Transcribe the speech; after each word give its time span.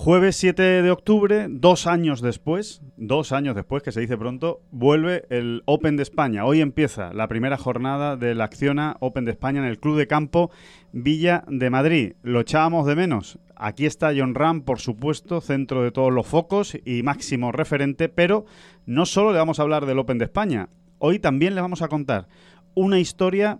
Jueves 0.00 0.36
7 0.36 0.62
de 0.62 0.90
octubre, 0.92 1.48
dos 1.50 1.88
años 1.88 2.22
después, 2.22 2.82
dos 2.96 3.32
años 3.32 3.56
después, 3.56 3.82
que 3.82 3.90
se 3.90 4.00
dice 4.00 4.16
pronto, 4.16 4.60
vuelve 4.70 5.24
el 5.28 5.64
Open 5.66 5.96
de 5.96 6.04
España. 6.04 6.44
Hoy 6.44 6.60
empieza 6.60 7.12
la 7.12 7.26
primera 7.26 7.56
jornada 7.56 8.16
de 8.16 8.36
la 8.36 8.44
Acciona 8.44 8.96
Open 9.00 9.24
de 9.24 9.32
España 9.32 9.58
en 9.58 9.66
el 9.66 9.80
Club 9.80 9.98
de 9.98 10.06
Campo 10.06 10.52
Villa 10.92 11.42
de 11.48 11.68
Madrid. 11.68 12.12
Lo 12.22 12.38
echábamos 12.38 12.86
de 12.86 12.94
menos. 12.94 13.40
Aquí 13.56 13.86
está 13.86 14.12
John 14.16 14.36
Ram, 14.36 14.62
por 14.62 14.78
supuesto, 14.78 15.40
centro 15.40 15.82
de 15.82 15.90
todos 15.90 16.12
los 16.12 16.28
focos 16.28 16.78
y 16.84 17.02
máximo 17.02 17.50
referente, 17.50 18.08
pero 18.08 18.44
no 18.86 19.04
solo 19.04 19.32
le 19.32 19.38
vamos 19.38 19.58
a 19.58 19.62
hablar 19.62 19.84
del 19.84 19.98
Open 19.98 20.18
de 20.18 20.26
España, 20.26 20.68
hoy 20.98 21.18
también 21.18 21.56
le 21.56 21.60
vamos 21.60 21.82
a 21.82 21.88
contar 21.88 22.28
una 22.74 23.00
historia 23.00 23.58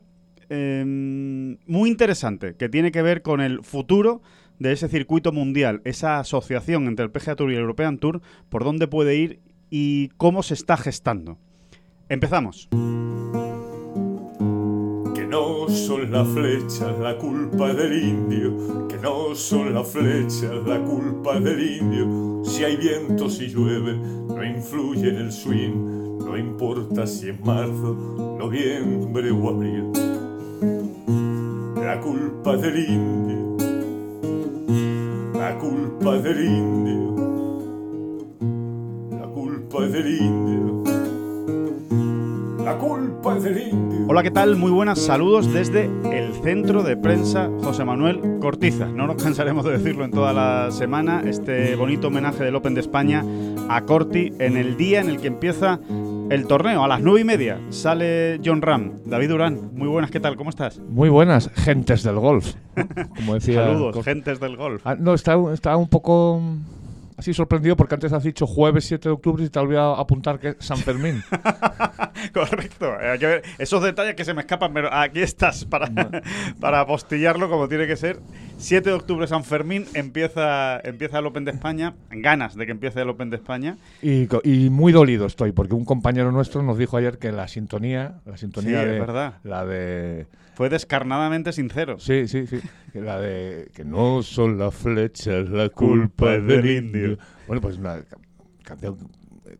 eh, 0.50 0.84
muy 0.86 1.90
interesante 1.90 2.54
que 2.54 2.68
tiene 2.68 2.92
que 2.92 3.02
ver 3.02 3.22
con 3.22 3.40
el 3.40 3.64
futuro 3.64 4.22
de 4.58 4.72
ese 4.72 4.88
circuito 4.88 5.32
mundial, 5.32 5.80
esa 5.84 6.18
asociación 6.18 6.86
entre 6.86 7.04
el 7.04 7.10
PGA 7.10 7.36
Tour 7.36 7.50
y 7.50 7.54
el 7.54 7.60
European 7.60 7.98
Tour, 7.98 8.20
por 8.48 8.64
dónde 8.64 8.88
puede 8.88 9.16
ir 9.16 9.40
y 9.70 10.08
cómo 10.16 10.42
se 10.42 10.54
está 10.54 10.76
gestando. 10.76 11.38
Empezamos. 12.08 12.68
Que 15.14 15.26
no 15.26 15.68
son 15.68 16.10
las 16.10 16.26
flechas 16.28 16.98
la 16.98 17.16
culpa 17.18 17.72
del 17.74 18.02
indio, 18.02 18.88
que 18.88 18.96
no 18.96 19.34
son 19.34 19.74
las 19.74 19.88
flechas 19.88 20.66
la 20.66 20.82
culpa 20.82 21.38
del 21.38 21.80
indio. 21.80 22.42
Si 22.44 22.64
hay 22.64 22.76
viento, 22.76 23.28
si 23.28 23.48
llueve, 23.48 23.94
no 23.94 24.42
influye 24.44 25.10
en 25.10 25.16
el 25.16 25.32
swing, 25.32 26.18
no 26.18 26.36
importa 26.36 27.06
si 27.06 27.28
es 27.28 27.40
marzo, 27.40 28.36
noviembre 28.38 29.30
o 29.30 29.48
abril. 29.50 29.92
La 31.76 32.00
culpa 32.00 32.56
del 32.56 32.78
indio 32.88 33.37
la 35.98 36.04
culpa 36.04 36.18
del 36.18 36.44
indio. 36.44 37.16
La 39.10 39.26
culpa 39.26 39.86
del 39.88 40.20
indio. 40.20 40.84
La 42.64 42.78
culpa 42.78 43.34
del 43.34 43.68
indio. 43.68 44.06
Hola, 44.08 44.22
¿qué 44.22 44.30
tal? 44.30 44.54
Muy 44.56 44.70
buenas 44.70 45.00
saludos 45.00 45.52
desde 45.52 45.90
el 46.12 46.34
Centro 46.34 46.84
de 46.84 46.96
Prensa 46.96 47.50
José 47.62 47.84
Manuel 47.84 48.38
Cortiza. 48.40 48.86
No 48.86 49.08
nos 49.08 49.20
cansaremos 49.20 49.64
de 49.64 49.72
decirlo 49.72 50.04
en 50.04 50.12
toda 50.12 50.32
la 50.32 50.70
semana, 50.70 51.22
este 51.26 51.74
bonito 51.74 52.08
homenaje 52.08 52.44
del 52.44 52.54
Open 52.54 52.74
de 52.74 52.80
España 52.80 53.24
a 53.68 53.82
Corti 53.82 54.32
en 54.38 54.56
el 54.56 54.76
día 54.76 55.00
en 55.00 55.08
el 55.08 55.20
que 55.20 55.26
empieza 55.26 55.80
el 56.30 56.46
torneo. 56.46 56.84
A 56.84 56.88
las 56.88 57.00
nueve 57.00 57.20
y 57.20 57.24
media 57.24 57.60
sale 57.70 58.40
John 58.44 58.62
Ram. 58.62 58.92
David 59.06 59.28
Durán, 59.28 59.70
muy 59.74 59.88
buenas, 59.88 60.10
¿qué 60.10 60.20
tal? 60.20 60.36
¿Cómo 60.36 60.50
estás? 60.50 60.78
Muy 60.78 61.08
buenas, 61.08 61.50
gentes 61.54 62.02
del 62.02 62.16
golf. 62.16 62.54
Como 63.16 63.34
decía. 63.34 63.64
Saludos, 63.64 64.04
gentes 64.04 64.40
del 64.40 64.56
golf. 64.56 64.82
Ah, 64.84 64.94
no, 64.98 65.14
estaba, 65.14 65.52
estaba 65.52 65.76
un 65.76 65.88
poco 65.88 66.40
así 67.16 67.34
sorprendido 67.34 67.76
porque 67.76 67.94
antes 67.94 68.12
has 68.12 68.22
dicho 68.22 68.46
jueves 68.46 68.84
7 68.84 69.08
de 69.08 69.12
octubre 69.12 69.44
y 69.44 69.48
te 69.48 69.58
olvidado 69.58 69.96
apuntar 69.96 70.38
que 70.38 70.50
es 70.50 70.56
San 70.60 70.78
Fermín. 70.78 71.22
Correcto. 72.32 72.94
Eh, 73.00 73.42
esos 73.58 73.82
detalles 73.82 74.14
que 74.14 74.24
se 74.24 74.34
me 74.34 74.42
escapan, 74.42 74.72
pero 74.72 74.92
aquí 74.92 75.20
estás 75.20 75.64
para, 75.64 75.90
para 76.60 76.80
apostillarlo 76.80 77.50
como 77.50 77.68
tiene 77.68 77.86
que 77.86 77.96
ser. 77.96 78.20
7 78.58 78.90
de 78.90 78.94
octubre 78.94 79.26
San 79.28 79.44
Fermín 79.44 79.86
empieza, 79.94 80.80
empieza 80.80 81.20
el 81.20 81.26
Open 81.26 81.44
de 81.44 81.52
España. 81.52 81.94
Ganas 82.10 82.56
de 82.56 82.66
que 82.66 82.72
empiece 82.72 83.00
el 83.00 83.08
Open 83.08 83.30
de 83.30 83.36
España. 83.36 83.76
Y, 84.02 84.28
y 84.42 84.68
muy 84.68 84.92
dolido 84.92 85.26
estoy 85.26 85.52
porque 85.52 85.74
un 85.74 85.84
compañero 85.84 86.32
nuestro 86.32 86.62
nos 86.62 86.76
dijo 86.76 86.96
ayer 86.96 87.18
que 87.18 87.30
la 87.30 87.46
sintonía, 87.46 88.20
la 88.26 88.36
sintonía 88.36 88.82
sí, 88.82 88.88
de, 88.88 89.00
verdad. 89.00 89.34
la 89.44 89.64
de 89.64 90.26
fue 90.54 90.68
descarnadamente 90.68 91.52
sincero. 91.52 92.00
Sí, 92.00 92.26
sí, 92.26 92.48
sí. 92.48 92.58
La 92.94 93.20
de 93.20 93.70
que 93.74 93.84
no 93.84 94.24
son 94.24 94.58
las 94.58 94.74
flechas 94.74 95.48
la 95.50 95.68
culpa 95.68 96.36
del 96.38 96.66
indio. 96.68 97.18
Bueno, 97.46 97.60
pues 97.60 97.78
una 97.78 98.00
canción 98.64 98.98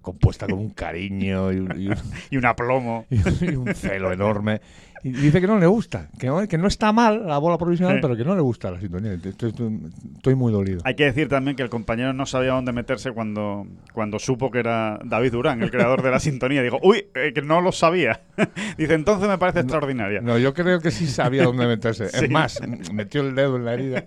compuesta 0.02 0.46
con 0.46 0.58
un 0.58 0.70
cariño 0.70 1.52
y 1.52 1.58
un, 1.58 1.80
y 1.80 1.88
un, 1.88 1.96
y 2.30 2.36
un 2.36 2.46
aplomo 2.46 3.06
y 3.10 3.54
un 3.54 3.74
celo 3.74 4.12
enorme. 4.12 4.60
Y 5.02 5.10
dice 5.10 5.40
que 5.40 5.46
no 5.46 5.58
le 5.58 5.66
gusta, 5.66 6.08
que 6.18 6.26
no, 6.26 6.46
que 6.46 6.58
no 6.58 6.66
está 6.66 6.92
mal 6.92 7.26
la 7.26 7.38
bola 7.38 7.58
provisional, 7.58 7.96
sí. 7.96 8.00
pero 8.02 8.16
que 8.16 8.24
no 8.24 8.34
le 8.34 8.40
gusta 8.40 8.70
la 8.70 8.80
sintonía. 8.80 9.12
Estoy, 9.12 10.34
muy 10.34 10.52
dolido. 10.52 10.80
Hay 10.84 10.94
que 10.94 11.04
decir 11.04 11.28
también 11.28 11.56
que 11.56 11.62
el 11.62 11.70
compañero 11.70 12.12
no 12.12 12.26
sabía 12.26 12.52
dónde 12.52 12.72
meterse 12.72 13.12
cuando, 13.12 13.66
cuando 13.92 14.18
supo 14.18 14.50
que 14.50 14.60
era 14.60 14.98
David 15.04 15.32
Durán, 15.32 15.62
el 15.62 15.70
creador 15.70 16.02
de 16.02 16.10
la 16.10 16.20
sintonía. 16.20 16.62
Dijo, 16.62 16.78
uy, 16.82 17.06
eh, 17.14 17.32
que 17.34 17.42
no 17.42 17.60
lo 17.60 17.72
sabía. 17.72 18.20
Dice, 18.78 18.94
entonces 18.94 19.28
me 19.28 19.38
parece 19.38 19.58
no, 19.58 19.62
extraordinaria. 19.62 20.20
No, 20.20 20.38
yo 20.38 20.54
creo 20.54 20.80
que 20.80 20.90
sí 20.90 21.06
sabía 21.06 21.44
dónde 21.44 21.66
meterse. 21.66 22.08
Sí. 22.18 22.24
Es 22.24 22.30
más, 22.30 22.60
metió 22.92 23.20
el 23.20 23.34
dedo 23.34 23.56
en 23.56 23.64
la 23.64 23.74
herida 23.74 24.04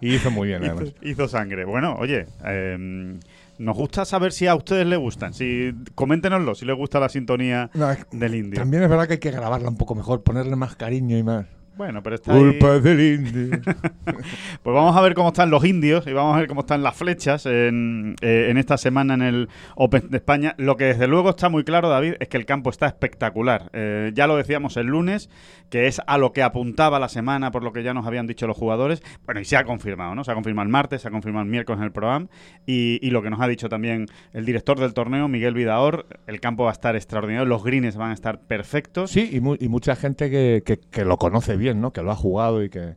y 0.00 0.14
hizo 0.14 0.30
muy 0.30 0.48
bien, 0.48 0.64
además. 0.64 0.94
Hizo, 1.02 1.08
hizo 1.08 1.28
sangre. 1.28 1.64
Bueno, 1.64 1.96
oye, 1.98 2.26
eh, 2.44 3.18
nos 3.58 3.76
gusta 3.76 4.04
saber 4.04 4.32
si 4.32 4.46
a 4.46 4.54
ustedes 4.54 4.86
les 4.86 4.98
gustan. 4.98 5.34
Si 5.34 5.72
coméntenoslo, 5.94 6.54
si 6.54 6.64
les 6.64 6.76
gusta 6.76 7.00
la 7.00 7.08
sintonía 7.08 7.70
no, 7.74 7.90
es, 7.90 8.06
del 8.10 8.34
indio. 8.34 8.60
También 8.60 8.82
es 8.82 8.88
verdad 8.88 9.06
que 9.06 9.14
hay 9.14 9.18
que 9.18 9.30
grabarla 9.30 9.68
un 9.68 9.76
poco 9.76 9.94
mejor, 9.94 10.22
ponerle 10.22 10.56
más 10.56 10.76
cariño 10.76 11.16
y 11.16 11.22
más. 11.22 11.46
Bueno, 11.76 12.02
pero 12.02 12.14
está 12.14 12.32
Culpa 12.32 12.74
ahí... 12.74 12.80
del 12.80 13.00
indio. 13.00 13.60
pues 14.62 14.74
vamos 14.74 14.96
a 14.96 15.00
ver 15.00 15.14
cómo 15.14 15.28
están 15.28 15.50
los 15.50 15.64
indios 15.64 16.06
y 16.06 16.12
vamos 16.12 16.36
a 16.36 16.38
ver 16.38 16.48
cómo 16.48 16.60
están 16.60 16.82
las 16.82 16.96
flechas 16.96 17.46
en, 17.46 18.14
eh, 18.20 18.46
en, 18.50 18.58
esta 18.58 18.78
semana 18.78 19.14
en 19.14 19.22
el 19.22 19.48
Open 19.74 20.08
de 20.10 20.18
España. 20.18 20.54
Lo 20.56 20.76
que 20.76 20.84
desde 20.84 21.08
luego 21.08 21.30
está 21.30 21.48
muy 21.48 21.64
claro, 21.64 21.88
David, 21.88 22.14
es 22.20 22.28
que 22.28 22.36
el 22.36 22.46
campo 22.46 22.70
está 22.70 22.86
espectacular. 22.86 23.70
Eh, 23.72 24.12
ya 24.14 24.26
lo 24.26 24.36
decíamos 24.36 24.76
el 24.76 24.86
lunes, 24.86 25.30
que 25.68 25.86
es 25.88 26.00
a 26.06 26.16
lo 26.18 26.32
que 26.32 26.42
apuntaba 26.42 27.00
la 27.00 27.08
semana 27.08 27.50
por 27.50 27.64
lo 27.64 27.72
que 27.72 27.82
ya 27.82 27.92
nos 27.92 28.06
habían 28.06 28.26
dicho 28.26 28.46
los 28.46 28.56
jugadores. 28.56 29.02
Bueno, 29.24 29.40
y 29.40 29.44
se 29.44 29.56
ha 29.56 29.64
confirmado, 29.64 30.14
¿no? 30.14 30.22
Se 30.22 30.30
ha 30.30 30.34
confirmado 30.34 30.64
el 30.64 30.70
martes, 30.70 31.02
se 31.02 31.08
ha 31.08 31.10
confirmado 31.10 31.44
el 31.44 31.50
miércoles 31.50 31.78
en 31.80 31.84
el 31.86 31.92
programa 31.92 32.28
y, 32.66 33.00
y 33.02 33.10
lo 33.10 33.22
que 33.22 33.30
nos 33.30 33.40
ha 33.40 33.48
dicho 33.48 33.68
también 33.68 34.06
el 34.32 34.44
director 34.44 34.78
del 34.78 34.94
torneo, 34.94 35.26
Miguel 35.26 35.54
Vidaor, 35.54 36.06
el 36.26 36.40
campo 36.40 36.64
va 36.64 36.70
a 36.70 36.72
estar 36.72 36.94
extraordinario, 36.94 37.46
los 37.46 37.64
greens 37.64 37.96
van 37.96 38.10
a 38.10 38.14
estar 38.14 38.40
perfectos. 38.40 39.10
Sí, 39.10 39.28
y, 39.32 39.40
mu 39.40 39.56
y 39.58 39.68
mucha 39.68 39.96
gente 39.96 40.30
que, 40.30 40.62
que, 40.64 40.78
que 40.78 41.04
lo 41.04 41.16
conoce 41.16 41.56
bien, 41.56 41.63
¿no? 41.72 41.92
Que 41.92 42.02
lo 42.02 42.10
ha 42.10 42.16
jugado 42.16 42.62
y 42.62 42.68
que 42.68 42.96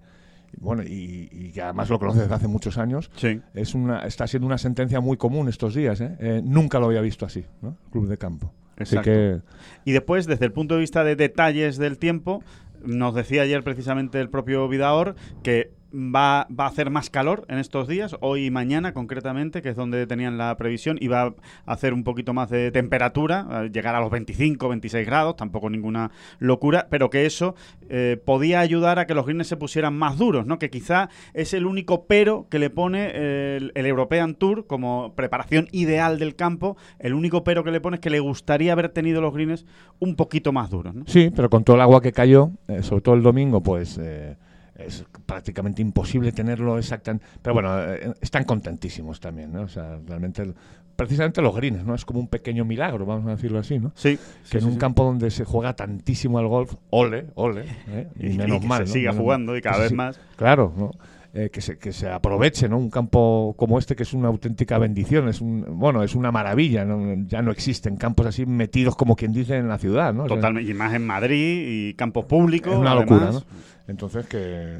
bueno 0.59 0.83
y, 0.83 1.29
y, 1.31 1.51
que 1.51 1.61
además 1.61 1.89
lo 1.89 1.99
conoce 1.99 2.21
desde 2.21 2.33
hace 2.33 2.47
muchos 2.47 2.77
años 2.77 3.11
sí. 3.15 3.41
es 3.53 3.75
una 3.75 4.05
está 4.07 4.27
siendo 4.27 4.47
una 4.47 4.57
sentencia 4.57 4.99
muy 4.99 5.17
común 5.17 5.49
estos 5.49 5.75
días 5.75 6.01
¿eh? 6.01 6.15
Eh, 6.19 6.41
nunca 6.43 6.79
lo 6.79 6.87
había 6.87 7.01
visto 7.01 7.25
así 7.25 7.45
¿no? 7.61 7.77
club 7.91 8.07
de 8.07 8.17
campo 8.17 8.51
Exacto. 8.77 9.09
así 9.09 9.09
que 9.09 9.41
y 9.85 9.91
después 9.91 10.25
desde 10.25 10.45
el 10.45 10.53
punto 10.53 10.75
de 10.75 10.81
vista 10.81 11.03
de 11.03 11.15
detalles 11.15 11.77
del 11.77 11.97
tiempo 11.97 12.43
nos 12.83 13.13
decía 13.13 13.41
ayer 13.41 13.63
precisamente 13.63 14.19
el 14.19 14.29
propio 14.29 14.67
Vidaor 14.67 15.15
que 15.43 15.71
Va, 15.93 16.47
va, 16.51 16.65
a 16.65 16.67
hacer 16.67 16.89
más 16.89 17.09
calor 17.09 17.45
en 17.47 17.59
estos 17.59 17.87
días, 17.87 18.17
hoy 18.19 18.47
y 18.47 18.51
mañana 18.51 18.93
concretamente, 18.93 19.61
que 19.61 19.69
es 19.69 19.75
donde 19.77 20.05
tenían 20.05 20.37
la 20.37 20.57
previsión, 20.57 20.97
y 20.99 21.07
va 21.07 21.21
a 21.21 21.33
hacer 21.65 21.93
un 21.93 22.03
poquito 22.03 22.33
más 22.33 22.49
de 22.49 22.71
temperatura, 22.71 23.67
llegar 23.71 23.95
a 23.95 24.01
los 24.01 24.11
25, 24.11 24.67
26 24.67 25.05
grados, 25.05 25.37
tampoco 25.37 25.69
ninguna 25.69 26.11
locura, 26.39 26.87
pero 26.89 27.09
que 27.09 27.25
eso 27.25 27.55
eh, 27.89 28.21
podía 28.23 28.59
ayudar 28.59 28.99
a 28.99 29.07
que 29.07 29.13
los 29.13 29.25
greens 29.25 29.47
se 29.47 29.55
pusieran 29.55 29.97
más 29.97 30.17
duros, 30.17 30.45
¿no? 30.45 30.59
que 30.59 30.69
quizá 30.69 31.09
es 31.33 31.53
el 31.53 31.65
único 31.65 32.05
pero 32.05 32.47
que 32.49 32.59
le 32.59 32.69
pone 32.69 33.11
el, 33.55 33.71
el 33.73 33.85
European 33.85 34.35
Tour 34.35 34.67
como 34.67 35.13
preparación 35.15 35.69
ideal 35.71 36.19
del 36.19 36.35
campo, 36.35 36.75
el 36.99 37.13
único 37.13 37.45
pero 37.45 37.63
que 37.63 37.71
le 37.71 37.79
pone 37.79 37.95
es 37.95 38.01
que 38.01 38.09
le 38.09 38.19
gustaría 38.19 38.73
haber 38.73 38.89
tenido 38.89 39.21
los 39.21 39.33
greens 39.33 39.65
un 39.99 40.17
poquito 40.17 40.51
más 40.51 40.69
duros. 40.69 40.93
Sí, 41.05 41.31
pero 41.33 41.49
con 41.49 41.63
todo 41.63 41.77
el 41.77 41.81
agua 41.81 42.01
que 42.01 42.11
cayó, 42.11 42.51
eh, 42.67 42.83
sobre 42.83 43.01
todo 43.01 43.15
el 43.15 43.23
domingo, 43.23 43.61
pues... 43.61 43.97
Eh 43.97 44.35
es 44.77 45.05
prácticamente 45.25 45.81
imposible 45.81 46.31
tenerlo 46.31 46.77
exactamente. 46.77 47.25
Pero 47.41 47.53
bueno, 47.53 47.83
eh, 47.83 48.13
están 48.21 48.43
contentísimos 48.43 49.19
también, 49.19 49.51
¿no? 49.51 49.61
O 49.61 49.67
sea, 49.67 49.99
realmente, 50.05 50.53
precisamente 50.95 51.41
los 51.41 51.55
greens, 51.55 51.83
¿no? 51.83 51.95
Es 51.95 52.05
como 52.05 52.19
un 52.19 52.27
pequeño 52.27 52.63
milagro, 52.63 53.05
vamos 53.05 53.27
a 53.27 53.31
decirlo 53.31 53.59
así, 53.59 53.79
¿no? 53.79 53.91
Sí. 53.95 54.17
Que 54.49 54.49
sí, 54.49 54.57
en 54.59 54.65
un 54.65 54.73
sí. 54.73 54.79
campo 54.79 55.03
donde 55.03 55.31
se 55.31 55.45
juega 55.45 55.75
tantísimo 55.75 56.39
al 56.39 56.47
golf, 56.47 56.75
ole, 56.91 57.27
ole, 57.35 57.65
¿eh? 57.87 58.07
y, 58.19 58.31
y, 58.31 58.37
menos 58.37 58.63
y 58.63 58.67
mal. 58.67 58.79
se 58.79 58.89
¿no? 58.89 58.93
siga 58.93 59.11
menos 59.11 59.23
jugando 59.23 59.57
y 59.57 59.61
cada 59.61 59.77
que 59.77 59.81
vez 59.83 59.93
más. 59.93 60.19
Claro, 60.35 60.73
¿no? 60.77 60.91
Eh, 61.33 61.49
que, 61.51 61.61
se, 61.61 61.77
que 61.77 61.91
se 61.91 62.09
aproveche, 62.09 62.67
¿no? 62.69 62.77
Un 62.77 62.89
campo 62.89 63.53
como 63.57 63.77
este 63.77 63.95
que 63.95 64.03
es 64.03 64.13
una 64.13 64.29
auténtica 64.29 64.77
bendición, 64.77 65.27
es 65.27 65.41
un, 65.41 65.65
bueno, 65.77 66.01
es 66.01 66.15
una 66.15 66.31
maravilla, 66.31 66.85
¿no? 66.85 67.25
Ya 67.27 67.41
no 67.41 67.51
existen 67.51 67.97
campos 67.97 68.25
así 68.25 68.45
metidos 68.45 68.95
como 68.95 69.15
quien 69.15 69.33
dice 69.33 69.57
en 69.57 69.67
la 69.67 69.77
ciudad, 69.77 70.13
¿no? 70.13 70.23
Totalmente, 70.25 70.71
o 70.71 70.75
sea, 70.75 70.75
y 70.75 70.77
más 70.77 70.95
en 70.95 71.05
Madrid 71.05 71.65
y 71.67 71.93
campos 71.95 72.25
públicos. 72.25 72.73
Es 72.73 72.79
una 72.79 72.93
además. 72.93 73.09
locura, 73.09 73.31
¿no? 73.31 73.43
Entonces 73.87 74.25
que 74.25 74.77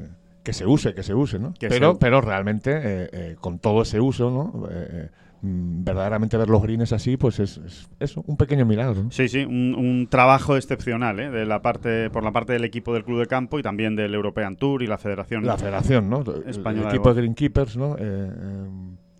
que 0.48 0.54
se 0.54 0.66
use, 0.66 0.94
que 0.94 1.04
se 1.04 1.14
use, 1.14 1.40
¿no? 1.40 1.54
Que 1.60 1.68
pero, 1.68 2.00
pero 2.00 2.22
realmente, 2.22 2.72
eh, 2.72 3.10
eh, 3.12 3.36
con 3.38 3.60
todo 3.60 3.82
ese 3.82 4.00
uso, 4.00 4.32
¿no? 4.32 4.70
Eh, 4.72 5.10
verdaderamente 5.42 6.38
ver 6.38 6.50
los 6.50 6.62
greens 6.62 6.94
así, 6.94 7.18
pues 7.18 7.40
es, 7.40 7.58
es 7.58 7.90
eso, 8.00 8.24
un 8.28 8.38
pequeño 8.38 8.66
milagro. 8.66 9.04
¿no? 9.04 9.12
Sí, 9.12 9.28
sí, 9.28 9.46
un, 9.46 9.76
un 9.76 10.08
trabajo 10.08 10.58
excepcional 10.58 11.20
¿eh? 11.20 11.30
de 11.30 11.46
la 11.46 11.62
parte, 11.62 12.10
por 12.10 12.24
la 12.24 12.32
parte 12.32 12.54
del 12.54 12.64
equipo 12.64 12.94
del 12.94 13.04
Club 13.04 13.20
de 13.20 13.28
Campo 13.28 13.60
y 13.60 13.64
también 13.64 13.96
del 13.96 14.14
European 14.14 14.56
Tour 14.56 14.84
y 14.84 14.88
la 14.88 14.98
Federación. 14.98 15.46
La 15.46 15.58
Federación, 15.58 16.10
¿no? 16.10 16.24
Española 16.46 16.90
el 16.90 16.96
equipo 16.96 17.14
de 17.14 17.22
Greenkeepers, 17.22 17.78
¿no? 17.78 17.96
Eh, 18.00 18.32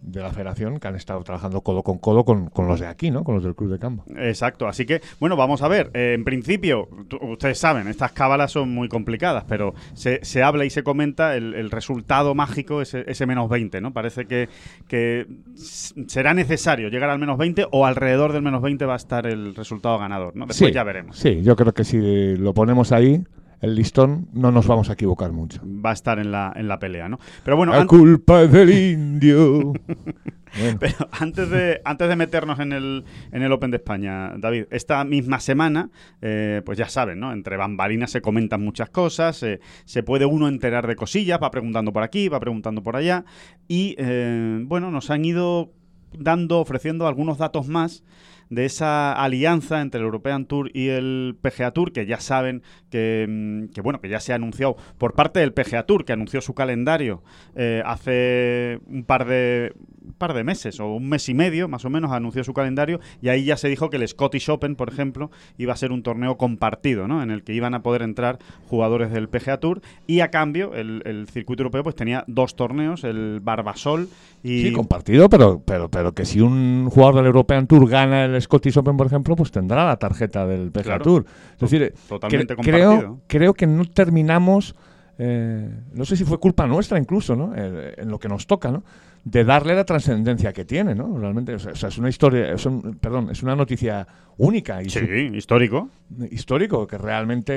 de 0.08 0.22
la 0.22 0.32
federación 0.32 0.80
que 0.80 0.88
han 0.88 0.96
estado 0.96 1.24
trabajando 1.24 1.62
codo 1.62 1.84
con 1.84 1.98
codo 1.98 2.24
con, 2.24 2.50
con 2.50 2.68
los 2.68 2.80
de 2.80 2.88
aquí, 2.88 3.12
¿no? 3.12 3.24
Con 3.24 3.36
los 3.36 3.44
del 3.44 3.56
Club 3.56 3.72
de 3.72 3.80
Campo. 3.80 4.04
Exacto, 4.16 4.68
así 4.68 4.86
que, 4.86 5.02
bueno, 5.20 5.36
vamos 5.36 5.62
a 5.62 5.68
ver. 5.68 5.92
Eh, 5.94 6.14
en 6.16 6.24
principio, 6.24 6.88
ustedes 7.22 7.60
saben, 7.60 7.88
estas 7.88 8.14
cábalas 8.14 8.52
son 8.52 8.70
muy 8.70 8.88
complicadas, 8.88 9.44
pero 9.48 9.74
se, 9.94 10.20
se 10.24 10.44
habla 10.44 10.66
y 10.66 10.70
se 10.70 10.84
comenta 10.84 11.36
el, 11.36 11.54
el 11.54 11.72
resultado 11.72 12.34
mágico, 12.36 12.82
ese, 12.82 13.04
ese 13.08 13.26
menos 13.26 13.50
20, 13.50 13.82
¿no? 13.82 13.94
Parece 13.94 14.26
que, 14.26 14.50
que 14.88 15.28
será 15.56 16.34
necesario 16.34 16.90
llegar 16.90 17.10
al 17.10 17.20
menos 17.20 17.38
20 17.38 17.68
o 17.72 17.86
alrededor 17.86 18.34
del 18.34 18.42
menos 18.42 18.62
20 18.62 18.86
va 18.86 18.94
a 18.94 18.98
estar 18.98 19.28
el 19.28 19.56
resultado 19.56 19.98
ganador, 20.00 20.36
¿no? 20.36 20.46
Después 20.46 20.70
sí, 20.70 20.74
ya 20.74 20.84
veremos. 20.84 21.18
Sí, 21.18 21.42
yo 21.44 21.56
creo 21.56 21.74
que 21.74 21.84
si 21.84 22.38
lo 22.38 22.54
ponemos 22.54 22.92
ahí, 22.92 23.24
el 23.62 23.76
listón, 23.76 24.28
no 24.34 24.52
nos 24.52 24.68
vamos 24.68 24.90
a 24.90 24.94
equivocar 24.94 25.32
mucho. 25.32 25.62
Va 25.64 25.90
a 25.90 25.94
estar 25.94 26.20
en 26.20 26.32
la, 26.32 26.54
en 26.56 26.68
la 26.68 26.80
pelea, 26.80 27.10
¿no? 27.10 27.20
Pero 27.44 27.58
bueno, 27.58 27.74
La 27.74 27.86
culpa 27.86 28.44
es 28.44 28.52
del 28.52 28.70
indio. 28.94 29.74
Bueno, 30.60 30.78
Pero 30.80 31.10
antes 31.12 31.50
de, 31.50 31.82
antes 31.84 32.08
de 32.08 32.16
meternos 32.16 32.60
en 32.60 32.72
el, 32.72 33.04
en 33.32 33.44
el 33.44 33.52
Open 33.52 33.72
de 33.72 33.78
España, 33.78 34.34
David, 34.38 34.66
esta 34.72 35.04
misma 35.04 35.40
semana, 35.40 35.90
eh, 36.22 36.62
pues 36.66 36.78
ya 36.78 36.88
saben, 36.88 37.20
¿no? 37.20 37.34
Entre 37.34 37.58
bambalinas 37.58 38.12
se 38.12 38.22
comentan 38.22 38.62
muchas 38.64 38.90
cosas, 38.90 39.42
eh, 39.44 39.60
se 39.86 40.04
puede 40.04 40.26
uno 40.26 40.48
enterar 40.48 40.88
de 40.88 40.96
cosillas, 40.96 41.40
va 41.42 41.52
preguntando 41.52 41.92
por 41.92 42.04
aquí, 42.04 42.30
va 42.30 42.40
preguntando 42.40 42.82
por 42.82 42.96
allá, 42.96 43.26
y 43.68 43.96
eh, 43.98 44.60
bueno, 44.64 44.92
nos 44.92 45.10
han 45.10 45.26
ido 45.26 45.74
dando, 46.18 46.60
ofreciendo 46.60 47.08
algunos 47.08 47.38
datos 47.38 47.68
más 47.68 48.04
de 48.50 48.66
esa 48.66 49.14
alianza 49.14 49.82
entre 49.82 50.00
el 50.00 50.06
European 50.06 50.46
Tour 50.46 50.70
y 50.74 50.90
el 50.90 51.38
PGA 51.42 51.72
Tour, 51.72 51.92
que 51.92 52.06
ya 52.06 52.20
saben 52.20 52.64
que, 52.90 53.26
mm, 53.28 53.74
que, 53.74 53.82
bueno, 53.82 54.02
que 54.02 54.10
ya 54.10 54.20
se 54.20 54.34
ha 54.34 54.36
anunciado 54.36 54.78
por 54.98 55.14
parte 55.14 55.40
del 55.40 55.54
PGA 55.54 55.84
Tour, 55.84 56.06
que 56.06 56.14
anunció 56.14 56.42
su 56.42 56.54
calendario 56.54 57.24
eh, 57.56 57.82
hace 57.86 58.80
un 58.88 59.04
par 59.04 59.26
de 59.26 59.74
par 60.14 60.34
de 60.34 60.44
meses 60.44 60.80
o 60.80 60.88
un 60.94 61.10
mes 61.10 61.28
y 61.30 61.34
medio, 61.34 61.68
más 61.68 61.86
o 61.86 61.90
menos, 61.90 62.12
anunció 62.12 62.44
su 62.44 62.54
calendario 62.54 63.00
y 63.22 63.30
ahí 63.30 63.44
ya 63.46 63.58
se 63.58 63.68
dijo 63.70 63.90
que 63.90 63.98
el 63.98 64.08
Scottish 64.08 64.50
Open, 64.50 64.76
por 64.76 64.90
ejemplo, 64.90 65.32
iba 65.58 65.74
a 65.74 65.78
ser 65.78 65.92
un 65.92 66.04
torneo 66.04 66.38
compartido, 66.38 67.08
¿no? 67.08 67.22
En 67.24 67.32
el 67.32 67.44
que 67.44 67.54
iban 67.54 67.74
a 67.74 67.82
poder 67.84 68.02
entrar 68.02 68.40
jugadores 68.68 69.12
del 69.12 69.30
PGA 69.30 69.58
Tour 69.60 69.82
y 70.08 70.20
a 70.22 70.30
cambio 70.32 70.74
el, 70.74 71.02
el 71.06 71.28
circuito 71.28 71.64
europeo 71.64 71.84
pues 71.84 71.96
tenía 71.96 72.24
dos 72.28 72.56
torneos, 72.56 73.04
el 73.04 73.40
Barbasol 73.42 74.10
y 74.44 74.62
Sí, 74.64 74.74
compartido, 74.74 75.30
pero, 75.30 75.62
pero, 75.66 75.90
pero 75.90 76.14
que 76.14 76.26
si 76.26 76.40
un 76.42 76.90
jugador 76.92 77.16
del 77.16 77.26
European 77.26 77.68
Tour 77.68 77.90
gana 77.90 78.26
el 78.26 78.42
Scottish 78.42 78.78
Open, 78.78 78.96
por 78.98 79.08
ejemplo, 79.08 79.36
pues 79.36 79.52
tendrá 79.52 79.86
la 79.86 79.98
tarjeta 79.98 80.46
del 80.46 80.72
PGA 80.72 80.84
Claro. 80.84 81.04
Tour. 81.04 81.26
Es 81.54 81.60
decir, 81.60 81.94
totalmente 82.08 82.56
cre- 82.56 82.64
creo, 82.64 83.20
creo 83.28 83.54
que 83.54 83.68
no 83.68 83.84
terminamos, 83.86 84.76
eh, 85.18 85.70
no 85.94 86.06
sé 86.06 86.16
si 86.16 86.24
fue 86.24 86.40
culpa 86.40 86.68
nuestra 86.68 87.00
incluso, 87.00 87.36
¿no? 87.36 87.54
Eh, 87.56 87.96
en 87.98 88.10
lo 88.10 88.20
que 88.20 88.28
nos 88.30 88.46
toca, 88.48 88.72
¿no? 88.72 88.84
De 89.30 89.44
darle 89.44 89.76
la 89.76 89.84
trascendencia 89.84 90.54
que 90.54 90.64
tiene, 90.64 90.96
¿no? 90.96 91.18
Realmente, 91.18 91.54
o 91.56 91.60
sea, 91.60 91.90
es 91.90 91.98
una 91.98 92.08
historia, 92.08 92.54
es 92.54 92.66
un- 92.66 92.98
perdón, 93.02 93.30
es 93.30 93.44
una 93.44 93.56
noticia 93.58 94.08
única 94.38 94.82
y 94.82 94.90
Sí, 94.90 95.00
histórico. 95.34 95.90
histórico, 96.32 96.88
que 96.88 96.98
realmente 96.98 97.54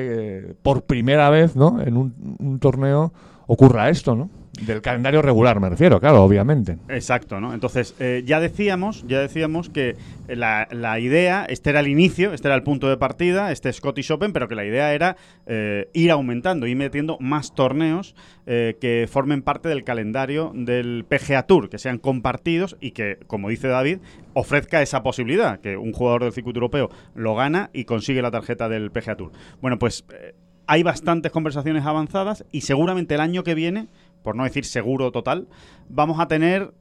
eh, 0.50 0.55
por 0.62 0.82
primera 0.82 1.31
vez, 1.31 1.55
¿no? 1.55 1.81
En 1.81 1.96
un, 1.96 2.37
un 2.40 2.58
torneo 2.58 3.12
ocurra 3.46 3.88
esto, 3.88 4.17
¿no? 4.17 4.31
Del 4.61 4.83
calendario 4.83 5.23
regular, 5.23 5.61
me 5.61 5.69
refiero, 5.69 6.01
claro, 6.01 6.23
obviamente. 6.23 6.79
Exacto, 6.89 7.41
¿no? 7.41 7.55
Entonces, 7.55 7.95
eh, 7.99 8.23
ya 8.27 8.41
decíamos, 8.41 9.05
ya 9.07 9.21
decíamos 9.21 9.71
que 9.71 9.97
la, 10.29 10.69
la 10.71 10.99
idea, 11.01 11.45
este 11.49 11.71
era 11.71 11.81
el 11.81 11.89
inicio, 11.89 12.33
este 12.33 12.49
era 12.49 12.55
el 12.55 12.62
punto 12.62 12.89
de 12.89 12.97
partida, 12.97 13.53
este 13.53 13.73
Scottish 13.73 14.12
Open, 14.12 14.33
pero 14.33 14.49
que 14.49 14.55
la 14.55 14.65
idea 14.65 14.93
era 14.93 15.17
eh, 15.47 15.89
ir 15.93 16.11
aumentando, 16.11 16.67
ir 16.67 16.77
metiendo 16.77 17.17
más 17.21 17.55
torneos 17.55 18.15
eh, 18.47 18.77
que 18.81 19.09
formen 19.11 19.43
parte 19.43 19.69
del 19.69 19.85
calendario 19.85 20.53
del 20.55 21.05
PGA 21.09 21.45
Tour, 21.45 21.69
que 21.71 21.79
sean 21.79 21.99
compartidos 21.99 22.77
y 22.81 22.93
que, 22.93 23.19
como 23.27 23.49
dice 23.49 23.69
David, 23.69 23.99
ofrezca 24.35 24.83
esa 24.83 25.03
posibilidad, 25.03 25.61
que 25.61 25.77
un 25.77 25.93
jugador 25.93 26.25
del 26.25 26.33
circuito 26.33 26.59
europeo 26.59 26.91
lo 27.15 27.35
gana 27.35 27.71
y 27.73 27.85
consigue 27.85 28.23
la 28.23 28.31
tarjeta 28.31 28.69
del 28.69 28.91
PGA 28.91 29.17
Tour. 29.17 29.33
Bueno, 29.61 29.79
pues 29.79 30.05
eh, 30.13 30.35
hay 30.67 30.83
bastantes 30.83 31.33
conversaciones 31.33 31.85
avanzadas 31.85 32.45
y 32.53 32.61
seguramente 32.61 33.15
el 33.15 33.21
año 33.21 33.43
que 33.43 33.55
viene, 33.55 33.89
por 34.22 34.37
no 34.37 34.44
decir 34.44 34.64
seguro 34.64 35.11
total, 35.12 35.49
vamos 35.88 36.20
a 36.20 36.28
tener 36.28 36.72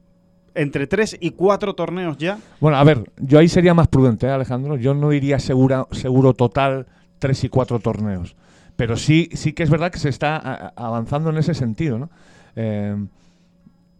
entre 0.54 0.86
tres 0.86 1.16
y 1.20 1.30
cuatro 1.30 1.74
torneos 1.74 2.18
ya. 2.18 2.38
Bueno, 2.60 2.76
a 2.76 2.84
ver, 2.84 3.10
yo 3.18 3.38
ahí 3.38 3.48
sería 3.48 3.74
más 3.74 3.88
prudente, 3.88 4.26
¿eh, 4.26 4.30
Alejandro. 4.30 4.76
Yo 4.76 4.94
no 4.94 5.10
diría 5.10 5.38
segura, 5.38 5.86
seguro 5.92 6.34
total 6.34 6.86
tres 7.18 7.44
y 7.44 7.48
cuatro 7.48 7.78
torneos. 7.78 8.36
Pero 8.76 8.96
sí, 8.96 9.28
sí 9.34 9.52
que 9.52 9.62
es 9.62 9.70
verdad 9.70 9.92
que 9.92 9.98
se 9.98 10.08
está 10.08 10.72
avanzando 10.74 11.30
en 11.30 11.36
ese 11.36 11.54
sentido, 11.54 11.98
¿no? 11.98 12.10
Eh, 12.56 12.96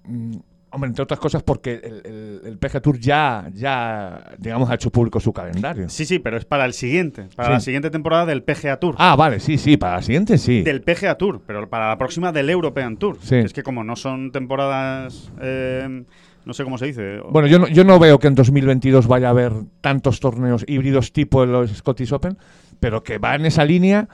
mm, 0.05 0.37
hombre, 0.73 0.89
entre 0.89 1.03
otras 1.03 1.19
cosas 1.21 1.43
porque 1.43 1.75
el, 1.83 2.03
el- 2.05 2.41
el 2.45 2.59
PGA 2.59 2.81
Tour 2.81 2.99
ya, 2.99 3.49
ya, 3.55 4.33
digamos, 4.39 4.71
ha 4.71 4.75
hecho 4.75 4.91
público 4.91 5.19
su 5.21 5.33
calendario. 5.33 5.89
Sí, 5.89 6.05
sí, 6.05 6.19
pero 6.19 6.37
es 6.37 6.45
para 6.45 6.65
el 6.65 6.73
siguiente, 6.73 7.29
para 7.37 7.49
Sí. 7.49 7.53
la 7.55 7.61
siguiente 7.61 7.91
temporada 7.91 8.27
del 8.27 8.43
PGA 8.43 8.77
Tour. 8.79 8.95
Ah, 8.99 9.17
vale, 9.17 9.41
sí, 9.41 9.59
sí, 9.59 9.77
para 9.77 9.97
la 9.97 10.03
siguiente 10.03 10.39
sí. 10.39 10.63
Del 10.63 10.83
PGA 10.83 11.17
Tour, 11.17 11.43
pero 11.47 11.69
para 11.69 11.89
la 11.89 11.99
próxima 11.99 12.33
del 12.33 12.49
European 12.51 12.97
Tour. 12.97 13.19
Sí. 13.21 13.37
Es 13.37 13.53
que 13.53 13.63
como 13.63 13.83
no 13.85 13.97
son 13.97 14.31
temporadas, 14.33 15.31
eh, 15.43 16.05
no 16.45 16.55
sé 16.55 16.65
cómo 16.65 16.79
se 16.79 16.87
dice. 16.87 17.19
Bueno, 17.31 17.49
yo 17.49 17.59
no, 17.59 17.69
yo 17.69 17.85
no 17.85 17.99
veo 17.99 18.19
que 18.19 18.29
en 18.29 18.35
2022 18.35 19.07
vaya 19.07 19.27
a 19.29 19.31
haber 19.31 19.53
tantos 19.81 20.21
torneos 20.21 20.65
híbridos 20.69 21.13
tipo 21.13 21.45
los 21.47 21.71
Scottish 21.71 22.13
Open, 22.13 22.39
pero 22.79 23.03
que 23.03 23.19
va 23.19 23.35
en 23.35 23.45
esa 23.47 23.65
línea 23.65 24.09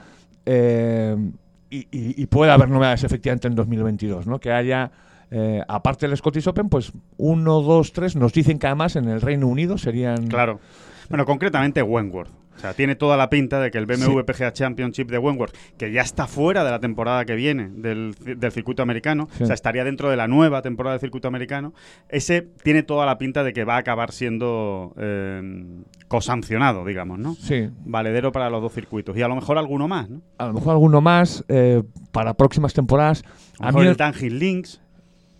eh, 0.45 1.15
y, 1.69 1.77
y- 1.91 2.21
y 2.21 2.25
puede 2.27 2.51
haber 2.51 2.69
novedades 2.69 3.03
efectivamente 3.03 3.47
en 3.47 3.55
2022, 3.55 4.27
¿no? 4.27 4.39
Que 4.39 4.51
haya, 4.51 4.91
eh, 5.31 5.61
aparte 5.67 6.07
del 6.07 6.15
Scottish 6.17 6.47
Open, 6.47 6.69
pues 6.69 6.91
uno, 7.17 7.61
dos, 7.61 7.91
tres, 7.93 8.15
nos 8.15 8.33
dicen 8.33 8.59
que 8.59 8.67
además 8.67 8.95
en 8.95 9.09
el 9.09 9.21
Reino 9.21 9.47
Unido 9.47 9.77
serían... 9.77 10.27
Claro. 10.27 10.59
Bueno, 11.09 11.25
concretamente 11.25 11.81
Wentworth. 11.81 12.29
O 12.55 12.59
sea, 12.59 12.73
tiene 12.73 12.95
toda 12.95 13.17
la 13.17 13.29
pinta 13.29 13.59
de 13.59 13.69
que 13.69 13.77
el 13.77 13.85
BMW 13.85 14.21
PGA 14.25 14.51
Championship 14.51 15.11
de 15.11 15.19
Wentworth, 15.19 15.55
que 15.77 15.91
ya 15.91 16.01
está 16.01 16.25
fuera 16.25 16.63
de 16.63 16.71
la 16.71 16.79
temporada 16.79 17.23
que 17.23 17.35
viene 17.35 17.69
del, 17.69 18.15
ci- 18.15 18.35
del 18.35 18.51
circuito 18.51 18.81
americano, 18.81 19.27
Sí. 19.37 19.43
o 19.43 19.45
sea, 19.45 19.53
estaría 19.53 19.83
dentro 19.83 20.09
de 20.09 20.17
la 20.17 20.27
nueva 20.27 20.63
temporada 20.63 20.95
del 20.95 20.99
circuito 21.01 21.27
americano, 21.27 21.75
ese 22.09 22.41
tiene 22.63 22.81
toda 22.81 23.05
la 23.05 23.19
pinta 23.19 23.43
de 23.43 23.53
que 23.53 23.63
va 23.63 23.75
a 23.75 23.77
acabar 23.77 24.11
siendo 24.11 24.95
eh, 24.97 25.83
cosancionado, 26.07 26.83
digamos, 26.83 27.19
¿no? 27.19 27.35
Sí, 27.35 27.69
Valedero 27.85 28.31
para 28.31 28.49
los 28.49 28.61
dos 28.63 28.73
circuitos. 28.73 29.15
Y 29.15 29.21
a 29.21 29.27
lo 29.27 29.35
mejor 29.35 29.59
alguno 29.59 29.87
más, 29.87 30.09
¿no? 30.09 30.21
a 30.39 30.47
lo 30.47 30.53
mejor 30.53 30.71
alguno 30.71 30.99
más 30.99 31.45
eh, 31.49 31.83
para 32.11 32.33
próximas 32.33 32.73
temporadas. 32.73 33.23
A 33.59 33.63
lo 33.63 33.63
A 33.63 33.67
mejor 33.67 33.81
mí 33.81 33.87
el 34.19 34.23
el- 34.31 34.39
Links. 34.39 34.81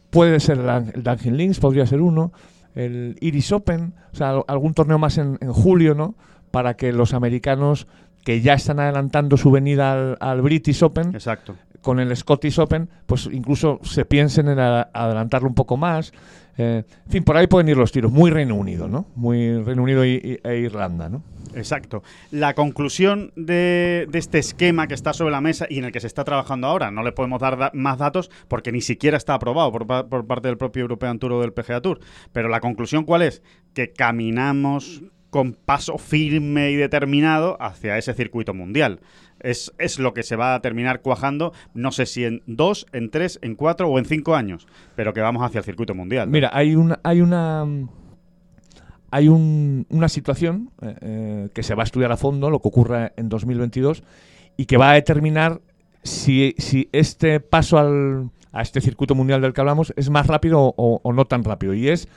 Puede 0.09 0.39
ser 0.39 0.59
el, 0.59 1.03
Dungeon 1.03 1.37
Links, 1.37 1.59
podría 1.59 1.85
ser 1.85 2.01
uno. 2.01 2.31
El 2.75 3.17
Iris 3.21 3.51
Open, 3.51 3.93
o 4.13 4.15
sea, 4.15 4.29
al- 4.31 4.43
algún 4.47 4.73
torneo 4.73 4.99
más 4.99 5.17
en, 5.17 5.37
en 5.41 5.51
julio, 5.51 5.95
¿no? 5.95 6.15
Para 6.51 6.75
que 6.75 6.93
los 6.93 7.13
americanos 7.13 7.87
que 8.23 8.41
ya 8.41 8.53
están 8.53 8.79
adelantando 8.79 9.37
su 9.37 9.51
venida 9.51 9.93
al, 9.93 10.17
al 10.19 10.41
British 10.41 10.83
Open 10.83 11.15
Exacto. 11.15 11.55
con 11.81 11.99
el 11.99 12.15
Scottish 12.15 12.59
Open, 12.59 12.89
pues 13.05 13.27
incluso 13.31 13.79
se 13.83 14.05
piensen 14.05 14.47
en 14.49 14.59
a- 14.59 14.89
adelantarlo 14.93 15.47
un 15.47 15.55
poco 15.55 15.75
más. 15.77 16.11
Eh, 16.57 16.83
en 17.05 17.11
fin, 17.11 17.23
por 17.23 17.37
ahí 17.37 17.47
pueden 17.47 17.67
ir 17.69 17.77
los 17.77 17.91
tiros. 17.91 18.11
Muy 18.11 18.29
Reino 18.31 18.55
Unido, 18.55 18.87
¿no? 18.87 19.05
Muy 19.15 19.61
Reino 19.63 19.81
Unido 19.83 20.05
y- 20.05 20.39
y- 20.43 20.47
e 20.47 20.57
Irlanda, 20.59 21.07
¿no? 21.09 21.21
Exacto. 21.57 22.03
La 22.31 22.53
conclusión 22.53 23.31
de, 23.35 24.07
este 24.13 24.39
esquema 24.39 24.87
que 24.87 24.93
está 24.93 25.13
sobre 25.13 25.31
la 25.31 25.41
mesa 25.41 25.65
y 25.69 25.79
en 25.79 25.85
el 25.85 25.91
que 25.91 25.99
se 25.99 26.07
está 26.07 26.23
trabajando 26.23 26.67
ahora, 26.67 26.91
no 26.91 27.03
le 27.03 27.11
podemos 27.11 27.41
dar 27.41 27.57
da- 27.57 27.71
más 27.73 27.97
datos 27.97 28.29
porque 28.47 28.71
ni 28.71 28.81
siquiera 28.81 29.17
está 29.17 29.33
aprobado 29.33 29.71
por, 29.71 29.87
por 30.07 30.25
parte 30.27 30.47
del 30.47 30.57
propio 30.57 30.81
European 30.81 31.19
Tour 31.19 31.33
o 31.33 31.41
del 31.41 31.53
PGA 31.53 31.81
Tour. 31.81 31.99
Pero 32.31 32.49
la 32.49 32.59
conclusión 32.59 33.03
cuál 33.03 33.23
es? 33.23 33.41
Que 33.73 33.91
caminamos 33.91 35.03
con 35.29 35.53
paso 35.53 35.97
firme 35.97 36.71
y 36.71 36.75
determinado 36.75 37.61
hacia 37.61 37.97
ese 37.97 38.13
circuito 38.13 38.53
mundial. 38.53 39.01
Es, 39.39 39.71
lo 39.99 40.13
que 40.13 40.23
se 40.23 40.35
va 40.35 40.55
a 40.55 40.61
terminar 40.61 41.01
cuajando, 41.01 41.53
no 41.73 41.91
sé 41.91 42.05
si 42.05 42.25
en 42.25 42.41
dos, 42.47 42.87
en 42.91 43.11
tres, 43.11 43.37
en 43.41 43.55
cuatro 43.55 43.87
o 43.87 43.99
en 43.99 44.05
cinco 44.05 44.35
años, 44.35 44.67
pero 44.95 45.13
que 45.13 45.21
vamos 45.21 45.43
hacia 45.43 45.59
el 45.59 45.65
circuito 45.65 45.93
mundial. 45.93 46.27
Mira, 46.27 46.49
hay 46.53 46.75
una, 46.75 46.99
hay 47.03 47.21
una, 47.21 47.65
hay 49.11 49.27
un- 49.29 49.85
una 49.89 50.09
situación 50.09 50.71
eh, 50.81 50.95
eh, 51.01 51.49
que 51.53 51.63
se 51.63 51.75
va 51.75 51.83
a 51.83 51.85
estudiar 51.85 52.11
a 52.11 52.17
fondo, 52.17 52.49
lo 52.49 52.59
que 52.61 52.67
ocurra 52.67 53.13
en 53.17 53.29
2022, 53.29 54.03
y 54.57 54.65
que 54.65 54.77
va 54.77 54.91
a 54.91 54.93
determinar 54.95 55.61
si, 56.03 56.55
si 56.57 56.89
este 56.91 57.39
paso 57.39 57.77
al, 57.77 58.29
a 58.51 58.61
este 58.61 58.81
circuito 58.81 59.15
mundial 59.15 59.41
del 59.41 59.53
que 59.53 59.61
hablamos 59.61 59.93
es 59.95 60.09
más 60.09 60.27
rápido 60.27 60.73
o, 60.77 60.99
o 61.03 61.13
no 61.13 61.25
tan 61.25 61.43
rápido. 61.43 61.73
Y 61.73 61.89
es 61.89 62.07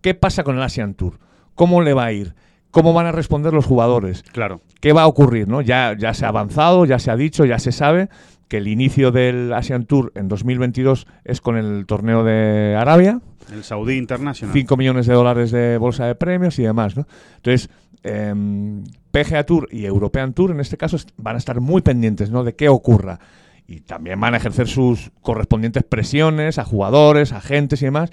qué 0.00 0.14
pasa 0.14 0.44
con 0.44 0.56
el 0.56 0.62
Asian 0.62 0.94
Tour, 0.94 1.18
cómo 1.54 1.80
le 1.82 1.94
va 1.94 2.04
a 2.06 2.12
ir, 2.12 2.34
cómo 2.70 2.92
van 2.92 3.06
a 3.06 3.12
responder 3.12 3.52
los 3.52 3.66
jugadores. 3.66 4.22
Claro. 4.22 4.60
¿Qué 4.80 4.92
va 4.92 5.02
a 5.02 5.06
ocurrir? 5.06 5.48
¿no? 5.48 5.60
Ya, 5.60 5.96
ya 5.98 6.14
se 6.14 6.24
ha 6.24 6.28
avanzado, 6.28 6.84
ya 6.84 6.98
se 6.98 7.10
ha 7.10 7.16
dicho, 7.16 7.44
ya 7.44 7.58
se 7.58 7.72
sabe 7.72 8.08
que 8.48 8.58
el 8.58 8.68
inicio 8.68 9.12
del 9.12 9.52
Asian 9.52 9.84
Tour 9.84 10.12
en 10.14 10.28
2022 10.28 11.06
es 11.24 11.40
con 11.40 11.56
el 11.56 11.86
torneo 11.86 12.24
de 12.24 12.76
Arabia, 12.76 13.20
El 13.52 13.62
Saudí 13.62 13.96
International. 13.96 14.52
5 14.52 14.76
millones 14.76 15.06
de 15.06 15.14
dólares 15.14 15.50
de 15.50 15.78
bolsa 15.78 16.06
de 16.06 16.14
premios 16.14 16.58
y 16.58 16.62
demás. 16.62 16.96
¿no? 16.96 17.06
Entonces, 17.36 17.70
em, 18.02 18.84
PGA 19.10 19.44
Tour 19.44 19.68
y 19.70 19.84
European 19.84 20.32
Tour 20.32 20.50
en 20.50 20.60
este 20.60 20.76
caso 20.76 20.96
van 21.16 21.36
a 21.36 21.38
estar 21.38 21.60
muy 21.60 21.82
pendientes 21.82 22.30
¿no? 22.30 22.42
de 22.42 22.54
qué 22.54 22.68
ocurra. 22.68 23.20
Y 23.66 23.80
también 23.80 24.18
van 24.18 24.32
a 24.32 24.38
ejercer 24.38 24.66
sus 24.66 25.10
correspondientes 25.20 25.84
presiones 25.84 26.58
a 26.58 26.64
jugadores, 26.64 27.32
agentes 27.32 27.82
y 27.82 27.84
demás 27.84 28.10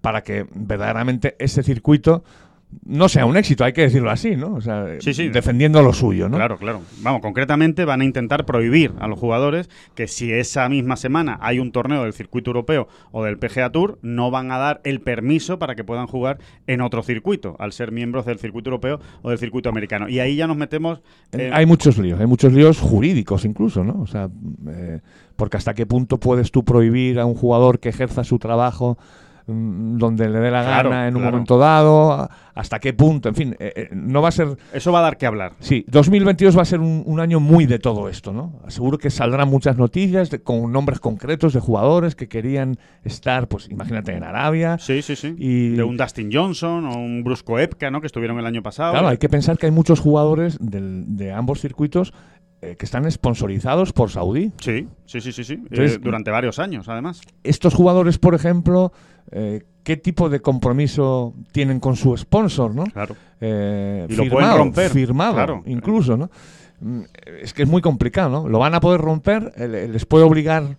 para 0.00 0.22
que 0.22 0.46
verdaderamente 0.54 1.34
ese 1.40 1.64
circuito 1.64 2.22
no 2.84 3.08
sea 3.08 3.26
un 3.26 3.36
éxito, 3.36 3.64
hay 3.64 3.72
que 3.72 3.82
decirlo 3.82 4.10
así, 4.10 4.36
¿no? 4.36 4.54
O 4.54 4.60
sea, 4.60 4.86
Sí, 5.00 5.14
sí. 5.14 5.28
defendiendo 5.28 5.82
lo 5.82 5.92
suyo, 5.92 6.28
¿no? 6.28 6.36
Claro, 6.36 6.58
claro. 6.58 6.82
Vamos, 7.00 7.20
concretamente 7.22 7.84
van 7.84 8.00
a 8.00 8.04
intentar 8.04 8.44
prohibir 8.44 8.92
a 8.98 9.08
los 9.08 9.18
jugadores 9.18 9.68
que 9.94 10.08
si 10.08 10.32
esa 10.32 10.68
misma 10.68 10.96
semana 10.96 11.38
hay 11.40 11.58
un 11.58 11.72
torneo 11.72 12.02
del 12.02 12.12
circuito 12.12 12.50
europeo 12.50 12.88
o 13.12 13.24
del 13.24 13.38
PGA 13.38 13.70
Tour, 13.70 13.98
no 14.02 14.30
van 14.30 14.50
a 14.52 14.58
dar 14.58 14.80
el 14.84 15.00
permiso 15.00 15.58
para 15.58 15.74
que 15.74 15.84
puedan 15.84 16.06
jugar 16.06 16.38
en 16.66 16.80
otro 16.80 17.02
circuito, 17.02 17.56
al 17.58 17.72
ser 17.72 17.92
miembros 17.92 18.26
del 18.26 18.38
circuito 18.38 18.70
europeo 18.70 19.00
o 19.22 19.30
del 19.30 19.38
circuito 19.38 19.68
americano. 19.68 20.08
Y 20.08 20.20
ahí 20.20 20.36
ya 20.36 20.46
nos 20.46 20.56
metemos... 20.56 21.00
eh, 21.32 21.50
Hay 21.52 21.66
muchos 21.66 21.98
líos, 21.98 22.20
hay 22.20 22.26
muchos 22.26 22.52
líos 22.52 22.78
jurídicos 22.80 23.44
incluso, 23.44 23.84
¿no? 23.84 24.00
O 24.02 24.06
sea, 24.06 24.28
eh, 24.68 25.00
porque 25.36 25.56
hasta 25.56 25.74
qué 25.74 25.86
punto 25.86 26.18
puedes 26.18 26.50
tú 26.50 26.64
prohibir 26.64 27.18
a 27.20 27.26
un 27.26 27.34
jugador 27.34 27.78
que 27.80 27.88
ejerza 27.88 28.24
su 28.24 28.38
trabajo 28.38 28.96
donde 29.46 30.28
le 30.28 30.40
dé 30.40 30.50
la 30.50 30.62
Claro, 30.64 30.90
gana 30.90 31.08
en 31.08 31.16
un 31.16 31.22
momento 31.22 31.56
dado, 31.58 32.28
hasta 32.54 32.78
qué 32.80 32.92
punto, 32.92 33.28
en 33.28 33.34
fin, 33.34 33.56
eh, 33.60 33.72
eh, 33.76 33.88
no 33.92 34.20
va 34.22 34.28
a 34.28 34.32
ser... 34.32 34.56
Eso 34.72 34.90
va 34.90 34.98
a 35.00 35.02
dar 35.02 35.16
que 35.18 35.26
hablar. 35.26 35.52
Sí, 35.60 35.84
2022 35.88 36.56
va 36.56 36.62
a 36.62 36.64
ser 36.64 36.80
un, 36.80 37.02
un 37.06 37.20
año 37.20 37.38
muy 37.38 37.66
de 37.66 37.78
todo 37.78 38.08
esto, 38.08 38.32
¿no? 38.32 38.60
Seguro 38.68 38.98
que 38.98 39.10
saldrán 39.10 39.48
muchas 39.48 39.76
noticias 39.76 40.30
de- 40.30 40.40
con 40.42 40.72
nombres 40.72 40.98
concretos 41.00 41.52
de 41.52 41.60
jugadores 41.60 42.14
que 42.16 42.28
querían 42.28 42.78
estar, 43.04 43.46
pues 43.46 43.68
imagínate, 43.70 44.12
en 44.16 44.24
Arabia. 44.24 44.78
Sí, 44.80 45.02
sí, 45.02 45.14
sí. 45.16 45.34
Y- 45.38 45.68
De 45.76 45.84
un 45.84 45.96
Dustin 45.96 46.30
Johnson 46.32 46.86
o 46.86 46.96
un 46.98 47.22
Brusco 47.22 47.58
Epka, 47.58 47.90
¿no? 47.90 48.00
Que 48.00 48.06
estuvieron 48.08 48.38
el 48.38 48.46
año 48.46 48.62
pasado. 48.62 48.92
Claro, 48.92 49.08
hay 49.08 49.18
que 49.18 49.28
pensar 49.28 49.58
que 49.58 49.66
hay 49.66 49.72
muchos 49.72 50.00
jugadores 50.00 50.58
del- 50.60 51.04
de 51.16 51.32
ambos 51.32 51.60
circuitos 51.60 52.12
eh, 52.62 52.76
que 52.76 52.84
están 52.86 53.10
sponsorizados 53.10 53.92
por 53.92 54.10
Saudí. 54.10 54.52
Sí, 54.60 54.88
sí, 55.04 55.20
sí, 55.20 55.32
sí, 55.32 55.44
sí. 55.44 55.54
Entonces- 55.54 55.96
Eh, 55.96 56.00
durante 56.02 56.30
varios 56.30 56.58
años, 56.58 56.88
además. 56.88 57.20
Estos 57.42 57.74
jugadores, 57.74 58.18
por 58.18 58.34
ejemplo, 58.34 58.92
eh, 59.30 59.62
¿qué 59.82 59.96
tipo 59.96 60.28
de 60.28 60.40
compromiso 60.40 61.34
tienen 61.52 61.80
con 61.80 61.96
su 61.96 62.16
sponsor, 62.16 62.74
no? 62.74 62.84
Claro. 62.84 63.14
Lo 63.40 64.28
pueden 64.30 64.56
romper, 64.56 64.90
Firmado, 64.90 65.34
claro. 65.34 65.62
incluso, 65.66 66.16
¿no? 66.16 66.30
Mm, 66.80 67.00
Es 67.42 67.54
que 67.54 67.62
es 67.62 67.68
muy 67.68 67.80
complicado, 67.82 68.28
¿no? 68.42 68.48
Lo 68.48 68.58
van 68.58 68.74
a 68.74 68.80
poder 68.80 69.00
romper, 69.00 69.52
le- 69.58 69.88
les 69.88 70.04
puede 70.06 70.24
obligar 70.24 70.76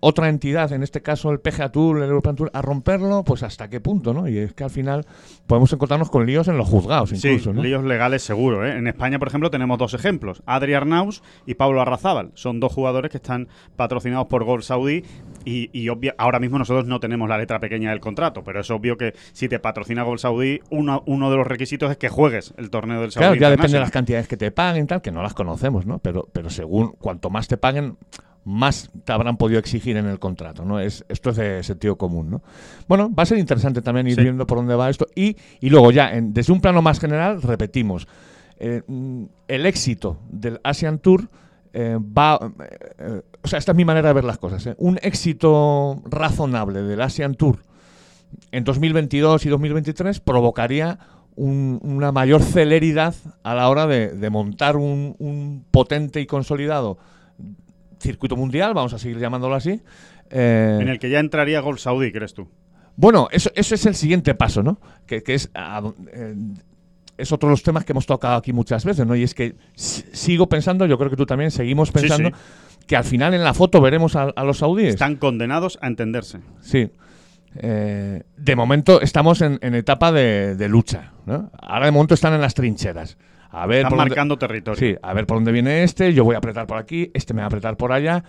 otra 0.00 0.28
entidad, 0.28 0.72
en 0.72 0.82
este 0.82 1.00
caso 1.02 1.30
el 1.30 1.38
PGA 1.40 1.70
Tour, 1.70 1.98
el 1.98 2.08
European 2.08 2.34
Tour, 2.36 2.50
a 2.52 2.60
romperlo, 2.62 3.22
pues 3.24 3.42
hasta 3.42 3.68
qué 3.70 3.80
punto, 3.80 4.12
¿no? 4.12 4.28
Y 4.28 4.36
es 4.38 4.52
que 4.52 4.64
al 4.64 4.70
final 4.70 5.06
podemos 5.46 5.72
encontrarnos 5.72 6.10
con 6.10 6.26
líos 6.26 6.48
en 6.48 6.58
los 6.58 6.68
juzgados, 6.68 7.12
incluso, 7.12 7.50
sí, 7.50 7.56
¿no? 7.56 7.62
líos 7.62 7.84
legales 7.84 8.22
seguro. 8.22 8.66
¿eh? 8.66 8.76
En 8.76 8.86
España, 8.88 9.18
por 9.18 9.28
ejemplo, 9.28 9.50
tenemos 9.50 9.78
dos 9.78 9.94
ejemplos. 9.94 10.42
Adri 10.46 10.74
Arnaus 10.74 11.22
y 11.46 11.54
Pablo 11.54 11.80
Arrazábal. 11.80 12.32
Son 12.34 12.58
dos 12.58 12.72
jugadores 12.72 13.10
que 13.10 13.18
están 13.18 13.48
patrocinados 13.76 14.26
por 14.26 14.44
Gol 14.44 14.62
Saudí 14.64 15.04
y, 15.44 15.70
y 15.72 15.88
obvia- 15.88 16.14
ahora 16.18 16.40
mismo 16.40 16.58
nosotros 16.58 16.86
no 16.86 16.98
tenemos 17.00 17.28
la 17.28 17.38
letra 17.38 17.60
pequeña 17.60 17.90
del 17.90 18.00
contrato, 18.00 18.42
pero 18.44 18.60
es 18.60 18.70
obvio 18.70 18.96
que 18.96 19.14
si 19.32 19.48
te 19.48 19.60
patrocina 19.60 20.02
Gol 20.02 20.18
Saudí, 20.18 20.60
uno, 20.70 21.02
uno 21.06 21.30
de 21.30 21.36
los 21.36 21.46
requisitos 21.46 21.90
es 21.90 21.96
que 21.96 22.08
juegues 22.08 22.52
el 22.58 22.70
torneo 22.70 23.00
del 23.00 23.12
Saudí 23.12 23.22
Claro, 23.26 23.40
ya 23.40 23.50
depende 23.50 23.74
de 23.74 23.80
las 23.80 23.90
cantidades 23.92 24.26
que 24.26 24.36
te 24.36 24.50
paguen, 24.50 24.86
tal, 24.88 25.00
que 25.00 25.12
no 25.12 25.22
las 25.22 25.34
conocemos, 25.34 25.86
¿no? 25.86 25.98
Pero, 26.00 26.28
pero 26.32 26.50
según 26.50 26.92
cuanto 26.98 27.30
más 27.30 27.46
te 27.48 27.56
paguen, 27.56 27.96
más 28.44 28.90
te 29.04 29.12
habrán 29.12 29.36
podido 29.36 29.58
exigir 29.60 29.96
en 29.96 30.06
el 30.06 30.18
contrato, 30.18 30.64
¿no? 30.64 30.80
Es, 30.80 31.04
esto 31.08 31.30
es 31.30 31.36
de 31.36 31.62
sentido 31.62 31.96
común, 31.96 32.30
¿no? 32.30 32.42
Bueno, 32.88 33.08
va 33.14 33.22
a 33.22 33.26
ser 33.26 33.38
interesante 33.38 33.82
también 33.82 34.08
ir 34.08 34.16
Sí. 34.16 34.22
viendo 34.22 34.46
por 34.46 34.58
dónde 34.58 34.74
va 34.74 34.90
esto. 34.90 35.06
Y, 35.14 35.36
y 35.60 35.70
luego 35.70 35.90
ya, 35.92 36.12
en- 36.12 36.32
desde 36.34 36.52
un 36.52 36.60
plano 36.60 36.82
más 36.82 36.98
general, 36.98 37.40
repetimos, 37.42 38.08
eh, 38.58 38.82
mm, 38.86 39.24
el 39.48 39.66
éxito 39.66 40.18
del 40.30 40.60
Asian 40.64 40.98
Tour 40.98 41.28
eh, 41.74 41.98
va... 42.00 42.38
eh, 42.98 43.22
o 43.42 43.48
sea, 43.48 43.58
esta 43.58 43.72
es 43.72 43.76
mi 43.76 43.84
manera 43.84 44.08
de 44.08 44.14
ver 44.14 44.24
las 44.24 44.38
cosas. 44.38 44.68
Un 44.78 44.98
éxito 45.02 46.02
razonable 46.04 46.82
del 46.82 47.00
Asian 47.00 47.34
Tour 47.34 47.60
en 48.50 48.64
2022 48.64 49.46
y 49.46 49.48
2023 49.48 50.20
provocaría 50.20 50.98
un- 51.34 51.80
una 51.82 52.12
mayor 52.12 52.42
celeridad 52.42 53.14
a 53.42 53.54
la 53.54 53.68
hora 53.70 53.86
de, 53.86 54.08
de 54.08 54.30
montar 54.30 54.76
un, 54.76 55.16
un 55.18 55.64
potente 55.70 56.20
y 56.20 56.26
consolidado 56.26 56.98
circuito 58.02 58.36
mundial, 58.36 58.74
vamos 58.74 58.92
a 58.92 58.98
seguir 58.98 59.18
llamándolo 59.18 59.54
así. 59.54 59.80
eh, 60.30 60.78
En 60.80 60.88
el 60.88 60.98
que 60.98 61.08
ya 61.08 61.20
entraría 61.20 61.60
Gol 61.60 61.78
Saudí, 61.78 62.12
¿crees 62.12 62.34
tú? 62.34 62.48
bueno, 62.96 63.28
eso, 63.32 63.50
eso 63.54 63.74
es 63.74 63.86
el 63.86 63.94
siguiente 63.94 64.34
paso, 64.34 64.62
¿no? 64.62 64.78
Que, 65.06 65.22
que 65.22 65.32
es, 65.34 65.50
a 65.54 65.80
do- 65.80 65.94
eh, 66.12 66.34
es 67.16 67.32
otro 67.32 67.48
de 67.48 67.52
los 67.52 67.62
temas 67.62 67.84
que 67.86 67.92
hemos 67.92 68.04
tocado 68.04 68.36
aquí 68.36 68.52
muchas 68.52 68.84
veces, 68.84 69.06
¿no? 69.06 69.14
Y 69.16 69.22
es 69.22 69.34
que 69.34 69.54
sigo 69.74 70.48
pensando, 70.48 70.84
yo 70.86 70.98
creo 70.98 71.08
que 71.08 71.16
tú 71.16 71.24
también 71.24 71.50
seguimos 71.50 71.88
Sí, 71.88 71.94
pensando, 71.94 72.28
sí. 72.30 72.34
que 72.86 72.96
al 72.96 73.04
final 73.04 73.32
en 73.32 73.44
la 73.44 73.54
foto 73.54 73.80
veremos 73.80 74.14
a, 74.16 74.24
a 74.24 74.44
los 74.44 74.58
saudíes. 74.58 74.90
Están 74.94 75.16
condenados 75.16 75.78
a 75.80 75.86
entenderse. 75.86 76.40
Sí. 76.60 76.90
Eh, 77.56 78.22
de 78.36 78.56
momento 78.56 79.00
estamos 79.00 79.40
en, 79.42 79.58
en 79.62 79.74
etapa 79.74 80.10
de, 80.12 80.56
de 80.56 80.68
lucha. 80.68 81.12
¿no? 81.26 81.50
Ahora 81.60 81.86
de 81.86 81.92
momento 81.92 82.14
están 82.14 82.32
en 82.34 82.40
las 82.40 82.54
trincheras. 82.54 83.18
A 83.52 83.66
ver 83.66 83.78
Están 83.78 83.90
por 83.90 83.98
dónde- 83.98 84.10
marcando 84.10 84.38
territorio. 84.38 84.78
Sí, 84.78 84.96
a 85.02 85.12
ver 85.14 85.26
por 85.26 85.36
dónde 85.36 85.52
viene 85.52 85.82
este, 85.84 86.12
yo 86.12 86.24
voy 86.24 86.34
a 86.34 86.38
apretar 86.38 86.66
por 86.66 86.78
aquí, 86.78 87.10
este 87.14 87.34
me 87.34 87.38
va 87.40 87.44
a 87.44 87.46
apretar 87.48 87.76
por 87.76 87.92
allá. 87.92 88.24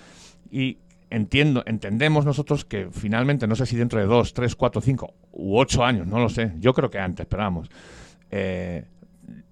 Y 0.52 0.78
entiendo, 1.10 1.64
entendemos 1.66 2.26
nosotros 2.26 2.66
que 2.66 2.90
finalmente, 2.92 3.48
no 3.48 3.56
sé 3.56 3.66
si 3.66 3.76
dentro 3.76 4.00
de 4.00 4.06
dos, 4.06 4.34
tres, 4.34 4.56
cuatro, 4.56 4.82
cinco 4.82 5.14
u 5.32 5.58
ocho 5.58 5.84
años, 5.84 6.06
no 6.08 6.20
lo 6.20 6.28
sé, 6.30 6.54
yo 6.60 6.74
creo 6.74 6.90
que 6.90 7.00
antes, 7.00 7.26
pero 7.28 7.44
vamos, 7.44 7.70
eh, 8.32 8.86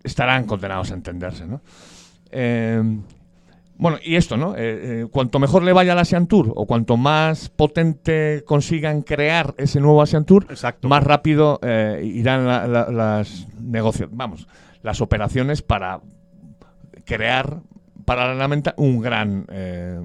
estarán 0.03 0.45
condenados 0.45 0.91
a 0.91 0.95
entenderse, 0.95 1.45
¿no? 1.47 1.61
Eh, 2.31 2.81
bueno, 3.77 3.97
y 4.03 4.15
esto, 4.15 4.37
¿no? 4.37 4.55
Eh, 4.55 4.59
eh, 5.01 5.07
cuanto 5.11 5.39
mejor 5.39 5.63
le 5.63 5.73
vaya 5.73 5.93
al 5.93 5.99
Asian 5.99 6.27
Tour 6.27 6.51
o 6.55 6.65
cuanto 6.67 6.97
más 6.97 7.49
potente 7.49 8.43
consigan 8.45 9.01
crear 9.01 9.55
ese 9.57 9.79
nuevo 9.79 10.01
Asian 10.01 10.25
Tour, 10.25 10.45
Exacto. 10.49 10.87
más 10.87 11.03
rápido 11.03 11.59
eh, 11.63 12.01
irán 12.03 12.45
la- 12.45 12.67
la- 12.67 12.91
las 12.91 13.47
negocios, 13.59 14.09
vamos, 14.11 14.47
las 14.83 15.01
operaciones 15.01 15.61
para 15.61 16.01
crear 17.05 17.61
paralelamente 18.05 18.73
un 18.77 19.01
gran 19.01 19.45
eh, 19.49 19.99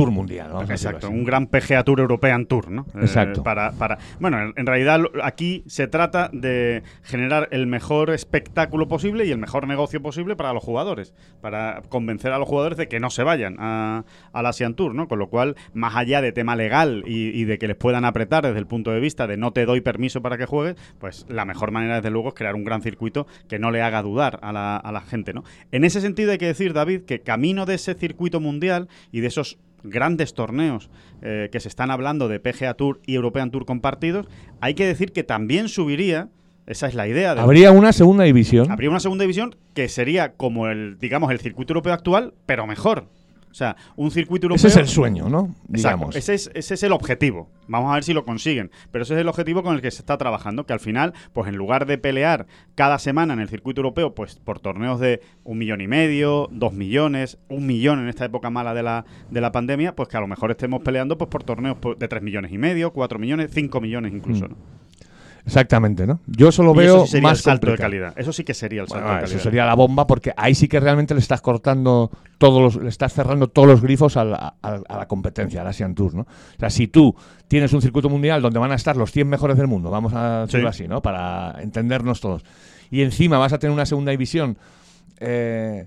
tour 0.00 0.10
mundial. 0.10 0.50
vamos 0.52 0.70
Exacto, 0.70 1.10
un 1.10 1.24
gran 1.24 1.46
PGA 1.46 1.84
Tour 1.84 2.00
European 2.00 2.46
Tour, 2.46 2.70
¿no? 2.70 2.86
Eh, 2.94 3.00
Exacto. 3.02 3.42
para, 3.42 3.72
para, 3.72 3.98
bueno, 4.18 4.52
en, 4.56 4.66
realidad 4.66 5.00
aquí 5.22 5.62
se 5.66 5.88
trata 5.88 6.30
de 6.32 6.82
generar 7.02 7.48
el 7.50 7.66
mejor 7.66 8.10
espectáculo 8.10 8.88
posible 8.88 9.26
y 9.26 9.30
el 9.30 9.38
mejor 9.38 9.66
negocio 9.66 10.00
posible 10.00 10.36
para 10.36 10.52
los 10.52 10.62
jugadores, 10.62 11.12
para 11.40 11.82
convencer 11.88 12.32
a 12.32 12.38
los 12.38 12.48
jugadores 12.48 12.78
de 12.78 12.88
que 12.88 13.00
no 13.00 13.10
se 13.10 13.22
vayan 13.22 13.56
a, 13.58 14.04
al 14.32 14.46
Asian 14.46 14.74
Tour, 14.74 14.94
¿no? 14.94 15.06
Con 15.06 15.18
lo 15.18 15.28
cual, 15.28 15.56
más 15.74 15.96
allá 15.96 16.22
de 16.22 16.32
tema 16.32 16.56
legal 16.56 17.02
y, 17.06 17.28
y 17.38 17.44
de 17.44 17.58
que 17.58 17.68
les 17.68 17.76
puedan 17.76 18.04
apretar 18.04 18.44
desde 18.44 18.58
el 18.58 18.66
punto 18.66 18.92
de 18.92 19.00
vista 19.00 19.26
de 19.26 19.36
no 19.36 19.52
te 19.52 19.66
doy 19.66 19.80
permiso 19.80 20.22
para 20.22 20.38
que 20.38 20.46
juegues, 20.46 20.76
pues 20.98 21.26
la 21.28 21.44
mejor 21.44 21.72
manera, 21.72 21.96
desde 21.96 22.10
luego, 22.10 22.28
es 22.28 22.34
crear 22.34 22.54
un 22.54 22.64
gran 22.64 22.82
circuito 22.82 23.26
que 23.48 23.58
no 23.58 23.70
le 23.70 23.82
haga 23.82 24.02
dudar 24.02 24.38
a 24.42 24.52
la, 24.52 24.76
a 24.76 24.92
la 24.92 25.02
gente, 25.02 25.32
¿no? 25.32 25.44
En 25.72 25.84
ese 25.84 26.00
sentido 26.00 26.32
hay 26.32 26.38
que 26.38 26.46
decir, 26.46 26.72
David, 26.72 27.02
que 27.02 27.20
camino 27.20 27.66
de 27.66 27.74
ese 27.74 27.94
circuito 27.94 28.40
mundial 28.40 28.88
y 29.12 29.20
de 29.20 29.26
esos 29.26 29.58
grandes 29.82 30.34
torneos 30.34 30.90
eh, 31.22 31.48
que 31.52 31.60
se 31.60 31.68
están 31.68 31.90
hablando 31.90 32.28
de 32.28 32.40
PGA 32.40 32.74
Tour 32.74 33.00
y 33.06 33.14
European 33.14 33.50
Tour 33.50 33.64
compartidos, 33.66 34.26
hay 34.60 34.74
que 34.74 34.86
decir 34.86 35.12
que 35.12 35.22
también 35.22 35.68
subiría, 35.68 36.28
esa 36.66 36.86
es 36.86 36.94
la 36.94 37.08
idea, 37.08 37.34
de, 37.34 37.40
Habría 37.40 37.72
una 37.72 37.92
segunda 37.92 38.24
división. 38.24 38.70
habría 38.70 38.90
una 38.90 39.00
segunda 39.00 39.22
división 39.22 39.56
que 39.74 39.88
sería 39.88 40.32
como 40.34 40.68
el, 40.68 40.98
digamos, 40.98 41.30
el 41.30 41.40
circuito 41.40 41.72
europeo 41.72 41.92
actual, 41.92 42.34
pero 42.46 42.66
mejor. 42.66 43.08
O 43.50 43.54
sea, 43.54 43.76
un 43.96 44.10
circuito 44.10 44.46
europeo... 44.46 44.56
Ese 44.56 44.68
es 44.68 44.76
el 44.76 44.88
sueño, 44.88 45.28
¿no? 45.28 45.54
Digamos. 45.66 46.14
ese 46.14 46.34
es, 46.34 46.50
ese 46.54 46.74
es 46.74 46.82
el 46.82 46.92
objetivo. 46.92 47.48
Vamos 47.66 47.90
a 47.90 47.94
ver 47.94 48.04
si 48.04 48.12
lo 48.12 48.24
consiguen. 48.24 48.70
Pero 48.92 49.02
ese 49.02 49.14
es 49.14 49.20
el 49.20 49.28
objetivo 49.28 49.62
con 49.62 49.74
el 49.74 49.82
que 49.82 49.90
se 49.90 50.02
está 50.02 50.16
trabajando. 50.18 50.66
Que 50.66 50.72
al 50.72 50.80
final, 50.80 51.14
pues 51.32 51.48
en 51.48 51.56
lugar 51.56 51.86
de 51.86 51.98
pelear 51.98 52.46
cada 52.74 52.98
semana 52.98 53.34
en 53.34 53.40
el 53.40 53.48
circuito 53.48 53.80
europeo, 53.80 54.14
pues 54.14 54.36
por 54.36 54.60
torneos 54.60 55.00
de 55.00 55.20
un 55.42 55.58
millón 55.58 55.80
y 55.80 55.88
medio, 55.88 56.48
dos 56.52 56.72
millones, 56.72 57.38
un 57.48 57.66
millón 57.66 58.00
en 58.00 58.08
esta 58.08 58.24
época 58.24 58.50
mala 58.50 58.72
de 58.72 58.82
la, 58.82 59.04
de 59.30 59.40
la 59.40 59.50
pandemia, 59.50 59.96
pues 59.96 60.08
que 60.08 60.16
a 60.16 60.20
lo 60.20 60.28
mejor 60.28 60.50
estemos 60.52 60.82
peleando 60.82 61.18
pues 61.18 61.28
por 61.28 61.42
torneos 61.42 61.76
pues, 61.80 61.98
de 61.98 62.06
tres 62.08 62.22
millones 62.22 62.52
y 62.52 62.58
medio, 62.58 62.92
cuatro 62.92 63.18
millones, 63.18 63.50
cinco 63.52 63.80
millones 63.80 64.12
incluso. 64.12 64.46
Mm. 64.46 64.50
¿no? 64.50 64.56
Exactamente, 65.46 66.06
¿no? 66.06 66.20
Yo 66.26 66.48
eso 66.50 66.62
lo 66.62 66.72
Y 66.74 66.78
veo 66.78 66.96
eso 66.96 67.04
sí 67.06 67.10
sería 67.12 67.28
más 67.28 67.38
el 67.38 67.42
salto 67.44 67.70
de 67.70 67.76
calidad. 67.78 68.12
Eso 68.16 68.32
sí 68.32 68.44
que 68.44 68.54
sería 68.54 68.82
el 68.82 68.88
salto 68.88 69.04
Bueno, 69.04 69.18
de 69.18 69.24
eso 69.24 69.32
calidad. 69.32 69.42
sería 69.44 69.66
la 69.66 69.74
bomba 69.74 70.06
porque 70.06 70.32
ahí 70.36 70.54
sí 70.54 70.68
que 70.68 70.78
realmente 70.80 71.14
le 71.14 71.20
estás 71.20 71.40
cortando 71.40 72.10
todos 72.38 72.60
los, 72.74 72.82
le 72.82 72.88
estás 72.88 73.12
cerrando 73.12 73.48
todos 73.48 73.68
los 73.68 73.80
grifos 73.82 74.16
a 74.16 74.24
la, 74.24 74.54
a- 74.62 74.80
a 74.88 74.96
la 74.96 75.06
competencia, 75.08 75.60
al 75.62 75.66
Asian 75.66 75.94
Tour, 75.94 76.14
¿no? 76.14 76.22
O 76.22 76.26
sea, 76.58 76.70
si 76.70 76.88
tú 76.88 77.14
tienes 77.48 77.72
un 77.72 77.82
circuito 77.82 78.08
mundial 78.08 78.40
donde 78.42 78.58
van 78.58 78.72
a 78.72 78.76
estar 78.76 78.96
los 78.96 79.10
100 79.12 79.28
mejores 79.28 79.56
del 79.56 79.66
mundo, 79.66 79.90
vamos 79.90 80.12
a 80.14 80.42
decirlo 80.46 80.72
Sí. 80.72 80.82
así, 80.82 80.88
¿no? 80.88 81.02
Para 81.02 81.56
entendernos 81.60 82.20
todos. 82.20 82.44
Y 82.90 83.02
encima 83.02 83.38
vas 83.38 83.52
a 83.52 83.58
tener 83.58 83.72
una 83.74 83.86
segunda 83.86 84.10
división 84.10 84.56
eh, 85.20 85.86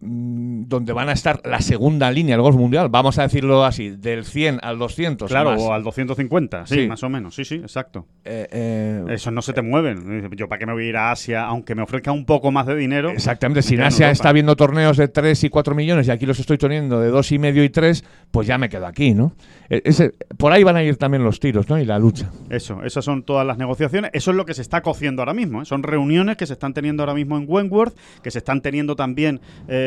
donde 0.00 0.92
van 0.92 1.08
a 1.08 1.12
estar 1.12 1.40
la 1.44 1.60
segunda 1.60 2.10
línea 2.10 2.34
del 2.36 2.42
golf 2.42 2.56
mundial, 2.56 2.88
vamos 2.90 3.18
a 3.18 3.22
decirlo 3.22 3.64
así, 3.64 3.90
del 3.90 4.24
100 4.24 4.58
al 4.62 4.78
200. 4.78 5.28
Claro, 5.30 5.52
más. 5.52 5.62
o 5.62 5.72
al 5.72 5.82
250, 5.82 6.66
sí, 6.66 6.74
Sí. 6.82 6.86
más 6.88 7.02
o 7.02 7.08
menos. 7.08 7.34
Sí, 7.34 7.44
sí, 7.44 7.54
exacto. 7.56 8.06
Eh, 8.24 8.46
eh, 8.52 9.04
Esos 9.10 9.32
no 9.32 9.40
se 9.42 9.52
te 9.52 9.62
mueven. 9.62 10.30
Yo, 10.36 10.48
¿para 10.48 10.58
qué 10.58 10.66
me 10.66 10.72
voy 10.74 10.84
a 10.84 10.88
ir 10.88 10.96
a 10.96 11.12
Asia? 11.12 11.44
Aunque 11.46 11.74
me 11.74 11.82
ofrezca 11.82 12.12
un 12.12 12.24
poco 12.26 12.50
más 12.52 12.66
de 12.66 12.76
dinero. 12.76 13.10
Exactamente, 13.10 13.62
si 13.62 13.74
en 13.74 13.82
Asia 13.82 14.06
Europa. 14.06 14.12
está 14.12 14.32
viendo 14.32 14.54
torneos 14.56 14.96
de 14.96 15.08
3 15.08 15.44
y 15.44 15.48
4 15.48 15.74
millones 15.74 16.08
y 16.08 16.10
aquí 16.10 16.26
los 16.26 16.38
estoy 16.38 16.58
teniendo 16.58 17.00
de 17.00 17.08
2 17.08 17.32
y 17.32 17.38
medio 17.38 17.64
y 17.64 17.70
3, 17.70 18.04
pues 18.30 18.46
ya 18.46 18.58
me 18.58 18.68
quedo 18.68 18.86
aquí, 18.86 19.14
¿no? 19.14 19.32
E- 19.70 19.82
ese- 19.84 20.12
por 20.36 20.52
ahí 20.52 20.62
van 20.62 20.76
a 20.76 20.82
ir 20.82 20.96
también 20.96 21.24
los 21.24 21.40
tiros, 21.40 21.68
¿no? 21.68 21.78
Y 21.78 21.84
la 21.84 21.98
lucha. 21.98 22.30
Eso, 22.50 22.82
esas 22.84 23.04
son 23.04 23.22
todas 23.22 23.46
las 23.46 23.56
negociaciones. 23.58 24.10
Eso 24.14 24.30
es 24.30 24.36
lo 24.36 24.44
que 24.44 24.54
se 24.54 24.62
está 24.62 24.82
cociendo 24.82 25.22
ahora 25.22 25.34
mismo. 25.34 25.62
¿eh? 25.62 25.64
Son 25.64 25.82
reuniones 25.82 26.36
que 26.36 26.46
se 26.46 26.52
están 26.52 26.74
teniendo 26.74 27.02
ahora 27.02 27.14
mismo 27.14 27.36
en 27.38 27.46
Wentworth, 27.48 27.96
que 28.22 28.30
se 28.30 28.38
están 28.38 28.60
teniendo 28.60 28.94
también 28.94 29.40
eh, 29.68 29.84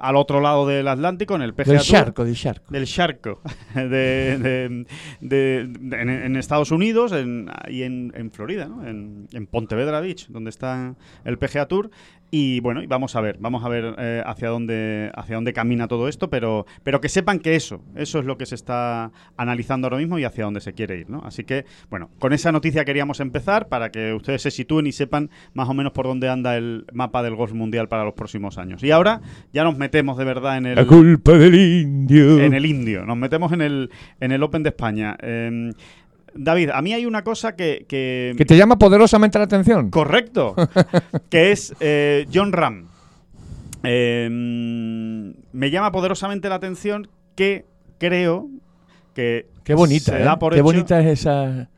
al 0.00 0.16
otro 0.16 0.40
lado 0.40 0.66
del 0.66 0.88
Atlántico, 0.88 1.34
en 1.36 1.42
el 1.42 1.54
PGA 1.54 1.64
Del 1.72 1.76
Tour. 1.78 1.86
charco, 1.86 2.24
del 2.24 2.34
charco. 2.36 2.72
del 2.72 2.86
charco 2.86 3.40
de, 3.74 4.84
de- 5.20 5.58
en, 5.60 6.10
en 6.10 6.36
Estados 6.36 6.70
Unidos 6.70 7.12
en, 7.12 7.50
y 7.68 7.82
en, 7.82 8.12
en 8.16 8.30
Florida, 8.30 8.66
¿no? 8.66 8.86
en, 8.86 9.28
en 9.32 9.46
Pontevedra 9.46 10.00
Beach, 10.00 10.28
donde 10.28 10.50
está 10.50 10.94
el 11.24 11.38
PGA 11.38 11.66
Tour. 11.66 11.90
Y 12.34 12.60
bueno, 12.60 12.82
y 12.82 12.86
vamos 12.86 13.14
a 13.14 13.20
ver, 13.20 13.36
vamos 13.40 13.62
a 13.62 13.68
ver 13.68 13.94
eh, 13.98 14.22
hacia 14.24 14.48
dónde 14.48 15.12
hacia 15.14 15.34
dónde 15.34 15.52
camina 15.52 15.86
todo 15.86 16.08
esto, 16.08 16.30
pero 16.30 16.64
pero 16.82 16.98
que 16.98 17.10
sepan 17.10 17.38
que 17.38 17.56
eso, 17.56 17.82
eso 17.94 18.20
es 18.20 18.24
lo 18.24 18.38
que 18.38 18.46
se 18.46 18.54
está 18.54 19.12
analizando 19.36 19.84
ahora 19.86 19.98
mismo 19.98 20.18
y 20.18 20.24
hacia 20.24 20.44
dónde 20.44 20.62
se 20.62 20.72
quiere 20.72 21.00
ir, 21.00 21.10
¿no? 21.10 21.20
Así 21.26 21.44
que 21.44 21.66
bueno, 21.90 22.08
con 22.18 22.32
esa 22.32 22.50
noticia 22.50 22.86
queríamos 22.86 23.20
empezar 23.20 23.68
para 23.68 23.90
que 23.90 24.14
ustedes 24.14 24.40
se 24.40 24.50
sitúen 24.50 24.86
y 24.86 24.92
sepan 24.92 25.28
más 25.52 25.68
o 25.68 25.74
menos 25.74 25.92
por 25.92 26.06
dónde 26.06 26.30
anda 26.30 26.56
el 26.56 26.86
mapa 26.94 27.22
del 27.22 27.34
golf 27.34 27.52
mundial 27.52 27.88
para 27.88 28.02
los 28.02 28.14
próximos 28.14 28.56
años. 28.56 28.82
Y 28.82 28.90
ahora 28.92 29.20
ya 29.52 29.62
nos 29.62 29.76
metemos 29.76 30.16
de 30.16 30.24
verdad 30.24 30.56
en 30.56 30.64
el 30.64 30.76
La 30.76 30.86
culpa 30.86 31.32
del 31.32 31.54
indio. 31.54 32.40
en 32.40 32.54
el 32.54 32.64
indio. 32.64 33.04
Nos 33.04 33.18
metemos 33.18 33.52
en 33.52 33.60
el, 33.60 33.90
en 34.20 34.32
el 34.32 34.42
Open 34.42 34.62
de 34.62 34.70
España. 34.70 35.18
Eh, 35.20 35.70
David, 36.34 36.70
a 36.70 36.80
mí 36.82 36.92
hay 36.94 37.06
una 37.06 37.22
cosa 37.24 37.54
que... 37.56 37.84
que- 37.88 38.34
Que 38.36 38.44
te 38.44 38.56
llama 38.56 38.78
poderosamente 38.78 39.38
la 39.38 39.44
atención. 39.44 39.90
Correcto. 39.90 40.54
que 41.30 41.52
es 41.52 41.74
eh, 41.80 42.26
John 42.32 42.52
Ram. 42.52 42.86
Eh, 43.84 44.28
me 44.30 45.70
llama 45.70 45.92
poderosamente 45.92 46.48
la 46.48 46.56
atención 46.56 47.08
que 47.34 47.64
creo 47.98 48.48
que... 49.14 49.46
Qué 49.64 49.74
bonita, 49.74 50.12
se 50.12 50.20
¿eh? 50.20 50.24
da 50.24 50.38
por 50.38 50.52
Qué 50.52 50.58
hecho- 50.58 50.64
bonita 50.64 51.00
es 51.00 51.20
esa. 51.20 51.68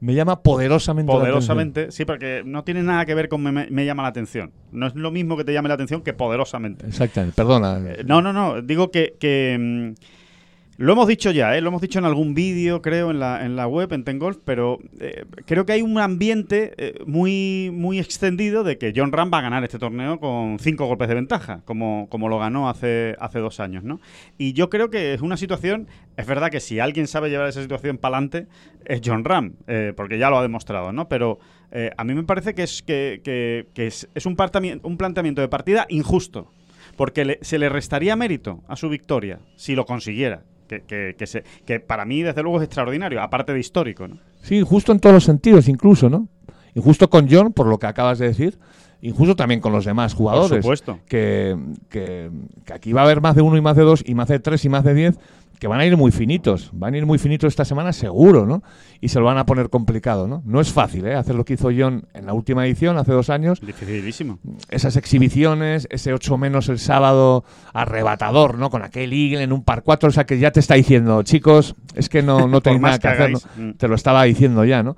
Me 0.00 0.14
llama 0.14 0.42
poderosamente. 0.42 1.10
la 1.12 1.18
Poderosamente, 1.18 1.90
sí, 1.90 2.04
porque 2.04 2.42
no 2.44 2.64
tiene 2.64 2.82
nada 2.82 3.06
que 3.06 3.14
ver 3.14 3.28
con 3.28 3.42
me, 3.42 3.50
me- 3.52 3.68
me 3.70 3.84
llama 3.86 4.02
la 4.02 4.10
atención. 4.10 4.52
No 4.70 4.86
es 4.86 4.94
lo 4.94 5.10
mismo 5.10 5.36
que 5.36 5.44
te 5.44 5.52
llame 5.54 5.68
la 5.68 5.74
atención 5.74 6.02
que 6.02 6.12
poderosamente. 6.12 6.84
atención. 6.84 7.02
Exactamente, 7.04 7.34
perdona. 7.36 7.80
Eh, 7.92 8.04
No, 8.06 8.20
no, 8.20 8.32
no. 8.32 8.60
Digo 8.62 8.90
que, 8.90 9.14
que, 9.18 9.56
mm, 9.58 9.94
lo 10.78 10.92
hemos 10.92 11.08
dicho 11.08 11.30
ya, 11.30 11.56
¿eh? 11.56 11.60
lo 11.62 11.68
hemos 11.68 11.80
dicho 11.80 11.98
en 11.98 12.04
algún 12.04 12.34
vídeo, 12.34 12.82
creo, 12.82 13.10
en 13.10 13.18
la, 13.18 13.44
en 13.46 13.56
la 13.56 13.66
web, 13.66 13.92
en 13.94 14.04
Tengolf, 14.04 14.38
pero 14.44 14.78
eh, 15.00 15.24
creo 15.46 15.64
que 15.64 15.72
hay 15.72 15.80
un 15.82 15.98
ambiente 15.98 16.74
eh, 16.76 16.94
muy, 17.06 17.70
muy 17.72 17.98
extendido 17.98 18.62
de 18.62 18.76
que 18.76 18.92
John 18.94 19.10
Ram 19.10 19.30
va 19.32 19.38
a 19.38 19.42
ganar 19.42 19.64
este 19.64 19.78
torneo 19.78 20.20
con 20.20 20.58
cinco 20.58 20.86
golpes 20.86 21.08
de 21.08 21.14
ventaja, 21.14 21.62
como, 21.64 22.08
como 22.10 22.28
lo 22.28 22.38
ganó 22.38 22.68
hace, 22.68 23.16
hace 23.20 23.38
dos 23.38 23.58
años, 23.58 23.84
¿no? 23.84 24.00
Y 24.36 24.52
yo 24.52 24.68
creo 24.68 24.90
que 24.90 25.14
es 25.14 25.22
una 25.22 25.36
situación, 25.38 25.88
es 26.16 26.26
verdad 26.26 26.50
que 26.50 26.60
si 26.60 26.78
alguien 26.78 27.06
sabe 27.06 27.30
llevar 27.30 27.48
esa 27.48 27.62
situación 27.62 27.96
para 27.96 28.16
adelante, 28.18 28.46
es 28.84 29.00
John 29.04 29.24
Ram, 29.24 29.54
eh, 29.66 29.94
porque 29.96 30.18
ya 30.18 30.28
lo 30.30 30.38
ha 30.38 30.42
demostrado, 30.42 30.92
¿no? 30.92 31.08
Pero 31.08 31.38
a 31.96 32.04
mí 32.04 32.14
me 32.14 32.22
parece 32.22 32.54
que 32.54 32.62
es, 32.62 32.82
que, 32.82 33.20
que- 33.22 33.86
es, 33.86 34.08
es 34.14 34.24
un, 34.24 34.34
un 34.82 34.96
planteamiento 34.96 35.40
de 35.42 35.48
partida 35.48 35.84
injusto 35.90 36.50
porque 36.96 37.24
le- 37.26 37.38
se 37.42 37.58
le 37.58 37.68
restaría 37.68 38.16
mérito 38.16 38.62
a 38.68 38.76
su 38.76 38.88
victoria 38.88 39.40
si 39.56 39.74
lo 39.74 39.84
consiguiera. 39.84 40.42
Que, 40.68 40.80
que- 40.82 41.14
que 41.16 41.26
se- 41.26 41.44
que 41.64 41.80
para 41.80 42.04
mí, 42.04 42.22
desde 42.22 42.42
luego, 42.42 42.58
es 42.58 42.64
extraordinario, 42.64 43.20
aparte 43.22 43.52
de 43.52 43.60
histórico. 43.60 44.08
¿no? 44.08 44.18
Sí, 44.42 44.62
justo 44.62 44.92
en 44.92 45.00
todos 45.00 45.14
los 45.14 45.24
sentidos, 45.24 45.68
incluso, 45.68 46.08
¿no? 46.10 46.28
Injusto 46.74 47.08
con 47.08 47.28
John, 47.30 47.52
por 47.52 47.66
lo 47.66 47.78
que 47.78 47.86
acabas 47.86 48.18
de 48.18 48.26
decir. 48.28 48.58
Injusto 49.02 49.36
también 49.36 49.60
con 49.60 49.72
los 49.72 49.84
demás 49.84 50.14
jugadores. 50.14 50.48
Por 50.50 50.62
supuesto. 50.62 50.98
Que, 51.08 51.56
que- 51.88 52.30
que 52.64 52.72
aquí 52.72 52.92
va 52.92 53.02
a 53.02 53.04
haber 53.04 53.20
más 53.20 53.34
de 53.36 53.42
uno 53.42 53.56
y 53.56 53.60
más 53.60 53.76
de 53.76 53.82
dos, 53.82 54.02
y 54.06 54.14
más 54.14 54.28
de 54.28 54.38
tres 54.40 54.64
y 54.64 54.68
más 54.68 54.84
de 54.84 54.94
diez, 54.94 55.18
que 55.58 55.66
van 55.66 55.80
a 55.80 55.86
ir 55.86 55.96
muy 55.96 56.12
finitos. 56.12 56.70
Van 56.72 56.94
a 56.94 56.98
ir 56.98 57.06
muy 57.06 57.18
finitos 57.18 57.48
esta 57.48 57.64
semana, 57.64 57.92
seguro, 57.92 58.46
¿no? 58.46 58.62
Y 59.00 59.08
se 59.08 59.18
lo 59.18 59.26
van 59.26 59.38
a 59.38 59.46
poner 59.46 59.70
complicado, 59.70 60.26
¿no? 60.26 60.42
No 60.44 60.60
es 60.60 60.72
fácil, 60.72 61.06
¿eh? 61.06 61.14
Hacer 61.14 61.34
lo 61.34 61.44
que 61.44 61.54
hizo 61.54 61.70
John 61.76 62.06
en 62.14 62.26
la 62.26 62.32
última 62.32 62.66
edición, 62.66 62.98
hace 62.98 63.12
dos 63.12 63.30
años. 63.30 63.60
Dificilísimo. 63.60 64.38
esas 64.70 64.96
exhibiciones, 64.96 65.86
ese 65.90 66.12
8 66.12 66.38
menos 66.38 66.68
el 66.68 66.78
sábado 66.78 67.44
arrebatador, 67.72 68.58
¿no? 68.58 68.70
Con 68.70 68.82
aquel 68.82 69.12
Eagle 69.12 69.42
en 69.42 69.52
un 69.52 69.62
par 69.62 69.82
4, 69.82 70.08
o 70.08 70.12
sea 70.12 70.24
que 70.24 70.38
ya 70.38 70.50
te 70.50 70.60
está 70.60 70.74
diciendo, 70.74 71.22
chicos, 71.22 71.74
es 71.94 72.08
que 72.08 72.22
no, 72.22 72.48
no 72.48 72.60
tenéis 72.60 72.82
nada 72.82 72.98
que 72.98 73.08
hacer, 73.08 73.30
¿no? 73.30 73.38
mm. 73.56 73.72
Te 73.74 73.88
lo 73.88 73.94
estaba 73.94 74.24
diciendo 74.24 74.64
ya, 74.64 74.82
¿no? 74.82 74.96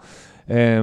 Eh, 0.48 0.82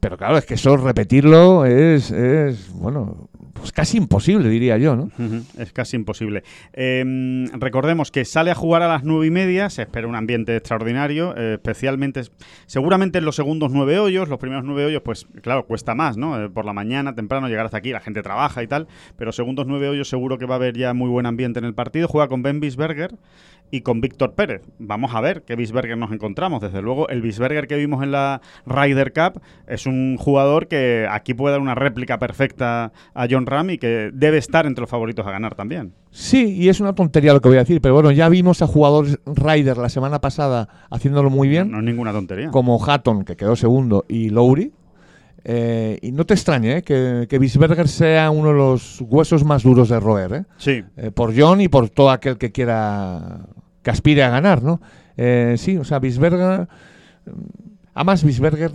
pero 0.00 0.16
claro, 0.16 0.38
es 0.38 0.44
que 0.44 0.54
eso 0.54 0.76
repetirlo 0.76 1.64
es, 1.64 2.10
es, 2.10 2.72
bueno, 2.72 3.28
pues 3.58 3.72
casi 3.72 3.98
imposible, 3.98 4.48
diría 4.48 4.78
yo, 4.78 4.96
¿no? 4.96 5.10
Es 5.58 5.72
casi 5.72 5.96
imposible. 5.96 6.42
Eh, 6.72 7.46
recordemos 7.52 8.10
que 8.10 8.24
sale 8.24 8.50
a 8.50 8.54
jugar 8.54 8.82
a 8.82 8.88
las 8.88 9.04
nueve 9.04 9.26
y 9.26 9.30
media, 9.30 9.70
se 9.70 9.82
espera 9.82 10.06
un 10.06 10.14
ambiente 10.14 10.56
extraordinario, 10.56 11.34
eh, 11.36 11.54
especialmente, 11.54 12.22
seguramente 12.66 13.18
en 13.18 13.24
los 13.24 13.36
segundos 13.36 13.70
nueve 13.72 13.98
hoyos, 13.98 14.28
los 14.28 14.38
primeros 14.38 14.64
nueve 14.64 14.84
hoyos, 14.86 15.02
pues 15.02 15.26
claro, 15.42 15.66
cuesta 15.66 15.94
más, 15.94 16.16
¿no? 16.16 16.42
Eh, 16.42 16.48
por 16.48 16.64
la 16.64 16.72
mañana, 16.72 17.14
temprano, 17.14 17.48
llegar 17.48 17.66
hasta 17.66 17.78
aquí, 17.78 17.90
la 17.90 18.00
gente 18.00 18.22
trabaja 18.22 18.62
y 18.62 18.66
tal, 18.66 18.88
pero 19.16 19.32
segundos 19.32 19.66
nueve 19.66 19.88
hoyos 19.88 20.08
seguro 20.08 20.38
que 20.38 20.46
va 20.46 20.54
a 20.54 20.56
haber 20.56 20.76
ya 20.76 20.94
muy 20.94 21.08
buen 21.08 21.26
ambiente 21.26 21.58
en 21.58 21.64
el 21.64 21.74
partido. 21.74 22.08
Juega 22.08 22.28
con 22.28 22.42
Ben 22.42 22.60
Bisberger 22.60 23.14
y 23.70 23.82
con 23.82 24.00
Víctor 24.00 24.34
Pérez. 24.34 24.62
Vamos 24.78 25.14
a 25.14 25.20
ver 25.20 25.42
qué 25.42 25.54
Bisberger 25.54 25.98
nos 25.98 26.10
encontramos. 26.12 26.62
Desde 26.62 26.80
luego, 26.80 27.08
el 27.08 27.20
Bisberger 27.20 27.66
que 27.66 27.76
vimos 27.76 28.02
en 28.02 28.12
la 28.12 28.40
Ryder 28.66 29.12
Cup 29.12 29.42
es 29.66 29.86
un 29.86 30.16
jugador 30.16 30.68
que 30.68 31.06
aquí 31.10 31.34
puede 31.34 31.52
dar 31.52 31.60
una 31.60 31.74
réplica 31.74 32.18
perfecta 32.18 32.92
a 33.14 33.26
John 33.30 33.46
Ram 33.48 33.70
y 33.70 33.78
que 33.78 34.10
debe 34.12 34.38
estar 34.38 34.66
entre 34.66 34.82
los 34.82 34.90
favoritos 34.90 35.26
a 35.26 35.30
ganar 35.30 35.54
también. 35.54 35.92
Sí, 36.10 36.54
y 36.54 36.68
es 36.68 36.80
una 36.80 36.94
tontería 36.94 37.32
lo 37.32 37.40
que 37.40 37.48
voy 37.48 37.56
a 37.58 37.60
decir, 37.60 37.80
pero 37.80 37.94
bueno, 37.94 38.10
ya 38.10 38.28
vimos 38.28 38.62
a 38.62 38.66
jugadores 38.66 39.18
Ryder 39.26 39.76
la 39.78 39.88
semana 39.88 40.20
pasada 40.20 40.68
haciéndolo 40.90 41.30
muy 41.30 41.48
bien. 41.48 41.70
No 41.70 41.78
es 41.78 41.84
ninguna 41.84 42.12
tontería. 42.12 42.50
como 42.50 42.82
Hatton, 42.84 43.24
que 43.24 43.36
quedó 43.36 43.56
segundo, 43.56 44.04
y 44.08 44.30
Lowry. 44.30 44.72
Eh, 45.44 45.98
y 46.02 46.12
no 46.12 46.26
te 46.26 46.34
extrañe 46.34 46.78
eh, 46.78 46.82
que, 46.82 47.26
que 47.28 47.38
Bisberger 47.38 47.88
sea 47.88 48.30
uno 48.30 48.48
de 48.48 48.54
los 48.56 49.00
huesos 49.00 49.44
más 49.44 49.62
duros 49.62 49.88
de 49.88 49.98
roer, 50.00 50.32
eh, 50.34 50.44
Sí, 50.58 50.84
Eh, 50.96 51.10
por 51.10 51.32
John 51.38 51.60
y 51.60 51.68
por 51.68 51.88
todo 51.88 52.10
aquel 52.10 52.36
que 52.36 52.50
quiera, 52.52 53.46
que 53.82 53.90
aspire 53.90 54.24
a 54.24 54.30
ganar, 54.30 54.62
¿no? 54.62 54.80
Eh, 55.16 55.54
sí, 55.56 55.76
o 55.76 55.84
sea, 55.84 56.00
Bisberger... 56.00 56.68
Además, 57.98 58.22
Bisberger, 58.22 58.70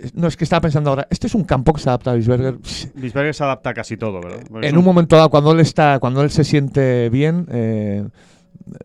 eh, 0.00 0.10
no 0.14 0.28
es 0.28 0.36
que 0.36 0.44
estaba 0.44 0.60
pensando 0.60 0.90
ahora, 0.90 1.08
este 1.10 1.26
es 1.26 1.34
un 1.34 1.42
campo 1.42 1.72
que 1.72 1.80
se 1.80 1.88
adapta 1.88 2.12
a 2.12 2.14
Bisberger. 2.14 2.58
Bisberger 2.94 3.34
se 3.34 3.42
adapta 3.42 3.70
a 3.70 3.74
casi 3.74 3.96
todo, 3.96 4.20
¿verdad? 4.20 4.38
Porque 4.48 4.68
En 4.68 4.78
un 4.78 4.84
momento 4.84 5.16
dado, 5.16 5.30
cuando 5.30 5.50
él 5.50 5.58
está, 5.58 5.98
cuando 5.98 6.22
él 6.22 6.30
se 6.30 6.44
siente 6.44 7.08
bien, 7.10 7.46
eh, 7.50 8.06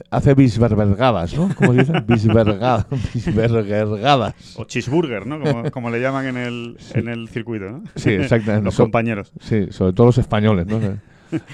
hace 0.09 0.33
bisbergadas, 0.33 1.35
¿no? 1.35 1.49
¿Cómo 1.55 1.73
se 1.73 1.79
dice? 1.81 1.93
Bisberga- 2.07 2.87
Bisbergadas. 3.13 4.33
O 4.55 4.63
cheeseburger, 4.65 5.27
¿no? 5.27 5.39
Como, 5.39 5.63
como 5.71 5.89
le 5.91 6.01
llaman 6.01 6.25
en 6.25 6.37
el, 6.37 6.77
en 6.95 7.07
el 7.07 7.29
circuito, 7.29 7.65
¿no? 7.65 7.83
Sí, 7.95 8.09
exactamente. 8.11 8.65
Los 8.65 8.73
So- 8.75 8.83
compañeros. 8.85 9.31
Sí, 9.41 9.67
sobre 9.69 9.93
todo 9.93 10.07
los 10.07 10.17
españoles, 10.17 10.65
¿no? 10.67 10.79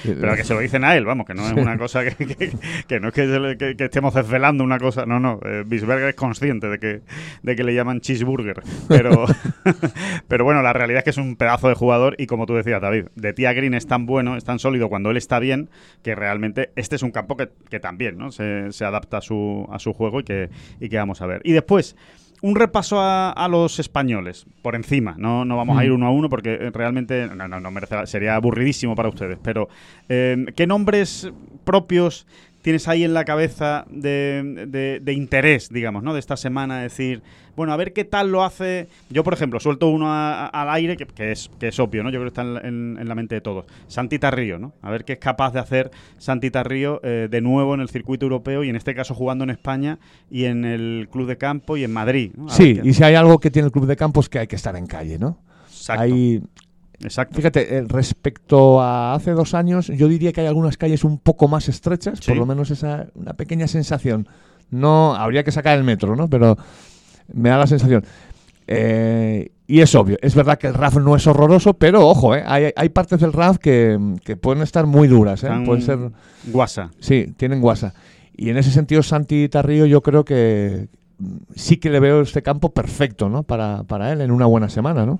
Pero 0.03 0.35
que 0.35 0.43
se 0.43 0.53
lo 0.53 0.59
dicen 0.59 0.83
a 0.83 0.95
él, 0.95 1.05
vamos, 1.05 1.25
que 1.25 1.33
no 1.33 1.45
es 1.47 1.53
una 1.53 1.77
cosa 1.77 2.03
que, 2.03 2.15
que- 2.25 2.51
que 2.87 2.99
no 2.99 3.09
es 3.09 3.13
que, 3.13 3.75
estemos 3.79 4.13
desvelando 4.13 4.63
una 4.63 4.79
cosa, 4.79 5.05
no, 5.05 5.19
no, 5.19 5.39
eh, 5.45 5.63
Bisberger 5.65 6.09
es 6.09 6.15
consciente 6.15 6.67
de 6.67 6.79
que, 6.79 7.01
de 7.43 7.55
que 7.55 7.63
le 7.63 7.73
llaman 7.73 8.01
cheeseburger, 8.01 8.61
pero, 8.87 9.25
pero 10.27 10.43
bueno, 10.45 10.61
la 10.61 10.73
realidad 10.73 10.99
es 10.99 11.03
que 11.03 11.09
es 11.11 11.17
un 11.17 11.35
pedazo 11.35 11.69
de 11.69 11.75
jugador 11.75 12.15
y 12.17 12.27
como 12.27 12.45
tú 12.45 12.55
decías, 12.55 12.81
David, 12.81 13.05
de 13.15 13.33
Tía 13.33 13.53
Green 13.53 13.73
es 13.73 13.87
tan 13.87 14.05
bueno, 14.05 14.35
es 14.37 14.43
tan 14.43 14.59
sólido 14.59 14.89
cuando 14.89 15.11
él 15.11 15.17
está 15.17 15.39
bien, 15.39 15.69
que 16.03 16.15
realmente 16.15 16.71
este 16.75 16.95
es 16.95 17.03
un 17.03 17.11
campo 17.11 17.37
que, 17.37 17.49
que 17.69 17.79
también 17.79 18.17
¿no? 18.17 18.31
se, 18.31 18.71
se 18.71 18.85
adapta 18.85 19.17
a 19.17 19.21
su, 19.21 19.67
a 19.71 19.79
su 19.79 19.93
juego 19.93 20.19
y 20.19 20.23
que, 20.23 20.49
y 20.79 20.89
que 20.89 20.97
vamos 20.97 21.21
a 21.21 21.25
ver. 21.27 21.41
Y 21.43 21.51
después, 21.53 21.95
un 22.41 22.56
repaso 22.56 22.99
a, 22.99 23.32
a 23.32 23.47
los 23.47 23.80
españoles, 23.80 24.45
por 24.62 24.75
encima. 24.75 25.15
No, 25.17 25.45
no 25.45 25.58
vamos 25.58 25.78
a 25.78 25.86
ir 25.86 25.91
uno 25.91 26.08
a 26.08 26.12
uno 26.12 26.30
porque 26.30 26.54
eh, 26.54 26.71
realmente 26.71 27.28
no, 27.28 27.47
no, 27.47 27.60
no 27.60 27.71
merece 27.71 28.08
sería 28.08 28.36
aburridísimo 28.36 28.95
para 28.95 29.10
ustedes. 29.10 29.38
Pero, 29.41 29.69
eh, 30.08 30.45
¿qué 30.56 30.67
nombres 30.67 31.32
propios 31.63 32.25
tienes 32.61 32.87
ahí 32.87 33.03
en 33.03 33.13
la 33.13 33.25
cabeza 33.25 33.85
de, 33.89 34.65
de- 34.67 34.99
de 35.01 35.13
interés, 35.13 35.69
digamos, 35.69 36.03
¿no? 36.03 36.13
de 36.13 36.19
esta 36.19 36.35
semana? 36.37 36.81
Decir, 36.81 37.21
bueno, 37.55 37.73
a 37.73 37.77
ver 37.77 37.93
qué 37.93 38.05
tal 38.05 38.31
lo 38.31 38.43
hace. 38.43 38.87
Yo, 39.09 39.23
por 39.23 39.33
ejemplo, 39.33 39.59
suelto 39.59 39.87
uno 39.89 40.07
a- 40.11 40.45
a- 40.45 40.61
al 40.63 40.69
aire 40.71 40.97
que, 40.97 41.05
que 41.05 41.31
es, 41.31 41.49
que 41.59 41.69
es 41.69 41.79
obvio, 41.79 42.03
¿no? 42.03 42.09
Yo 42.09 42.19
creo 42.19 42.31
que 42.31 42.41
está 42.41 42.41
en, 42.41 42.65
en- 42.65 42.97
en 42.99 43.07
la 43.07 43.15
mente 43.15 43.35
de 43.35 43.41
todos. 43.41 43.65
Santita 43.87 44.29
Río, 44.31 44.59
¿no? 44.59 44.73
A 44.81 44.89
ver 44.91 45.05
qué 45.05 45.13
es 45.13 45.19
capaz 45.19 45.51
de 45.53 45.59
hacer 45.59 45.91
Santita 46.17 46.63
Río 46.63 46.99
eh, 47.03 47.27
de 47.29 47.41
nuevo 47.41 47.73
en 47.73 47.81
el 47.81 47.89
circuito 47.89 48.25
europeo 48.25 48.63
y 48.63 48.69
en 48.69 48.75
este 48.75 48.93
caso 48.95 49.13
jugando 49.15 49.43
en 49.43 49.49
España 49.51 49.99
y 50.29 50.45
en 50.45 50.65
el 50.65 51.07
Club 51.11 51.27
de 51.27 51.37
Campo 51.37 51.77
y 51.77 51.83
en 51.83 51.91
Madrid. 51.91 52.31
Sí, 52.49 52.79
y 52.83 52.93
si 52.93 53.03
hay 53.03 53.15
algo 53.15 53.39
que 53.39 53.51
tiene 53.51 53.67
el 53.67 53.71
club 53.71 53.85
de 53.87 53.95
campos 53.95 54.29
que 54.29 54.39
hay 54.39 54.47
que 54.47 54.55
estar 54.55 54.75
en 54.75 54.85
calle, 54.87 55.17
¿no? 55.17 55.39
Exacto. 55.69 56.03
Hay, 56.03 56.41
Exacto. 57.01 57.35
Fíjate, 57.38 57.77
eh, 57.77 57.83
respecto 57.88 58.81
a 58.81 59.13
hace 59.13 59.31
dos 59.31 59.53
años, 59.53 59.88
yo 59.88 60.07
diría 60.07 60.31
que 60.33 60.41
hay 60.41 60.47
algunas 60.47 60.77
calles 60.77 61.03
un 61.03 61.17
poco 61.19 61.47
más 61.47 61.69
estrechas, 61.69 62.19
Sí. 62.21 62.31
por 62.31 62.38
lo 62.38 62.45
menos 62.45 62.71
esa 62.71 63.07
una 63.15 63.33
pequeña 63.33 63.67
sensación. 63.67 64.27
No, 64.69 65.15
habría 65.15 65.43
que 65.43 65.51
sacar 65.51 65.77
el 65.77 65.83
metro, 65.83 66.15
¿no? 66.15 66.27
Pero 66.29 66.57
me 67.33 67.49
da 67.49 67.57
la 67.57 67.67
sensación. 67.67 68.03
Eh, 68.67 69.51
y 69.65 69.81
es 69.81 69.95
obvio, 69.95 70.17
es 70.21 70.35
verdad 70.35 70.57
que 70.59 70.67
el 70.67 70.73
RAF 70.75 70.97
no 70.97 71.15
es 71.15 71.25
horroroso, 71.25 71.73
pero 71.73 72.07
ojo, 72.07 72.35
¿eh? 72.35 72.43
hay, 72.45 72.71
hay 72.75 72.89
partes 72.89 73.19
del 73.19 73.33
RAF 73.33 73.57
que, 73.57 73.97
que 74.23 74.35
pueden 74.38 74.62
estar 74.62 74.85
muy 74.85 75.07
duras, 75.07 75.43
¿eh? 75.43 75.49
Pueden 75.65 75.81
ser, 75.81 75.97
Guasa. 76.47 76.91
sí, 76.99 77.33
tienen 77.38 77.62
guasa. 77.62 77.93
Y 78.35 78.49
en 78.49 78.57
ese 78.57 78.71
sentido, 78.71 79.01
Santi 79.03 79.49
Tarrillo, 79.49 79.85
yo 79.85 80.01
creo 80.01 80.23
que 80.23 80.88
sí 81.55 81.77
que 81.77 81.89
le 81.89 81.99
veo 81.99 82.21
este 82.21 82.41
campo 82.41 82.71
perfecto, 82.73 83.27
¿no? 83.29 83.43
Para, 83.43 83.84
para 83.84 84.12
él 84.13 84.21
en 84.21 84.32
una 84.32 84.45
buena 84.45 84.69
semana, 84.69 85.05
¿no? 85.05 85.19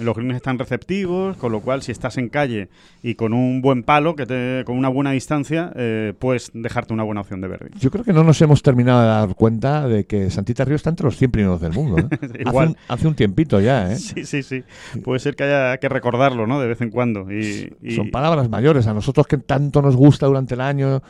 Los 0.00 0.16
greens 0.16 0.34
están 0.36 0.58
receptivos, 0.58 1.36
con 1.36 1.52
lo 1.52 1.60
cual 1.60 1.82
si 1.82 1.92
estás 1.92 2.18
en 2.18 2.28
calle 2.28 2.68
y 3.02 3.14
con 3.14 3.32
un 3.32 3.62
buen 3.62 3.84
palo, 3.84 4.16
que 4.16 4.26
te, 4.26 4.64
con 4.66 4.76
una 4.76 4.88
buena 4.88 5.12
distancia, 5.12 5.72
eh, 5.76 6.14
puedes 6.18 6.50
dejarte 6.52 6.92
una 6.92 7.04
buena 7.04 7.20
opción 7.20 7.40
de 7.40 7.48
verde. 7.48 7.70
Yo 7.78 7.90
creo 7.90 8.02
que 8.04 8.12
no 8.12 8.24
nos 8.24 8.40
hemos 8.42 8.62
terminado 8.62 9.00
de 9.02 9.06
dar 9.06 9.34
cuenta 9.36 9.86
de 9.86 10.04
que 10.04 10.30
Santita 10.30 10.64
Río 10.64 10.76
está 10.76 10.90
entre 10.90 11.04
los 11.04 11.16
100 11.16 11.30
primeros 11.30 11.60
del 11.60 11.72
mundo. 11.72 11.98
¿eh? 11.98 12.08
Igual. 12.40 12.68
Hace, 12.68 12.72
un, 12.72 12.76
hace 12.88 13.08
un 13.08 13.14
tiempito 13.14 13.60
ya, 13.60 13.92
¿eh? 13.92 13.96
Sí, 13.96 14.24
sí, 14.24 14.42
sí. 14.42 14.64
Puede 15.04 15.20
ser 15.20 15.36
que 15.36 15.44
haya 15.44 15.78
que 15.78 15.88
recordarlo, 15.88 16.46
¿no? 16.46 16.60
De 16.60 16.66
vez 16.66 16.80
en 16.80 16.90
cuando. 16.90 17.30
Y, 17.32 17.72
y- 17.82 17.92
Son 17.92 18.10
palabras 18.10 18.48
mayores. 18.48 18.86
A 18.88 18.94
nosotros 18.94 19.26
que 19.26 19.38
tanto 19.38 19.80
nos 19.82 19.94
gusta 19.94 20.26
durante 20.26 20.54
el 20.54 20.60
año 20.60 21.02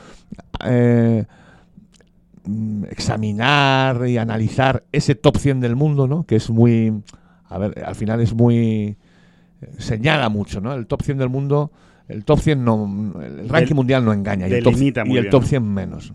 eh, 0.64 1.24
examinar 2.90 4.06
y 4.08 4.18
analizar 4.18 4.84
ese 4.92 5.14
top 5.14 5.36
100 5.38 5.60
del 5.60 5.76
mundo, 5.76 6.06
¿no? 6.06 6.24
Que 6.24 6.36
es 6.36 6.50
muy... 6.50 6.92
A 7.48 7.58
ver, 7.58 7.84
al 7.84 7.94
final 7.94 8.20
es 8.20 8.34
muy... 8.34 8.56
eh, 8.58 8.96
Señala 9.78 10.28
mucho, 10.28 10.60
¿no? 10.60 10.72
El 10.74 10.86
top 10.86 11.02
100 11.02 11.18
del 11.18 11.28
mundo... 11.28 11.70
El 12.08 12.24
top 12.24 12.38
100 12.40 12.64
no... 12.64 13.14
El 13.20 13.48
ranking 13.48 13.68
Del- 13.68 13.74
mundial 13.74 14.04
no 14.04 14.12
engaña. 14.12 14.48
Y 14.48 14.52
el 14.54 14.62
top, 14.64 14.74
y 14.78 15.16
el 15.16 15.28
top 15.30 15.42
¿no? 15.42 15.48
100 15.48 15.74
menos. 15.74 16.12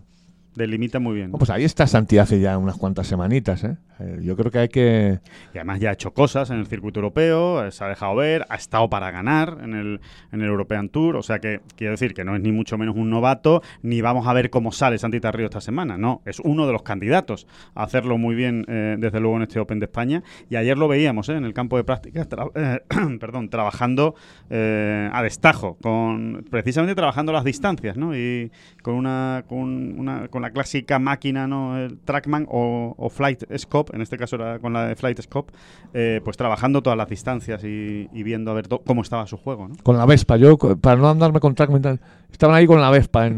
Delimita 0.54 0.98
muy 0.98 1.14
bien. 1.16 1.30
Pues 1.32 1.50
ahí 1.50 1.64
está 1.64 1.86
Santi 1.86 2.18
hace 2.18 2.40
ya 2.40 2.58
unas 2.58 2.76
cuantas 2.76 3.06
semanitas, 3.06 3.64
¿eh? 3.64 3.76
Eh, 4.00 4.18
Yo 4.22 4.36
creo 4.36 4.50
que 4.50 4.58
hay 4.58 4.68
que... 4.68 5.20
Y 5.54 5.58
además 5.58 5.80
ya 5.80 5.90
ha 5.90 5.92
hecho 5.92 6.12
cosas 6.12 6.50
en 6.50 6.58
el 6.58 6.66
circuito 6.66 7.00
europeo, 7.00 7.64
eh, 7.64 7.70
se 7.72 7.84
ha 7.84 7.88
dejado 7.88 8.16
ver, 8.16 8.44
ha 8.48 8.56
estado 8.56 8.88
para 8.90 9.10
ganar 9.10 9.58
en 9.62 9.74
el, 9.74 10.00
en 10.32 10.40
el 10.40 10.48
European 10.48 10.88
Tour, 10.88 11.16
o 11.16 11.22
sea 11.22 11.38
que 11.38 11.60
quiero 11.76 11.92
decir 11.92 12.12
que 12.14 12.24
no 12.24 12.34
es 12.34 12.42
ni 12.42 12.52
mucho 12.52 12.76
menos 12.78 12.96
un 12.96 13.10
novato, 13.10 13.62
ni 13.82 14.00
vamos 14.00 14.26
a 14.26 14.32
ver 14.32 14.50
cómo 14.50 14.72
sale 14.72 14.98
Santi 14.98 15.20
Tarrío 15.20 15.46
esta 15.46 15.60
semana, 15.60 15.96
no, 15.98 16.22
es 16.24 16.40
uno 16.40 16.66
de 16.66 16.72
los 16.72 16.82
candidatos 16.82 17.46
a 17.74 17.84
hacerlo 17.84 18.18
muy 18.18 18.34
bien 18.34 18.64
eh, 18.68 18.96
desde 18.98 19.20
luego 19.20 19.36
en 19.36 19.42
este 19.42 19.60
Open 19.60 19.78
de 19.78 19.84
España 19.86 20.22
y 20.50 20.56
ayer 20.56 20.76
lo 20.78 20.88
veíamos 20.88 21.28
eh, 21.28 21.36
en 21.36 21.44
el 21.44 21.54
campo 21.54 21.76
de 21.76 21.84
prácticas, 21.84 22.28
tra- 22.28 22.82
perdón, 23.20 23.48
trabajando 23.50 24.14
a 24.50 25.22
destajo, 25.22 25.76
con 25.80 26.44
precisamente 26.50 26.94
trabajando 26.94 27.32
las 27.32 27.44
distancias, 27.44 27.96
¿no? 27.96 28.16
Y 28.16 28.50
con 28.82 28.94
una 28.94 29.44
con 29.48 29.98
una 29.98 30.28
con 30.28 30.41
la 30.42 30.50
clásica 30.50 30.98
máquina, 30.98 31.46
¿no? 31.46 31.78
El 31.78 31.98
Trackman 31.98 32.46
o, 32.50 33.08
Flight 33.10 33.44
Scope, 33.56 33.94
en 33.94 34.02
este 34.02 34.18
caso 34.18 34.36
era 34.36 34.58
con 34.58 34.72
la 34.72 34.86
de 34.88 34.96
Flight 34.96 35.20
Scope, 35.22 35.52
eh, 35.94 36.20
pues 36.24 36.36
trabajando 36.36 36.82
todas 36.82 36.96
las 36.96 37.08
distancias 37.08 37.64
y, 37.64 38.08
y 38.12 38.22
viendo 38.22 38.50
a 38.50 38.54
ver 38.54 38.68
cómo 38.84 39.02
estaba 39.02 39.26
su 39.26 39.36
juego, 39.36 39.68
¿no? 39.68 39.76
Con 39.82 39.96
la 39.96 40.06
Vespa, 40.06 40.36
yo, 40.36 40.58
para 40.58 40.96
no 40.96 41.08
andarme 41.08 41.40
con 41.40 41.54
Trackman, 41.54 42.00
estaban 42.30 42.56
ahí 42.56 42.66
con 42.66 42.80
la 42.80 42.90
Vespa. 42.90 43.30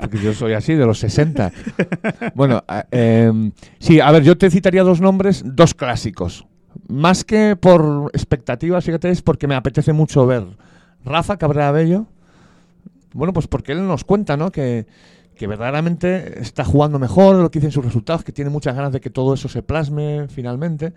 Porque 0.00 0.18
yo 0.18 0.32
soy 0.34 0.52
así, 0.54 0.74
de 0.74 0.86
los 0.86 0.98
60. 0.98 1.52
Bueno, 2.34 2.64
em, 2.90 3.52
sí, 3.78 4.00
a 4.00 4.10
ver, 4.10 4.22
yo 4.22 4.36
te 4.36 4.50
citaría 4.50 4.82
dos 4.82 5.00
nombres, 5.00 5.42
dos 5.44 5.74
clásicos. 5.74 6.46
Más 6.88 7.24
que 7.24 7.56
por 7.56 8.10
expectativas, 8.12 8.84
fíjate, 8.84 9.10
es 9.10 9.22
porque 9.22 9.46
me 9.46 9.54
apetece 9.54 9.92
mucho 9.92 10.26
ver 10.26 10.44
Rafa 11.04 11.36
Cabrera 11.36 11.72
Bello. 11.72 12.06
Bueno, 13.12 13.32
pues 13.32 13.46
porque 13.46 13.72
él 13.72 13.86
nos 13.86 14.04
cuenta, 14.04 14.36
¿no? 14.36 14.50
Que, 14.50 14.86
que 15.36 15.46
verdaderamente 15.46 16.40
está 16.40 16.64
jugando 16.64 16.98
mejor 16.98 17.36
lo 17.36 17.50
que 17.50 17.58
dicen 17.58 17.72
sus 17.72 17.84
resultados, 17.84 18.24
que 18.24 18.32
tiene 18.32 18.50
muchas 18.50 18.74
ganas 18.74 18.92
de 18.92 19.00
que 19.00 19.10
todo 19.10 19.34
eso 19.34 19.48
se 19.48 19.62
plasme 19.62 20.26
finalmente 20.28 20.92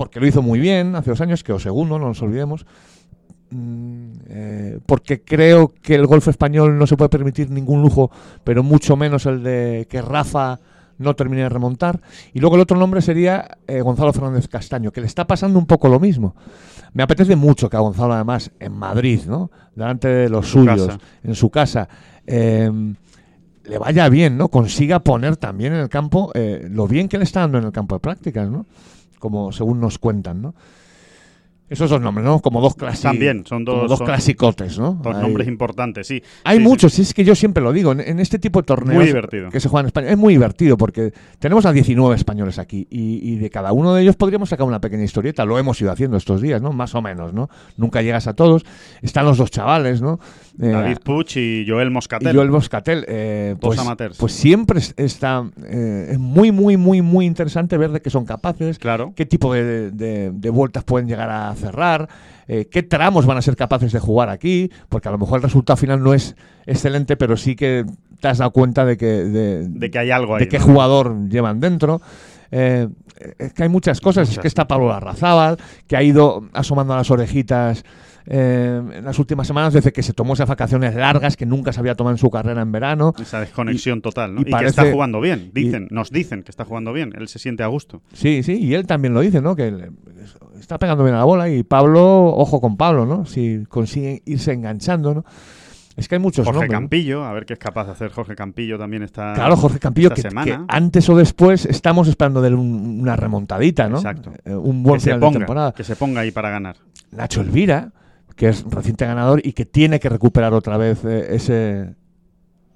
porque 0.00 0.18
lo 0.18 0.26
hizo 0.26 0.40
muy 0.40 0.60
bien 0.60 0.96
hace 0.96 1.10
dos 1.10 1.20
años, 1.20 1.44
que 1.44 1.52
o 1.52 1.58
segundo, 1.58 1.98
no 1.98 2.08
nos 2.08 2.22
olvidemos. 2.22 2.64
Mm, 3.50 4.12
eh, 4.28 4.78
porque 4.86 5.22
creo 5.22 5.74
que 5.82 5.94
el 5.94 6.06
golf 6.06 6.26
español 6.28 6.78
no 6.78 6.86
se 6.86 6.96
puede 6.96 7.10
permitir 7.10 7.50
ningún 7.50 7.82
lujo, 7.82 8.10
pero 8.42 8.62
mucho 8.62 8.96
menos 8.96 9.26
el 9.26 9.42
de 9.42 9.86
que 9.90 10.00
Rafa 10.00 10.58
no 10.96 11.14
termine 11.14 11.42
de 11.42 11.50
remontar. 11.50 12.00
Y 12.32 12.40
luego 12.40 12.56
el 12.56 12.62
otro 12.62 12.78
nombre 12.78 13.02
sería 13.02 13.58
eh, 13.66 13.82
Gonzalo 13.82 14.14
Fernández 14.14 14.48
Castaño, 14.48 14.90
que 14.90 15.02
le 15.02 15.06
está 15.06 15.26
pasando 15.26 15.58
un 15.58 15.66
poco 15.66 15.90
lo 15.90 16.00
mismo. 16.00 16.34
Me 16.92 17.02
apetece 17.02 17.36
mucho 17.36 17.70
que 17.70 17.76
a 17.76 17.80
Gonzalo, 17.80 18.14
además, 18.14 18.50
en 18.58 18.72
Madrid, 18.72 19.20
¿no? 19.26 19.50
delante 19.74 20.08
de 20.08 20.28
los 20.28 20.46
Su 20.46 20.60
suyos, 20.60 20.86
casa. 20.86 20.98
en 21.22 21.34
su 21.34 21.50
casa, 21.50 21.88
eh, 22.26 22.70
le 23.64 23.78
vaya 23.78 24.08
bien, 24.08 24.36
¿no? 24.36 24.48
Consiga 24.48 24.98
poner 25.00 25.36
también 25.36 25.72
en 25.72 25.80
el 25.80 25.88
campo 25.88 26.32
eh, 26.34 26.66
lo 26.70 26.88
bien 26.88 27.08
que 27.08 27.18
le 27.18 27.24
está 27.24 27.40
dando 27.40 27.58
en 27.58 27.64
el 27.64 27.72
campo 27.72 27.94
de 27.94 28.00
prácticas, 28.00 28.50
¿no? 28.50 28.66
Como 29.18 29.52
según 29.52 29.80
nos 29.80 29.98
cuentan, 29.98 30.42
¿no? 30.42 30.54
Esos 31.70 31.88
dos 31.88 32.00
nombres, 32.00 32.26
¿no? 32.26 32.40
Como 32.40 32.60
dos 32.60 32.74
clásicos. 32.74 33.02
También, 33.12 33.44
son 33.46 33.64
dos- 33.64 33.88
dos 33.88 33.98
son- 33.98 34.06
clasicotes, 34.06 34.78
¿no? 34.78 34.98
Dos 35.02 35.16
Hay- 35.16 35.22
nombres 35.22 35.48
importantes, 35.48 36.06
sí. 36.08 36.22
hay 36.44 36.58
Sí, 36.58 36.62
sí. 36.62 36.68
muchos, 36.68 36.98
y 36.98 37.02
es 37.02 37.14
que 37.14 37.24
yo 37.24 37.34
siempre 37.34 37.62
lo 37.62 37.72
digo, 37.72 37.92
en, 37.92 38.00
en 38.00 38.18
este 38.20 38.38
tipo 38.38 38.60
de 38.60 38.66
torneos 38.66 38.96
Muy 38.96 39.06
divertido. 39.06 39.48
que 39.50 39.60
se 39.60 39.68
juegan 39.68 39.84
en 39.84 39.88
España, 39.88 40.08
es 40.10 40.18
muy 40.18 40.34
divertido 40.34 40.76
porque 40.76 41.12
tenemos 41.38 41.64
a 41.66 41.72
19 41.72 42.16
españoles 42.16 42.58
aquí 42.58 42.86
y, 42.90 43.20
y 43.32 43.36
de 43.36 43.48
cada 43.50 43.72
uno 43.72 43.94
de 43.94 44.02
ellos 44.02 44.16
podríamos 44.16 44.48
sacar 44.48 44.66
una 44.66 44.80
pequeña 44.80 45.04
historieta, 45.04 45.44
lo 45.44 45.58
hemos 45.58 45.80
ido 45.80 45.92
haciendo 45.92 46.16
estos 46.16 46.40
días, 46.42 46.60
¿no? 46.60 46.72
Más 46.72 46.94
o 46.94 47.02
menos, 47.02 47.32
¿no? 47.32 47.48
Nunca 47.76 48.02
llegas 48.02 48.26
a 48.26 48.34
todos, 48.34 48.64
están 49.00 49.24
los 49.24 49.38
dos 49.38 49.50
chavales, 49.50 50.02
¿no? 50.02 50.18
Eh, 50.60 50.66
David 50.68 50.98
Puch 51.04 51.36
y 51.36 51.64
Joel 51.68 51.88
y 51.88 51.90
Moscatel. 51.92 52.34
Joel 52.36 52.50
Boscatel, 52.50 53.04
eh, 53.08 53.54
Dos 53.60 53.68
pues, 53.76 53.78
amateurs. 53.78 54.16
pues 54.18 54.32
siempre 54.32 54.80
es- 54.80 54.92
está, 54.96 55.44
eh, 55.64 56.08
es 56.10 56.18
muy, 56.18 56.50
muy, 56.50 56.76
muy, 56.76 57.00
muy 57.00 57.26
interesante 57.26 57.78
ver 57.78 57.92
de 57.92 58.02
qué 58.02 58.10
son 58.10 58.24
capaces, 58.24 58.78
Claro. 58.78 59.12
qué 59.14 59.24
tipo 59.24 59.54
de, 59.54 59.90
de- 59.92 60.30
de 60.34 60.50
vueltas 60.50 60.82
pueden 60.84 61.06
llegar 61.08 61.30
a 61.30 61.54
cerrar, 61.60 62.08
eh, 62.48 62.66
qué 62.70 62.82
tramos 62.82 63.26
van 63.26 63.36
a 63.38 63.42
ser 63.42 63.54
capaces 63.56 63.92
de 63.92 64.00
jugar 64.00 64.28
aquí, 64.28 64.70
porque 64.88 65.08
a 65.08 65.12
lo 65.12 65.18
mejor 65.18 65.36
el 65.38 65.42
resultado 65.44 65.76
final 65.76 66.02
no 66.02 66.12
es 66.14 66.34
excelente, 66.66 67.16
pero 67.16 67.36
sí 67.36 67.54
que 67.54 67.84
te 68.20 68.28
has 68.28 68.38
dado 68.38 68.50
cuenta 68.50 68.84
de 68.84 68.96
que 68.96 69.06
de, 69.06 69.68
De 69.68 69.90
que 69.90 69.98
hay 69.98 70.10
algo 70.10 70.34
ahí. 70.34 70.40
de 70.40 70.48
qué 70.48 70.58
¿no? 70.58 70.64
jugador 70.64 71.28
llevan 71.28 71.60
dentro. 71.60 72.00
Eh, 72.50 72.88
es 73.38 73.52
que 73.52 73.62
hay 73.62 73.68
muchas 73.68 74.00
cosas, 74.00 74.28
es 74.30 74.38
que 74.38 74.48
está 74.48 74.66
Pablo 74.66 74.88
Larrazábal, 74.88 75.58
que 75.86 75.96
ha 75.96 76.02
ido 76.02 76.48
asomando 76.52 76.94
a 76.94 76.96
las 76.96 77.10
orejitas 77.10 77.84
eh, 78.26 78.80
en 78.94 79.04
las 79.04 79.18
últimas 79.18 79.46
semanas 79.46 79.72
desde 79.72 79.92
que 79.92 80.02
se 80.02 80.12
tomó 80.12 80.34
esas 80.34 80.48
vacaciones 80.48 80.94
largas 80.94 81.36
que 81.36 81.46
nunca 81.46 81.72
se 81.72 81.80
había 81.80 81.94
tomado 81.94 82.14
en 82.14 82.18
su 82.18 82.30
carrera 82.30 82.62
en 82.62 82.70
verano. 82.72 83.14
Esa 83.20 83.40
desconexión 83.40 84.02
total, 84.02 84.34
¿no? 84.34 84.40
y 84.40 84.42
Y, 84.42 84.44
que 84.46 84.50
parece- 84.50 84.68
está 84.80 84.92
jugando 84.92 85.20
bien. 85.20 85.50
y- 85.54 85.64
Dicen, 85.64 85.88
nos 85.90 86.10
dicen 86.10 86.42
que 86.42 86.50
está 86.50 86.64
jugando 86.64 86.92
bien. 86.92 87.12
Él 87.16 87.28
se 87.28 87.38
siente 87.38 87.62
a 87.62 87.66
gusto. 87.68 88.02
Sí, 88.12 88.42
sí, 88.42 88.54
y 88.58 88.74
él 88.74 88.86
también 88.86 89.14
lo 89.14 89.20
dice, 89.20 89.40
¿no? 89.40 89.54
Que 89.56 89.90
está 90.60 90.78
pegando 90.78 91.02
bien 91.02 91.14
a 91.16 91.18
la 91.18 91.24
bola 91.24 91.48
y 91.48 91.62
Pablo, 91.62 92.26
ojo 92.26 92.60
con 92.60 92.76
Pablo, 92.76 93.06
¿no? 93.06 93.26
Si 93.26 93.64
consigue 93.68 94.22
irse 94.26 94.52
enganchando, 94.52 95.14
¿no? 95.14 95.24
Es 95.96 96.08
que 96.08 96.14
hay 96.14 96.20
muchos 96.20 96.46
Jorge. 96.46 96.68
Campillo, 96.68 97.24
a 97.24 97.32
ver 97.32 97.44
qué 97.44 97.54
es 97.54 97.58
capaz 97.58 97.84
de 97.86 97.92
hacer 97.92 98.10
Jorge 98.10 98.34
Campillo 98.34 98.78
también 98.78 99.02
está. 99.02 99.34
Claro, 99.34 99.56
Jorge 99.56 99.78
Campillo, 99.78 100.10
que, 100.10 100.22
antes 100.68 101.08
o 101.10 101.16
después 101.16 101.66
estamos 101.66 102.08
esperando 102.08 102.40
de 102.40 102.48
él 102.48 102.54
un- 102.54 103.00
una 103.02 103.16
remontadita, 103.16 103.88
¿no? 103.88 103.96
Exacto. 103.96 104.32
Eh, 104.44 104.54
un 104.54 104.82
buen 104.82 104.94
que 104.96 105.00
se 105.00 105.04
final 105.06 105.20
de 105.20 105.26
ponga, 105.26 105.38
temporada. 105.40 105.72
que 105.72 105.84
se 105.84 105.96
ponga 105.96 106.20
ahí 106.22 106.30
para 106.30 106.48
ganar. 106.48 106.76
Nacho 107.10 107.40
Elvira, 107.42 107.92
que 108.36 108.48
es 108.48 108.64
reciente 108.70 109.04
ganador 109.04 109.42
y 109.44 109.52
que 109.52 109.66
tiene 109.66 110.00
que 110.00 110.08
recuperar 110.08 110.54
otra 110.54 110.78
vez 110.78 111.04
eh, 111.04 111.34
ese, 111.34 111.94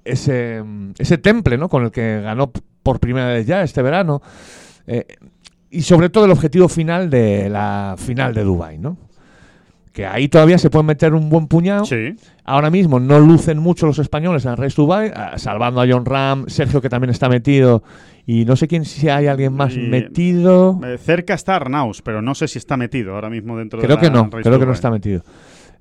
ese, 0.03 0.61
mm, 0.63 0.91
ese 0.99 1.17
temple 1.17 1.57
¿no? 1.57 1.67
con 1.69 1.83
el 1.83 1.91
que 1.91 2.21
ganó 2.21 2.51
por 2.83 2.99
primera 2.99 3.27
vez 3.29 3.47
ya 3.47 3.63
este 3.63 3.81
verano. 3.81 4.21
Eh, 4.85 5.07
y 5.75 5.81
sobre 5.81 6.09
todo 6.09 6.25
el 6.25 6.31
objetivo 6.31 6.67
final 6.69 7.09
de 7.09 7.49
la 7.49 7.95
final 7.97 8.33
de 8.33 8.43
Dubai, 8.43 8.77
¿no? 8.77 8.97
Que 9.93 10.05
ahí 10.05 10.27
todavía 10.27 10.57
se 10.57 10.69
puede 10.69 10.83
meter 10.83 11.13
un 11.13 11.29
buen 11.29 11.47
puñado. 11.47 11.85
Sí. 11.85 12.15
Ahora 12.43 12.69
mismo 12.69 12.99
no 12.99 13.17
lucen 13.19 13.59
mucho 13.59 13.85
los 13.85 13.97
españoles 13.97 14.43
en 14.45 14.51
el 14.51 14.57
Race 14.57 14.75
Dubai, 14.75 15.11
ah, 15.15 15.37
salvando 15.37 15.79
a 15.81 15.85
John 15.89 16.05
Ram, 16.05 16.45
Sergio 16.47 16.81
que 16.81 16.89
también 16.89 17.11
está 17.11 17.29
metido 17.29 17.81
y 18.25 18.43
no 18.43 18.55
sé 18.57 18.67
quién 18.67 18.83
si 18.83 19.07
hay 19.07 19.27
alguien 19.27 19.53
más 19.53 19.73
Y- 19.75 19.79
metido. 19.79 20.81
Eh, 20.85 20.97
cerca 20.97 21.33
está 21.33 21.55
Arnaus, 21.55 22.01
pero 22.01 22.21
no 22.21 22.35
sé 22.35 22.47
si 22.49 22.57
está 22.59 22.75
metido 22.75 23.15
ahora 23.15 23.29
mismo 23.29 23.57
dentro 23.57 23.79
de 23.79 23.85
Creo 23.87 23.95
la 23.95 24.01
que 24.01 24.09
no, 24.09 24.23
Race 24.31 24.43
creo 24.43 24.59
que 24.59 24.65
no 24.65 24.73
está 24.73 24.91
metido. 24.91 25.21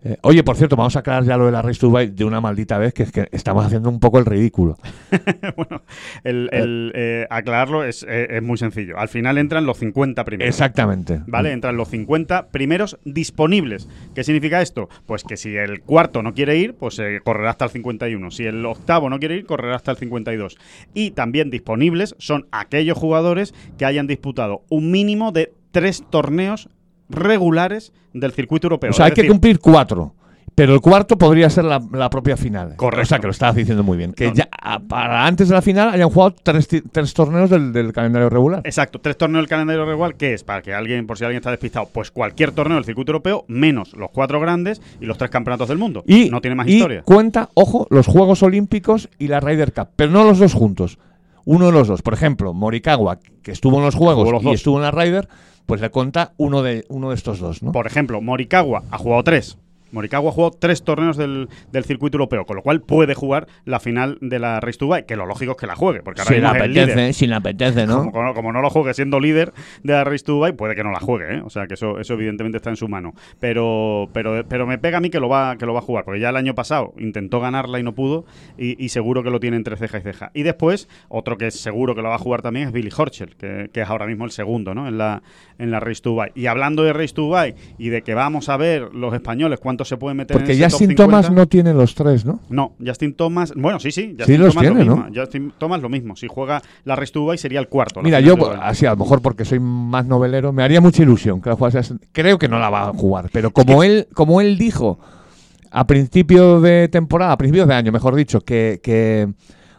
Eh, 0.05 0.19
oye, 0.21 0.45
por 0.45 0.57
cierto, 0.57 0.77
vamos 0.77 0.95
a 0.97 0.99
aclarar 0.99 1.25
ya 1.25 1.39
lo 1.39 1.47
de 1.47 1.53
la 1.53 1.63
Race 1.63 1.81
to 1.81 1.87
Dubai 1.87 2.09
de 2.09 2.25
una 2.25 2.41
maldita 2.41 2.77
vez, 2.77 2.93
que 2.93 3.05
es 3.05 3.13
que 3.13 3.27
estamos 3.33 3.65
haciendo 3.65 3.89
un 3.89 4.01
poco 4.01 4.19
el 4.19 4.27
ridículo. 4.27 4.77
bueno, 5.57 5.83
el, 6.25 6.51
el, 6.53 6.93
eh, 6.95 7.27
aclararlo 7.31 7.85
es, 7.85 8.05
eh, 8.07 8.27
es 8.29 8.43
muy 8.43 8.59
sencillo. 8.59 8.99
Al 8.99 9.09
final 9.09 9.39
entran 9.39 9.65
los 9.65 9.79
50 9.79 10.23
primeros. 10.25 10.55
Exactamente. 10.55 11.23
¿Vale? 11.27 11.53
Entran 11.53 11.79
los 11.79 11.89
50 11.89 12.49
primeros 12.49 12.99
disponibles. 13.05 13.89
¿Qué 14.15 14.25
significa 14.25 14.61
esto? 14.61 14.91
Pues 15.07 15.25
que 15.25 15.39
si 15.39 15.57
el 15.57 15.81
cuarto 15.81 16.23
no 16.23 16.35
quiere 16.35 16.59
ir, 16.59 16.75
pues 16.75 17.01
correrá 17.25 17.51
hasta 17.51 17.65
el 17.65 17.71
51. 17.71 18.31
Si 18.31 18.45
el 18.45 18.65
octavo 18.67 19.09
no 19.09 19.19
quiere 19.19 19.37
ir, 19.37 19.47
correrá 19.47 19.77
hasta 19.77 19.91
el 19.91 19.97
52. 19.97 20.59
Y 20.93 21.13
también 21.13 21.49
disponibles 21.49 22.15
son 22.19 22.47
aquellos 22.53 22.99
jugadores 22.99 23.55
que 23.79 23.87
hayan 23.87 24.07
disputado 24.07 24.65
un 24.69 24.91
mínimo 24.91 25.33
de 25.33 25.53
tres 25.71 26.05
torneos 26.11 26.69
regulares 27.09 27.93
del 28.13 28.33
circuito 28.33 28.67
europeo. 28.67 28.91
O 28.91 28.93
sea, 28.95 29.07
hay 29.07 29.13
que 29.13 29.27
cumplir 29.27 29.59
cuatro. 29.59 30.15
Pero 30.57 30.73
el 30.73 30.81
cuarto 30.81 31.19
podría 31.19 31.51
ser 31.51 31.65
la, 31.65 31.83
la 31.93 32.09
propia 32.09 32.37
final. 32.37 32.77
Correcto. 32.77 33.03
O 33.03 33.07
sea, 33.07 33.19
que 33.19 33.27
lo 33.27 33.33
estabas 33.33 33.57
diciendo 33.57 33.83
muy 33.83 33.99
bien. 33.99 34.13
Que 34.13 34.29
No. 34.29 34.35
ya 34.35 34.49
a- 34.53 34.79
para 34.79 35.27
antes 35.27 35.49
de 35.49 35.55
la 35.57 35.63
final 35.63 35.89
hayan 35.89 36.09
jugado 36.09 36.37
tres, 36.41 36.69
tres 36.93 37.13
torneos 37.13 37.51
del, 37.51 37.73
del 37.73 37.93
calendario 37.93 38.31
regular. 38.31 38.61
Exacto, 38.63 39.01
tres 39.01 39.19
torneos 39.19 39.43
del 39.43 39.49
calendario 39.49 39.85
regular, 39.85 40.15
que 40.15 40.33
es 40.33 40.45
para 40.45 40.63
que 40.63 40.73
alguien, 40.73 41.09
por 41.09 41.19
si 41.19 41.25
alguien 41.25 41.39
está 41.39 41.51
despistado, 41.51 41.89
pues 41.93 42.13
cualquier 42.13 42.53
torneo 42.53 42.77
del 42.77 42.85
circuito 42.85 43.11
europeo, 43.11 43.45
menos 43.49 43.95
los 43.95 44.11
cuatro 44.13 44.39
grandes 44.39 44.81
y 45.01 45.07
los 45.07 45.19
tres 45.19 45.29
campeonatos 45.33 45.67
del 45.69 45.79
mundo. 45.79 46.05
Y, 46.07 46.31
no 46.31 46.41
tiene 46.41 46.55
más 46.55 46.69
y 46.69 46.75
historia. 46.77 47.03
cuenta, 47.03 47.49
ojo, 47.55 47.89
los 47.91 48.07
Juegos 48.07 48.45
Olímpicos 48.45 49.09
y 49.19 49.27
la 49.27 49.41
Ryder 49.41 49.73
Cup, 49.73 49.89
pero 49.97 50.13
no 50.13 50.23
los 50.23 50.39
dos 50.39 50.55
juntos. 50.55 51.01
Uno 51.45 51.67
de 51.67 51.73
los 51.73 51.89
dos. 51.89 52.03
Por 52.03 52.15
ejemplo, 52.15 52.55
Morikawa, 52.55 53.19
que 53.43 53.53
estuvo 53.53 53.79
en 53.79 53.85
los 53.85 53.95
Juegos 53.95 54.31
los 54.31 54.43
y 54.43 54.45
dos. 54.47 54.55
estuvo 54.55 54.77
en 54.77 54.83
la 54.83 54.91
Ryder, 54.91 55.29
pues 55.67 55.81
le 55.81 55.91
cuenta 55.91 56.33
uno 56.37 56.63
de, 56.63 56.85
uno 56.89 57.11
de 57.11 57.15
estos 57.15 57.39
dos, 57.39 57.63
¿no? 57.63 57.73
Por 57.73 57.87
ejemplo, 57.87 58.21
Morikawa 58.21 58.85
ha 58.91 58.99
jugado 58.99 59.23
tres. 59.25 59.59
Morikawa 59.95 60.31
jugado 60.33 60.57
tres 60.59 60.83
torneos 60.85 61.17
del, 61.17 61.49
del 61.73 61.85
circuito 61.85 62.17
europeo, 62.17 62.45
con 62.45 62.57
lo 62.57 62.63
cual 62.63 62.83
puede 62.83 63.15
jugar 63.15 63.47
la 63.65 63.81
final 63.81 64.19
de 64.21 64.39
la 64.39 64.61
Race 64.61 64.79
to 64.79 64.85
Dubai, 64.87 65.07
que 65.07 65.17
lo 65.17 65.25
lógico 65.25 65.53
es 65.53 65.57
que 65.57 65.67
la 65.67 65.77
juegue, 65.77 66.03
porque 66.03 66.21
ahora 66.21 66.29
si 66.29 66.35
le 66.35 66.41
mismo 66.43 66.57
es 66.57 66.63
el 66.65 66.71
líder. 66.73 66.85
apetece, 66.91 67.13
si 67.15 67.27
le 67.27 67.35
apetece, 67.37 67.87
¿no? 67.87 67.97
Como, 67.99 68.13
como- 68.13 68.35
como 68.35 68.53
no 68.53 68.61
lo 68.61 68.69
juegue 68.69 68.93
siendo 68.95 69.21
líder 69.21 69.53
de 69.83 69.93
la 69.95 70.05
Race 70.05 70.25
to 70.25 70.33
Dubai, 70.33 70.53
puede 70.53 70.75
que 70.75 70.85
no 70.85 70.91
la 70.91 71.01
juegue, 71.01 71.37
¿eh? 71.37 71.43
O 71.45 71.49
sea, 71.51 71.67
que 71.67 71.75
eso, 71.75 71.99
eso 71.99 72.15
evidentemente 72.15 72.57
está 72.59 72.69
en 72.71 72.77
su 72.77 72.89
mano. 72.89 73.15
Pero, 73.41 74.09
pero, 74.13 74.45
pero 74.49 74.67
me 74.67 74.79
pega 74.79 74.99
a 74.99 75.01
mí 75.01 75.11
que 75.11 75.21
lo, 75.21 75.29
va, 75.29 75.57
que 75.57 75.67
lo 75.67 75.73
va 75.73 75.79
a 75.79 75.83
jugar, 75.83 76.05
porque 76.05 76.19
ya 76.21 76.31
el 76.31 76.37
año 76.37 76.55
pasado 76.55 76.93
intentó 76.99 77.41
ganarla 77.41 77.79
y 77.79 77.83
no 77.83 77.95
pudo, 77.95 78.25
y, 78.59 78.83
y 78.85 78.89
seguro 78.89 79.23
que 79.23 79.31
lo 79.31 79.39
tiene 79.39 79.57
entre 79.57 79.77
ceja 79.77 79.99
y 79.99 80.03
ceja. 80.03 80.31
Y 80.35 80.43
después, 80.43 80.89
otro 81.09 81.37
que 81.39 81.51
seguro 81.51 81.95
que 81.95 82.03
lo 82.03 82.09
va 82.09 82.17
a 82.17 82.19
jugar 82.19 82.43
también 82.43 82.67
es 82.69 82.73
Billy 82.73 82.91
Horschel, 82.97 83.37
que, 83.37 83.71
que 83.73 83.83
es 83.83 83.89
ahora 83.89 84.07
mismo 84.07 84.25
el 84.25 84.31
segundo, 84.33 84.75
¿no? 84.75 84.89
En 84.89 84.99
la, 84.99 85.23
en 85.59 85.71
la 85.71 85.79
Race 85.81 86.01
to 86.03 86.11
Dubai. 86.11 86.33
Y 86.35 86.47
hablando 86.47 86.83
de 86.83 86.93
Race 86.93 87.15
to 87.15 87.23
Dubai 87.23 87.55
y 87.79 87.91
de 87.91 88.03
que 88.03 88.15
vamos 88.15 88.49
a 88.49 88.57
ver 88.57 88.95
los 88.95 89.15
españoles 89.15 89.61
se 89.85 89.97
pueden 89.97 90.17
meter 90.17 90.37
en 90.37 90.41
Porque 90.43 90.53
ese 90.53 90.63
top 90.63 90.71
Justin 90.71 90.95
Thomas 90.95 91.27
50. 91.27 91.41
no 91.41 91.47
tiene 91.49 91.75
los 91.75 91.95
tres, 91.95 92.25
¿no? 92.25 92.41
No, 92.49 92.75
Justin 92.85 93.15
Thomas. 93.15 93.53
Bueno, 93.55 93.79
sí, 93.81 93.91
sí. 93.91 94.15
Justin 94.19 94.27
Sí 94.27 94.37
los 94.37 94.55
Thomas 94.55 94.69
tiene, 94.69 94.85
lo 94.85 94.97
¿no? 94.97 95.03
mismo. 95.05 95.21
Justin 95.21 95.53
Thomas 95.59 95.83
lo 95.83 95.89
mismo. 95.89 96.17
Si 96.17 96.27
juega 96.29 96.63
la 96.85 96.97
to 96.97 97.21
Dubai 97.21 97.39
sería 97.39 97.61
el 97.61 97.69
cuarto. 97.69 98.03
Mira, 98.03 98.21
yo, 98.21 98.37
así 98.61 98.87
a 98.87 98.91
lo 98.91 98.97
mejor 98.97 99.23
porque 99.23 99.45
soy 99.45 99.61
más 99.61 100.07
novelero, 100.07 100.53
me 100.53 100.63
haría 100.63 100.81
mucha 100.81 101.03
ilusión 101.03 101.41
que 101.41 101.51
la 101.51 101.57
jugase. 101.57 101.95
Creo 102.13 102.39
que 102.39 102.49
no 102.49 102.59
la 102.59 102.71
va 102.71 102.89
a 102.89 102.93
jugar, 102.93 103.29
pero 103.33 103.51
como 103.51 103.83
él, 103.83 104.09
como 104.15 104.41
él 104.41 104.59
dijo 104.59 104.99
a 105.71 105.87
principio 105.87 106.61
de 106.61 106.89
temporada, 106.89 107.33
a 107.33 107.37
principios 107.37 107.67
de 107.67 107.75
año, 107.75 107.91
mejor 107.93 108.15
dicho, 108.15 108.41
que, 108.41 108.81
que 108.83 109.29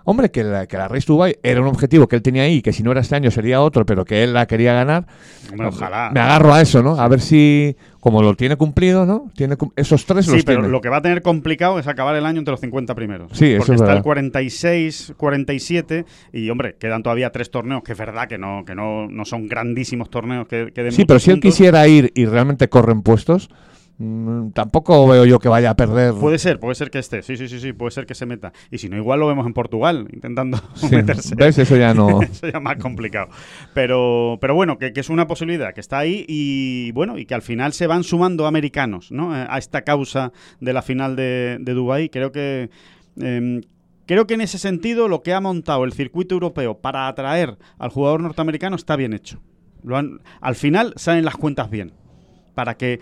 hombre, 0.06 0.32
que 0.32 0.44
la, 0.44 0.66
que 0.66 0.78
la 0.78 0.88
Race 0.88 1.06
Dubai 1.06 1.38
era 1.44 1.60
un 1.62 1.68
objetivo 1.68 2.08
que 2.08 2.16
él 2.16 2.22
tenía 2.22 2.44
ahí, 2.44 2.62
que 2.62 2.72
si 2.72 2.82
no 2.82 2.92
era 2.92 3.02
este 3.02 3.16
año 3.16 3.30
sería 3.32 3.62
otro, 3.62 3.86
pero 3.86 4.06
que 4.06 4.24
él 4.24 4.34
la 4.34 4.46
quería 4.46 4.74
ganar. 4.74 5.06
Hombre, 5.52 5.68
ojalá. 5.68 6.12
Me 6.14 6.20
agarro 6.22 6.54
a 6.54 6.62
eso, 6.62 6.82
¿no? 6.82 7.00
A 7.00 7.08
ver 7.08 7.20
si, 7.20 7.76
como 8.00 8.22
lo 8.24 8.36
tiene 8.36 8.56
cumplido, 8.56 9.06
¿no? 9.06 9.30
Tiene 9.36 9.56
esos 9.76 10.06
tres 10.06 10.26
Sí, 10.26 10.32
los 10.32 10.44
pero 10.46 10.60
tiene. 10.60 10.72
lo 10.72 10.80
que 10.82 10.90
va 10.90 10.98
a 10.98 11.02
tener 11.02 11.22
complicado 11.22 11.78
es 11.80 11.88
acabar 11.88 12.16
el 12.16 12.26
año 12.26 12.40
entre 12.40 12.52
los 12.54 12.62
50 12.62 12.96
primeros. 12.96 13.32
Sí, 13.34 13.48
eso 13.54 13.58
Porque 13.58 13.72
es 13.74 13.76
está 13.82 13.86
verdad. 13.88 13.98
el 13.98 14.04
46, 14.04 15.14
47 15.18 16.06
y, 16.34 16.50
hombre, 16.50 16.76
quedan 16.80 17.04
todavía 17.04 17.32
tres 17.32 17.52
torneos, 17.52 17.84
que 17.84 17.92
es 17.94 17.98
verdad 17.98 18.28
que 18.28 18.38
no, 18.38 18.64
que 18.66 18.76
no, 18.76 19.08
no 19.08 19.26
son 19.26 19.48
grandísimos 19.48 20.10
torneos 20.10 20.48
que, 20.48 20.72
que 20.74 20.84
den 20.84 20.92
Sí, 20.92 21.06
pero 21.06 21.20
si 21.20 21.32
él 21.32 21.40
quisiera 21.40 21.88
ir 21.88 22.12
y 22.16 22.26
realmente 22.26 22.70
corren 22.70 23.02
puestos, 23.02 23.50
tampoco 24.54 25.08
veo 25.08 25.26
yo 25.26 25.40
que 25.40 25.48
vaya 25.48 25.70
a 25.70 25.76
perder. 25.76 26.14
Puede 26.14 26.38
ser, 26.38 26.60
puede 26.60 26.76
ser 26.76 26.92
que 26.92 27.00
esté. 27.00 27.22
Sí, 27.22 27.38
sí, 27.38 27.48
sí, 27.48 27.60
sí, 27.60 27.74
puede 27.74 27.92
ser 27.92 28.06
que 28.06 28.14
se 28.16 28.26
meta. 28.26 28.52
Y 28.72 28.78
si 28.78 28.90
no, 28.90 28.98
igual 28.98 29.20
lo 29.20 29.28
vemos 29.28 29.46
en 29.48 29.54
Portugal, 29.54 30.08
intentando 30.12 30.60
Sí, 30.76 30.88
meterse. 30.96 31.36
¿Ves? 31.36 31.58
Eso 31.58 31.78
ya 31.78 31.94
no. 31.94 32.22
Eso 32.22 32.48
ya 32.52 32.60
más 32.60 32.78
complicado. 32.78 33.30
Pero, 33.74 34.38
pero 34.42 34.54
bueno, 34.56 34.78
que, 34.78 34.92
que 34.94 35.00
es 35.00 35.10
una 35.10 35.28
posibilidad, 35.28 35.74
que 35.74 35.82
está 35.82 36.00
ahí 36.00 36.26
y 36.28 36.92
bueno, 36.92 37.18
y 37.18 37.26
que 37.26 37.36
al 37.36 37.42
final 37.42 37.74
se 37.74 37.88
van 37.88 38.04
sumando 38.04 38.48
americanos 38.48 39.12
¿no? 39.12 39.36
Eh, 39.36 39.46
a 39.50 39.58
esta 39.58 39.84
causa 39.84 40.32
de 40.60 40.74
la 40.74 40.82
final 40.82 41.16
de, 41.16 41.58
de 41.62 41.74
Dubái. 41.74 42.10
Creo 42.10 42.32
que. 42.32 42.70
em, 43.18 43.62
Creo 44.08 44.28
que 44.28 44.36
en 44.36 44.42
ese 44.42 44.60
sentido 44.60 45.08
lo 45.08 45.24
que 45.24 45.34
ha 45.34 45.42
montado 45.42 45.84
el 45.84 45.92
circuito 45.92 46.36
europeo 46.36 46.78
para 46.78 47.08
atraer 47.08 47.58
al 47.80 47.90
jugador 47.90 48.22
norteamericano 48.22 48.76
está 48.76 48.96
bien 48.96 49.14
hecho. 49.14 49.42
Lo 49.84 49.98
han- 49.98 50.20
al 50.42 50.54
final 50.54 50.94
salen 50.96 51.26
las 51.26 51.38
cuentas 51.38 51.72
bien. 51.72 51.92
Para 52.54 52.76
que 52.78 53.00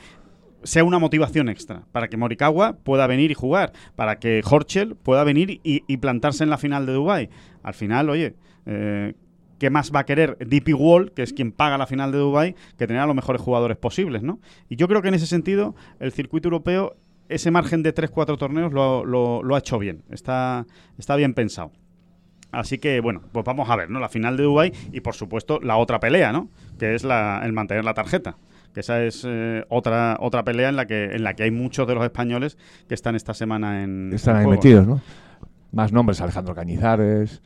sea 0.63 0.84
una 0.84 0.99
motivación 0.99 1.49
extra. 1.49 1.84
Para 1.91 2.08
que 2.08 2.17
Morikawa 2.17 2.73
pueda 2.84 3.08
venir 3.08 3.32
y 3.32 3.34
jugar. 3.34 3.73
Para 3.95 4.19
que 4.19 4.41
Horchel 4.49 4.95
pueda 4.95 5.23
venir 5.23 5.60
y, 5.63 5.97
plantarse 5.97 6.43
en 6.43 6.49
la 6.49 6.58
final 6.58 6.86
de 6.86 6.93
Dubai. 6.93 7.30
Al 7.63 7.73
final, 7.73 8.10
oye, 8.10 8.36
eh, 8.65 9.13
¿qué 9.60 9.69
más 9.69 9.91
va 9.93 10.02
a 10.02 10.06
querer 10.06 10.38
DP 10.39 10.73
Wall, 10.76 11.12
que 11.12 11.23
es 11.23 11.34
quien 11.34 11.52
paga 11.52 11.78
la 11.78 11.88
final 11.88 12.12
de 12.12 12.17
Dubai, 12.17 12.56
que 12.78 12.88
tener 12.88 13.02
a 13.02 13.06
los 13.06 13.15
mejores 13.15 13.41
jugadores 13.41 13.78
posibles, 13.78 14.23
¿no? 14.23 14.39
Y 14.69 14.76
yo 14.76 14.88
creo 14.88 15.02
que 15.02 15.08
en 15.10 15.13
ese 15.13 15.28
sentido 15.28 15.76
el 15.99 16.12
circuito 16.12 16.47
europeo, 16.47 16.95
ese 17.30 17.52
margen 17.52 17.84
de 17.84 17.93
3-4 17.93 18.38
torneos 18.38 18.73
lo, 18.73 19.06
lo- 19.06 19.41
lo 19.43 19.56
ha 19.56 19.60
hecho 19.60 19.80
bien. 19.80 20.04
Está, 20.10 20.65
está 20.97 21.15
bien 21.15 21.34
pensado. 21.34 21.71
Así 22.52 22.78
que, 22.78 22.99
bueno, 22.99 23.21
pues 23.32 23.43
vamos 23.45 23.67
a 23.69 23.76
ver, 23.76 23.89
¿no? 23.89 23.99
La 23.99 24.10
final 24.10 24.38
de 24.38 24.43
Dubai 24.43 24.71
y, 24.91 24.99
por 25.02 25.15
supuesto, 25.15 25.60
la 25.62 25.78
otra 25.78 25.99
pelea, 25.99 26.32
¿no? 26.32 26.49
Que 26.78 26.93
es 26.93 27.04
la, 27.04 27.41
el 27.43 27.52
mantener 27.54 27.84
la 27.84 27.93
tarjeta. 27.95 28.38
Que 28.74 28.80
esa 28.80 29.04
es 29.04 29.24
eh, 29.28 29.64
otra 29.70 30.18
otra 30.20 30.44
pelea 30.44 30.70
en 30.70 30.76
la 30.76 30.86
que 30.86 31.06
en 31.16 31.24
la 31.24 31.34
que 31.36 31.44
hay 31.44 31.52
muchos 31.52 31.88
de 31.88 31.96
los 31.96 32.04
españoles 32.04 32.58
que 32.88 32.96
están 32.96 33.16
esta 33.16 33.34
semana 33.34 33.84
en 33.84 34.12
Están 34.14 34.38
en 34.38 34.42
ahí 34.44 34.48
metidos, 34.48 34.88
¿no? 34.88 35.02
Más 35.72 35.92
nombres, 35.92 36.22
Alejandro 36.22 36.54
Cañizares, 36.54 37.42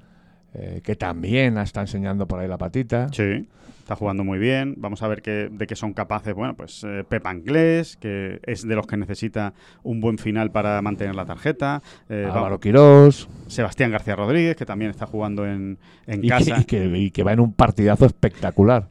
eh, 0.54 0.82
que 0.84 0.96
también 0.96 1.58
está 1.58 1.82
enseñando 1.82 2.28
por 2.28 2.40
ahí 2.40 2.48
la 2.48 2.58
patita. 2.58 3.08
Sí, 3.12 3.48
está 3.80 3.96
jugando 3.96 4.26
muy 4.26 4.38
bien. 4.38 4.76
Vamos 4.78 5.02
a 5.02 5.08
ver 5.08 5.22
qué, 5.22 5.50
de 5.50 5.66
qué 5.66 5.76
son 5.78 5.94
capaces. 5.94 6.34
Bueno, 6.34 6.54
pues 6.56 6.84
eh, 6.86 7.06
Pepa 7.08 7.30
Anglés, 7.30 7.96
que 7.96 8.42
es 8.44 8.68
de 8.68 8.76
los 8.76 8.86
que 8.86 8.98
necesita 8.98 9.54
un 9.84 10.02
buen 10.02 10.18
final 10.18 10.52
para 10.52 10.82
mantener 10.82 11.16
la 11.16 11.26
tarjeta. 11.26 11.82
Eh, 12.10 12.28
Álvaro 12.30 12.60
Quirós, 12.60 13.30
Sebastián 13.48 13.92
García 13.92 14.18
Rodríguez, 14.18 14.58
que 14.58 14.66
también 14.66 14.92
está 14.92 15.06
jugando 15.06 15.46
en, 15.46 15.78
en 16.06 16.20
y 16.20 16.22
que, 16.24 16.28
casa. 16.28 16.60
y, 16.60 16.66
que, 16.66 16.86
y 16.86 17.12
que 17.12 17.24
va 17.24 17.32
en 17.32 17.40
un 17.40 17.54
partidazo 17.54 18.06
espectacular. 18.06 18.90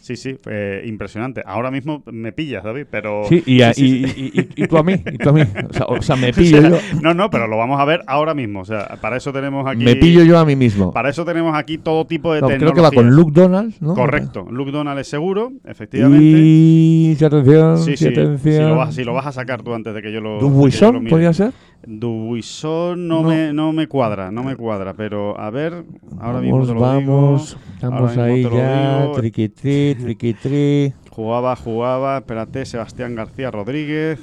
Sí, 0.00 0.16
sí, 0.16 0.36
eh, 0.46 0.82
impresionante. 0.86 1.42
Ahora 1.44 1.70
mismo 1.70 2.02
me 2.10 2.32
pillas, 2.32 2.64
David, 2.64 2.86
pero... 2.90 3.22
Sí, 3.28 3.42
y, 3.46 3.58
sí, 3.60 3.64
sí, 3.74 4.06
sí. 4.08 4.12
y- 4.16 4.40
y- 4.40 4.40
y- 4.58 4.64
y 4.64 4.66
tú 4.66 4.78
a 4.78 4.82
mí, 4.82 4.94
y 4.94 5.18
tú 5.18 5.28
a 5.28 5.32
mí. 5.32 5.42
O 5.42 5.72
sea, 5.72 5.86
o 5.86 6.02
sea, 6.02 6.16
me 6.16 6.30
O 6.30 6.32
pillo 6.34 6.60
sea, 6.60 6.70
yo. 6.70 6.76
No, 7.02 7.12
no, 7.14 7.28
pero 7.30 7.46
lo 7.46 7.58
vamos 7.58 7.78
a 7.78 7.84
ver 7.84 8.00
ahora 8.06 8.32
mismo. 8.34 8.60
O 8.60 8.64
sea, 8.64 8.96
para 9.00 9.18
eso 9.18 9.32
tenemos 9.32 9.66
aquí... 9.68 9.84
Me 9.84 9.96
pillo 9.96 10.24
yo 10.24 10.38
a 10.38 10.44
mí 10.46 10.56
mismo. 10.56 10.90
Para 10.92 11.10
eso 11.10 11.24
tenemos 11.24 11.54
aquí 11.56 11.76
todo 11.78 12.06
tipo 12.06 12.32
de 12.32 12.40
No, 12.40 12.48
creo 12.48 12.72
que 12.72 12.80
va 12.80 12.90
con 12.90 13.10
Luke 13.10 13.32
Donald, 13.34 13.74
¿no? 13.80 13.94
Correcto. 13.94 14.46
Luke 14.50 14.70
Donald 14.72 14.98
es 15.00 15.06
seguro, 15.08 15.52
efectivamente. 15.64 16.24
Y 16.24 17.14
si 17.18 17.24
atención, 17.24 17.78
si 17.78 17.92
atención. 18.06 18.38
Si 18.40 18.60
lo, 18.68 18.76
vas, 18.76 18.94
si 18.94 19.04
lo 19.04 19.12
vas 19.12 19.26
a 19.26 19.32
sacar 19.32 19.62
tú 19.62 19.74
antes 19.74 19.94
de 19.94 20.00
que 20.02 20.12
yo 20.12 20.20
lo. 20.20 20.38
Dubuisson, 20.40 20.98
mire. 20.98 21.10
podría 21.10 21.32
ser. 21.32 21.52
Dubuisson 21.86 23.08
no, 23.08 23.22
No. 23.22 23.28
Me, 23.28 23.52
no 23.52 23.72
me 23.72 23.86
cuadra, 23.86 24.30
no 24.30 24.42
me 24.42 24.56
cuadra, 24.56 24.94
pero 24.94 25.38
a 25.38 25.50
ver, 25.50 25.84
ahora 26.18 26.40
mismo 26.40 26.58
vamos, 26.58 26.68
te 26.68 26.74
lo 26.74 26.80
vamos. 26.80 27.48
digo. 27.50 27.60
Estamos 27.74 28.10
mismo 28.10 28.22
ahí 28.22 28.42
ya. 28.42 29.12
Triquitri, 29.14 29.94
triquitri. 29.94 30.92
Jugaba, 31.10 31.56
jugaba, 31.56 32.18
espérate, 32.18 32.64
Sebastián 32.64 33.14
García 33.14 33.50
Rodríguez. 33.50 34.18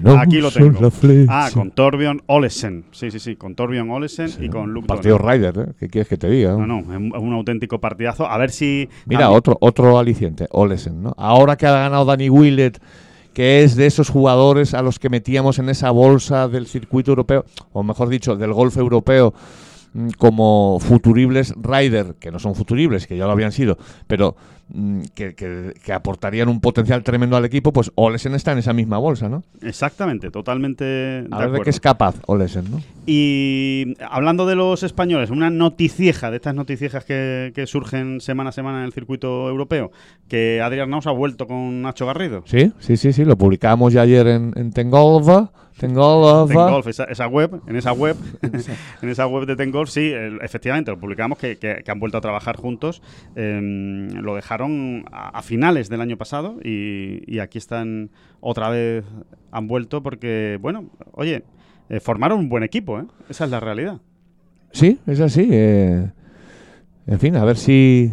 No 0.00 0.18
Aquí 0.18 0.40
lo 0.40 0.50
tengo. 0.52 0.78
Ah, 1.28 1.50
con 1.52 1.72
Torbjörn 1.72 2.22
Olesen. 2.26 2.84
Sí, 2.92 3.10
sí, 3.10 3.18
sí, 3.18 3.34
con 3.34 3.56
Torbjörn 3.56 3.90
Olesen 3.90 4.30
y 4.40 4.48
con 4.48 4.72
Luke 4.72 4.86
Partido 4.86 5.18
Donald. 5.18 5.42
Ryder, 5.42 5.68
¿eh? 5.68 5.72
¿Qué 5.78 5.88
quieres 5.88 6.08
que 6.08 6.16
te 6.16 6.30
diga? 6.30 6.52
No, 6.52 6.66
no, 6.66 6.80
es 6.80 6.86
un, 7.20 7.32
auténtico 7.32 7.80
partidazo. 7.80 8.28
A 8.28 8.38
ver 8.38 8.50
si. 8.50 8.88
Mira, 9.06 9.30
otro, 9.30 9.56
otro 9.60 9.98
aliciente, 9.98 10.46
Olesen, 10.50 11.02
¿no? 11.02 11.14
Ahora 11.16 11.56
que 11.56 11.66
ha 11.66 11.72
ganado 11.72 12.04
Danny 12.04 12.30
Willett, 12.30 12.80
que 13.32 13.62
es 13.62 13.76
de 13.76 13.86
esos 13.86 14.10
jugadores 14.10 14.74
a 14.74 14.82
los 14.82 14.98
que 14.98 15.08
metíamos 15.08 15.58
en 15.58 15.68
esa 15.68 15.90
bolsa 15.90 16.48
del 16.48 16.66
circuito 16.66 17.10
europeo, 17.10 17.44
o 17.72 17.82
mejor 17.82 18.08
dicho, 18.08 18.36
del 18.36 18.52
golf 18.52 18.76
europeo, 18.76 19.32
como 20.18 20.78
futuribles 20.80 21.54
Ryder, 21.60 22.14
que 22.18 22.30
no 22.30 22.38
son 22.38 22.54
futuribles, 22.54 23.06
que 23.06 23.16
ya 23.16 23.26
lo 23.26 23.32
habían 23.32 23.52
sido, 23.52 23.76
pero 24.06 24.36
mm, 24.72 25.00
que, 25.14 25.34
que- 25.34 25.74
que 25.84 25.92
aportarían 25.92 26.48
un 26.48 26.60
potencial 26.60 27.02
tremendo 27.02 27.36
al 27.36 27.44
equipo, 27.44 27.72
pues 27.72 27.92
Olesen 27.94 28.34
está 28.34 28.52
en 28.52 28.58
esa 28.58 28.72
misma 28.72 28.96
bolsa, 28.98 29.28
¿no? 29.28 29.42
Exactamente, 29.60 30.30
totalmente. 30.30 30.84
de 30.84 31.28
A 31.30 31.38
ver 31.40 31.50
de 31.52 31.60
qué 31.60 31.70
es 31.70 31.80
capaz 31.80 32.14
Olesen, 32.26 32.70
¿no? 32.70 32.80
Y 33.06 33.94
hablando 34.08 34.46
de 34.46 34.54
los 34.54 34.82
españoles, 34.82 35.30
una 35.30 35.50
noticieja 35.50 36.30
de 36.30 36.36
estas 36.36 36.54
noticiejas 36.54 37.04
que, 37.04 37.52
que 37.54 37.66
surgen 37.66 38.20
semana 38.20 38.50
a 38.50 38.52
semana 38.52 38.78
en 38.78 38.84
el 38.84 38.92
circuito 38.92 39.48
europeo, 39.48 39.90
que 40.28 40.60
Adrián 40.62 40.88
Naus 40.90 41.06
ha 41.06 41.10
vuelto 41.10 41.46
con 41.46 41.82
Nacho 41.82 42.06
Garrido. 42.06 42.42
Sí, 42.46 42.72
sí, 42.78 42.96
sí, 42.96 43.12
sí, 43.12 43.24
lo 43.24 43.36
publicamos 43.36 43.92
ya 43.92 44.02
ayer 44.02 44.26
en, 44.26 44.52
en 44.56 44.72
Tengolva. 44.72 45.50
Tengolva. 45.86 46.46
Tengolf, 46.46 46.86
esa, 46.86 47.04
esa 47.04 47.26
web, 47.26 47.60
en 47.66 47.76
esa 47.76 47.92
web, 47.92 48.16
en 49.02 49.08
esa 49.08 49.26
web 49.26 49.46
de 49.46 49.56
Tengolf, 49.56 49.90
sí, 49.90 50.12
efectivamente, 50.40 50.90
lo 50.90 50.98
publicamos 50.98 51.38
que, 51.38 51.58
que- 51.58 51.82
que 51.84 51.90
han 51.90 52.00
vuelto 52.00 52.18
a 52.18 52.20
trabajar 52.20 52.56
juntos. 52.56 53.02
Em, 53.36 54.08
lo 54.14 54.34
dejaron 54.34 55.04
a, 55.12 55.28
a 55.38 55.42
finales 55.42 55.88
del 55.88 56.00
año 56.00 56.16
pasado 56.16 56.56
y, 56.64 57.22
y 57.26 57.38
aquí 57.40 57.58
están 57.58 58.10
otra 58.40 58.70
vez, 58.70 59.04
han 59.50 59.68
vuelto 59.68 60.02
porque, 60.02 60.58
bueno, 60.60 60.90
oye, 61.12 61.44
eh, 61.88 62.00
formaron 62.00 62.38
un 62.38 62.48
buen 62.48 62.62
equipo, 62.62 62.98
¿eh? 63.00 63.04
Esa 63.28 63.44
es 63.44 63.50
la 63.50 63.60
realidad. 63.60 64.00
Sí, 64.72 64.98
es 65.06 65.20
así. 65.20 65.48
eh, 65.50 66.10
en 67.06 67.18
fin, 67.18 67.36
a 67.36 67.44
ver 67.44 67.56
si 67.56 68.12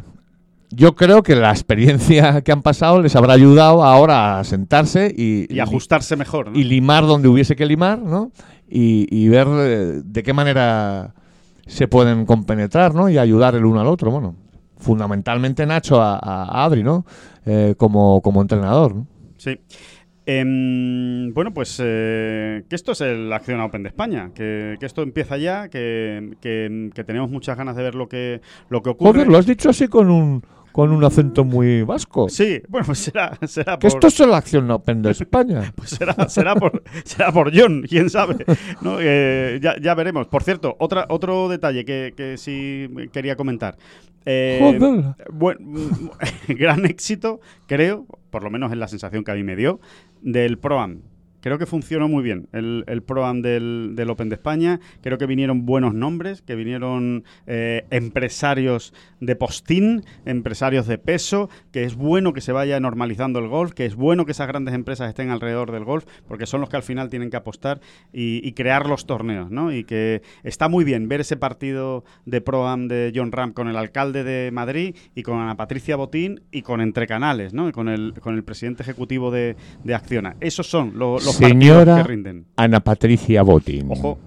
yo 0.72 0.96
creo 0.96 1.24
que 1.24 1.36
la 1.36 1.50
experiencia 1.52 2.42
que 2.44 2.52
han 2.52 2.62
pasado 2.62 3.02
les 3.02 3.16
habrá 3.16 3.34
ayudado 3.34 3.84
ahora 3.84 4.40
a 4.40 4.44
sentarse 4.44 5.14
y, 5.16 5.54
Y 5.54 5.60
ajustarse 5.60 6.16
mejor. 6.16 6.52
¿no? 6.52 6.58
y 6.60 6.64
limar 6.64 7.06
donde 7.06 7.28
hubiese 7.28 7.56
que 7.56 7.66
limar, 7.66 8.00
¿no? 8.00 8.32
Y, 8.70 9.08
y 9.10 9.28
ver 9.30 9.48
eh, 9.50 10.02
de 10.04 10.24
qué 10.24 10.34
manera 10.34 11.14
se 11.66 11.88
pueden 11.88 12.26
compenetrar, 12.26 12.94
¿no? 12.94 13.10
Y 13.10 13.18
ayudar 13.18 13.56
el 13.56 13.66
uno 13.66 13.80
al 13.82 13.88
otro, 13.88 14.12
bueno. 14.12 14.36
Fundamentalmente 14.78 15.66
Nacho 15.66 16.02
a, 16.02 16.18
a 16.18 16.64
Adri, 16.64 16.84
¿no? 16.84 17.06
Eh, 17.46 17.76
como, 17.78 18.22
como 18.22 18.42
entrenador, 18.42 18.96
¿no? 18.96 19.08
Sí. 19.38 19.60
Em, 20.26 21.34
bueno, 21.34 21.52
pues 21.54 21.82
eh, 21.84 22.64
que 22.70 22.76
esto 22.76 22.92
es 22.92 23.02
el 23.02 23.34
Acción 23.34 23.60
Open 23.62 23.82
de 23.84 23.90
España, 23.90 24.30
que, 24.36 24.76
que 24.80 24.86
esto 24.86 25.02
empieza 25.02 25.38
ya, 25.38 25.70
que, 25.70 26.36
que- 26.40 26.92
que 26.94 27.04
tenemos 27.04 27.30
muchas 27.32 27.58
ganas 27.58 27.76
de 27.76 27.82
ver 27.84 27.96
lo 27.96 28.08
que, 28.08 28.40
lo 28.70 28.84
que 28.84 28.92
ocurre. 28.92 29.12
Joder, 29.14 29.28
lo 29.28 29.38
has 29.40 29.48
dicho 29.48 29.70
así 29.72 29.88
con 29.88 30.12
un, 30.12 30.44
con 30.72 30.92
un 30.92 31.04
acento 31.04 31.44
muy 31.44 31.84
vasco. 31.84 32.30
Sí, 32.30 32.62
bueno, 32.68 32.86
pues 32.86 33.00
será, 33.00 33.38
será 33.48 33.78
Que 33.80 33.90
por... 33.90 34.06
esto 34.06 34.08
es 34.08 34.30
la 34.30 34.38
acción 34.38 34.70
Open 34.72 35.02
de 35.02 35.12
España. 35.12 35.72
Pues 35.76 35.90
será, 35.92 36.30
será, 36.30 36.56
por, 36.56 36.84
será 37.04 37.32
por 37.32 37.52
John, 37.58 37.84
quién 37.88 38.10
sabe. 38.10 38.46
¿no? 38.82 38.98
Eh, 39.00 39.60
ya, 39.62 39.76
ya 39.82 39.94
veremos. 39.96 40.28
Por 40.28 40.44
cierto, 40.44 40.76
otra, 40.80 41.06
otro 41.10 41.50
detalle 41.50 41.86
que, 41.86 42.14
que 42.16 42.38
sí 42.38 42.90
quería 43.12 43.36
comentar. 43.36 43.78
Eh, 44.26 44.60
Joder. 44.62 45.16
buen- 45.32 46.12
gran 46.48 46.86
éxito, 46.86 47.40
creo, 47.68 48.06
por 48.30 48.44
lo 48.44 48.50
menos 48.50 48.72
es 48.72 48.78
la 48.78 48.88
sensación 48.88 49.24
que 49.24 49.32
a 49.32 49.36
mí 49.36 49.44
me 49.44 49.56
dio, 49.56 49.80
del 50.22 50.58
Pro-Am. 50.58 51.02
Creo 51.41 51.58
que 51.58 51.65
funcionó 51.65 52.08
muy 52.08 52.23
bien 52.23 52.47
el, 52.54 52.84
el 52.88 53.02
Pro-Am 53.02 53.41
del, 53.41 53.93
del 53.95 54.10
Open 54.10 54.30
de 54.30 54.36
España. 54.36 54.80
Creo 55.02 55.17
que 55.17 55.25
vinieron 55.25 55.65
buenos 55.65 55.93
nombres, 55.93 56.41
que 56.41 56.56
vinieron 56.56 57.23
eh, 57.47 57.86
empresarios 57.91 58.93
de 59.19 59.36
postín, 59.36 60.04
empresarios 60.25 60.88
de 60.88 60.97
peso, 60.97 61.49
que 61.71 61.84
es 61.84 61.95
bueno 61.95 62.34
que 62.34 62.41
se 62.41 62.52
vaya 62.52 62.80
normalizando 62.80 63.39
el 63.39 63.47
golf, 63.47 63.73
que 63.73 63.86
es 63.86 63.95
bueno 63.95 64.25
que 64.25 64.32
esas 64.34 64.47
grandes 64.47 64.73
empresas 64.73 65.10
estén 65.10 65.30
alrededor 65.30 65.71
del 65.71 65.86
golf, 65.86 66.06
porque 66.28 66.45
son 66.45 66.62
los 66.62 66.69
que 66.69 66.75
al 66.78 66.84
final 66.84 67.10
tienen 67.10 67.30
que 67.30 67.38
apostar 67.38 67.80
y, 68.12 68.45
y 68.47 68.54
crear 68.54 68.88
los 68.88 69.06
torneos, 69.06 69.49
¿no? 69.49 69.71
Y 69.71 69.84
que 69.84 70.21
está 70.43 70.67
muy 70.67 70.84
bien 70.84 71.08
ver 71.08 71.21
ese 71.21 71.38
partido 71.38 72.04
de 72.25 72.41
Pro-Am 72.41 72.88
de 72.88 73.12
John 73.15 73.32
Ram 73.32 73.54
con 73.54 73.67
el 73.67 73.78
alcalde 73.78 74.23
de 74.23 74.52
Madrid 74.52 74.95
y 75.15 75.23
con 75.23 75.39
Ana 75.39 75.56
Patricia 75.56 75.95
Botín 75.95 76.41
y 76.52 76.62
con 76.63 76.82
Entre 76.82 77.08
Canales, 77.08 77.54
¿no? 77.54 77.69
Y 77.69 77.71
con 77.71 77.88
el, 77.88 78.13
con 78.19 78.36
el 78.36 78.43
presidente 78.43 78.84
ejecutivo 78.84 79.32
de, 79.32 79.56
de 79.84 79.95
Acciona. 79.95 80.36
Esos 80.41 80.67
son 80.67 80.97
lo- 80.97 81.19
los 81.30 81.50
Señora 81.50 81.78
partidos 81.86 82.02
que 82.02 82.08
rinden. 82.13 82.46
Ana 82.56 82.80
Patricia 82.82 83.42
Botín. 83.44 83.88
Ojo. 83.92 84.18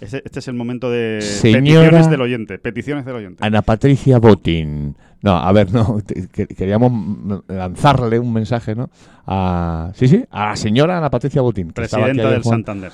Este 0.00 0.40
es 0.40 0.48
el 0.48 0.54
momento 0.54 0.90
de 0.90 1.20
Señora- 1.22 1.80
peticiones 1.88 2.10
del 2.10 2.20
oyente. 2.20 2.58
Peticiones 2.58 3.06
del 3.06 3.16
oyente. 3.16 3.44
Ana 3.46 3.62
Patricia 3.62 4.18
Botín. 4.18 4.94
No, 5.22 5.36
a 5.36 5.50
ver, 5.52 5.72
no, 5.72 5.98
que- 6.32 6.46
queríamos 6.46 7.42
lanzarle 7.48 8.18
un 8.18 8.30
mensaje, 8.32 8.74
¿no? 8.74 8.90
A, 9.26 9.90
sí, 9.94 10.06
sí, 10.06 10.22
a 10.30 10.48
la 10.50 10.56
señora 10.56 10.98
Ana 10.98 11.08
Patricia 11.10 11.40
Botín. 11.40 11.68
que 11.68 11.72
Presidenta 11.72 12.30
del 12.30 12.42
Juan. 12.42 12.56
Santander. 12.58 12.92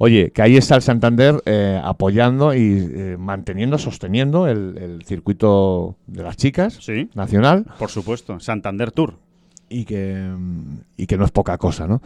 Oye, 0.00 0.30
que 0.30 0.42
ahí 0.42 0.56
está 0.56 0.76
el 0.76 0.82
Santander 0.82 1.42
eh, 1.44 1.80
apoyando 1.82 2.54
y 2.54 2.88
eh, 2.88 3.16
manteniendo, 3.18 3.78
sosteniendo 3.78 4.46
el, 4.46 4.78
el 4.78 5.02
circuito 5.04 5.96
de 6.06 6.22
las 6.22 6.36
chicas 6.36 6.78
Sí, 6.80 7.10
nacional 7.16 7.66
por 7.80 7.90
supuesto. 7.90 8.38
Santander 8.38 8.92
Tour. 8.92 9.14
Y 9.68 9.84
que, 9.84 10.30
y 10.96 11.06
que 11.06 11.16
no 11.16 11.24
es 11.24 11.30
poca 11.30 11.58
cosa, 11.58 11.86
¿no? 11.86 12.00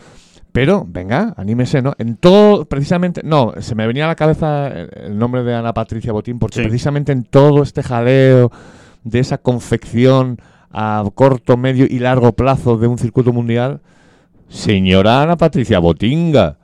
Pero, 0.53 0.85
venga, 0.87 1.33
anímese, 1.39 1.81
¿no? 1.81 1.95
En 1.99 2.17
todo, 2.17 2.67
precisamente, 2.67 3.23
no, 3.25 3.55
se 3.61 3.75
me 3.75 3.87
venía 3.87 4.05
a 4.05 4.09
la 4.09 4.17
cabeza 4.17 4.69
el, 4.69 4.91
el 5.05 5.19
nombre 5.19 5.43
de 5.45 5.55
Ana 5.55 5.73
Patricia 5.73 6.13
Botín, 6.13 6.39
porque 6.39 6.57
Sí. 6.57 6.63
precisamente 6.63 7.13
en 7.13 7.25
todo 7.25 7.63
este 7.63 7.83
jaleo 7.83 8.51
de 9.05 9.19
esa 9.19 9.39
confección 9.39 10.39
a 10.71 11.05
corto, 11.15 11.57
medio 11.57 11.87
y 11.89 11.99
largo 11.99 12.33
plazo 12.33 12.77
de 12.77 12.87
un 12.87 12.99
circuito 12.99 13.33
mundial, 13.33 13.81
señora 14.49 15.23
Ana 15.23 15.37
Patricia 15.37 15.79
Botinga, 15.79 16.59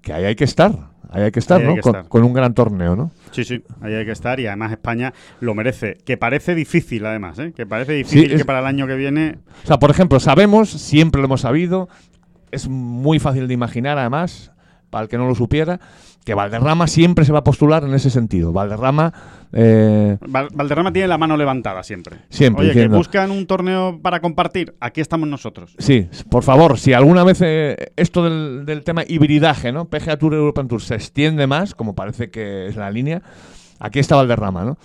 que 0.00 0.12
ahí 0.12 0.24
hay 0.24 0.34
que 0.36 0.44
estar, 0.44 0.72
ahí 1.14 1.22
hay 1.22 1.30
que 1.30 1.38
estar, 1.38 1.58
Ahí 1.60 1.64
hay 1.66 1.70
¿no? 1.70 1.74
que 1.76 1.80
Con, 1.82 1.94
estar. 1.96 2.08
con 2.08 2.24
un 2.24 2.32
gran 2.32 2.52
torneo, 2.54 2.96
¿no? 2.96 3.10
Sí, 3.30 3.44
sí, 3.44 3.62
ahí 3.80 3.94
hay 3.94 4.04
que 4.04 4.12
estar 4.12 4.38
y 4.40 4.46
además 4.46 4.72
España 4.72 5.12
lo 5.40 5.54
merece. 5.54 5.96
Que 6.04 6.16
parece 6.16 6.54
difícil, 6.54 7.06
además, 7.06 7.38
¿eh? 7.38 7.52
Que 7.56 7.66
parece 7.66 7.92
difícil 7.92 8.32
es- 8.32 8.38
que 8.38 8.44
para 8.44 8.58
el 8.60 8.66
año 8.66 8.86
que 8.86 8.94
viene. 8.96 9.38
O 9.64 9.66
sea, 9.66 9.78
por 9.78 9.90
ejemplo, 9.90 10.20
sabemos, 10.20 10.68
siempre 10.70 11.20
lo 11.20 11.26
hemos 11.26 11.40
sabido, 11.42 11.88
es 12.50 12.68
muy 12.68 13.18
fácil 13.18 13.48
de 13.48 13.54
imaginar, 13.54 13.98
además, 13.98 14.52
para 14.90 15.04
el 15.04 15.08
que 15.08 15.18
no 15.18 15.26
lo 15.26 15.34
supiera, 15.34 15.80
que 16.24 16.34
Valderrama 16.34 16.86
siempre 16.86 17.24
se 17.24 17.32
va 17.32 17.40
a 17.40 17.44
postular 17.44 17.84
en 17.84 17.92
ese 17.94 18.08
sentido. 18.10 18.52
Valderrama, 18.52 19.12
eh, 19.52 20.16
Val- 20.26 20.48
Valderrama 20.54 20.92
tiene 20.92 21.06
la 21.08 21.18
mano 21.18 21.36
levantada 21.36 21.82
siempre. 21.82 22.16
Siempre, 22.30 22.64
Oye, 22.64 22.72
que 22.72 22.88
buscan 22.88 23.30
un 23.30 23.46
torneo 23.46 24.00
para 24.02 24.20
compartir. 24.20 24.74
Aquí 24.80 25.00
estamos 25.00 25.28
nosotros. 25.28 25.74
sí, 25.78 26.08
por 26.30 26.42
favor, 26.42 26.78
si 26.78 26.92
alguna 26.94 27.24
vez 27.24 27.40
eh, 27.42 27.92
esto 27.96 28.24
del, 28.24 28.64
del 28.66 28.82
tema 28.84 29.02
hibridaje, 29.06 29.70
¿no? 29.70 29.84
PGA 29.84 30.16
Tour, 30.16 30.34
European 30.34 30.66
Tour 30.66 30.80
se 30.82 30.94
extiende 30.94 31.46
más, 31.46 31.74
como 31.74 31.94
parece 31.94 32.30
que 32.30 32.66
es 32.68 32.76
la 32.76 32.90
línea, 32.90 33.22
aquí 33.78 33.98
está 33.98 34.16
Valderrama, 34.16 34.64
¿no? 34.64 34.78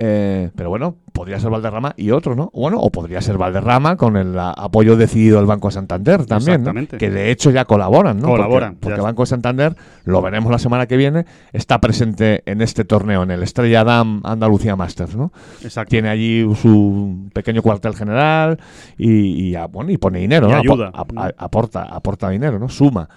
Eh, 0.00 0.50
pero 0.54 0.68
bueno, 0.68 0.94
podría 1.12 1.40
ser 1.40 1.50
Valderrama 1.50 1.92
y 1.96 2.12
otro, 2.12 2.36
¿no? 2.36 2.50
Bueno, 2.54 2.78
o 2.78 2.88
podría 2.90 3.20
ser 3.20 3.36
Valderrama 3.36 3.96
con 3.96 4.16
el 4.16 4.38
a- 4.38 4.52
apoyo 4.52 4.96
decidido 4.96 5.38
del 5.38 5.46
Banco 5.46 5.72
Santander 5.72 6.24
también, 6.24 6.62
¿no? 6.62 6.72
Que 6.98 7.10
de 7.10 7.30
hecho 7.32 7.50
ya 7.50 7.64
colaboran, 7.64 8.18
¿no? 8.20 8.28
Colaboran, 8.28 8.74
Porque, 8.76 8.94
porque. 8.94 9.00
Banco 9.00 9.26
Santander, 9.26 9.74
lo 10.04 10.22
veremos 10.22 10.52
la 10.52 10.58
semana 10.60 10.86
que 10.86 10.96
viene, 10.96 11.26
está 11.52 11.80
presente 11.80 12.42
en 12.46 12.62
este 12.62 12.84
torneo, 12.84 13.24
en 13.24 13.32
el 13.32 13.42
Estrella 13.42 13.82
Damm 13.82 14.20
Andalucía 14.24 14.76
Masters, 14.76 15.16
¿no? 15.16 15.32
Exacto. 15.64 15.90
Tiene 15.90 16.10
allí 16.10 16.46
su 16.54 17.28
pequeño 17.32 17.60
cuartel 17.62 17.96
general 17.96 18.60
y, 18.96 19.48
y, 19.48 19.54
ah, 19.56 19.66
bueno, 19.66 19.90
y 19.90 19.96
pone 19.98 20.20
dinero, 20.20 20.46
Y 20.48 20.52
¿no? 20.52 20.58
Ayuda. 20.58 20.90
ap- 20.94 21.10
aporta, 21.36 21.82
aporta 21.82 22.30
dinero, 22.30 22.60
¿no? 22.60 22.68
Suma. 22.68 23.08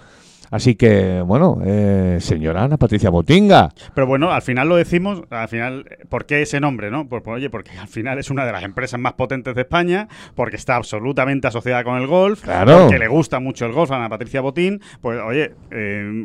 Así 0.51 0.75
que, 0.75 1.21
bueno, 1.21 1.59
eh, 1.65 2.17
señora 2.19 2.65
Ana 2.65 2.75
Patricia 2.77 3.09
Botinga. 3.09 3.69
Pero 3.95 4.05
bueno, 4.05 4.31
al 4.31 4.41
final 4.41 4.67
lo 4.67 4.75
decimos, 4.75 5.23
al 5.29 5.47
final, 5.47 5.85
¿por 6.09 6.25
qué 6.25 6.41
ese 6.41 6.59
nombre, 6.59 6.91
no? 6.91 7.07
Pues, 7.07 7.23
pues, 7.23 7.37
oye, 7.37 7.49
porque 7.49 7.71
al 7.79 7.87
final 7.87 8.19
es 8.19 8.29
una 8.29 8.45
de 8.45 8.51
las 8.51 8.63
empresas 8.63 8.99
más 8.99 9.13
potentes 9.13 9.55
de 9.55 9.61
España, 9.61 10.09
porque 10.35 10.57
está 10.57 10.75
absolutamente 10.75 11.47
asociada 11.47 11.85
con 11.85 11.97
el 11.97 12.05
golf, 12.05 12.41
Claro. 12.41 12.81
porque 12.81 12.99
le 12.99 13.07
gusta 13.07 13.39
mucho 13.39 13.65
el 13.65 13.71
golf 13.71 13.91
a 13.91 13.95
Ana 13.95 14.09
Patricia 14.09 14.41
Botín, 14.41 14.81
pues 14.99 15.19
oye, 15.25 15.53
eh, 15.71 16.23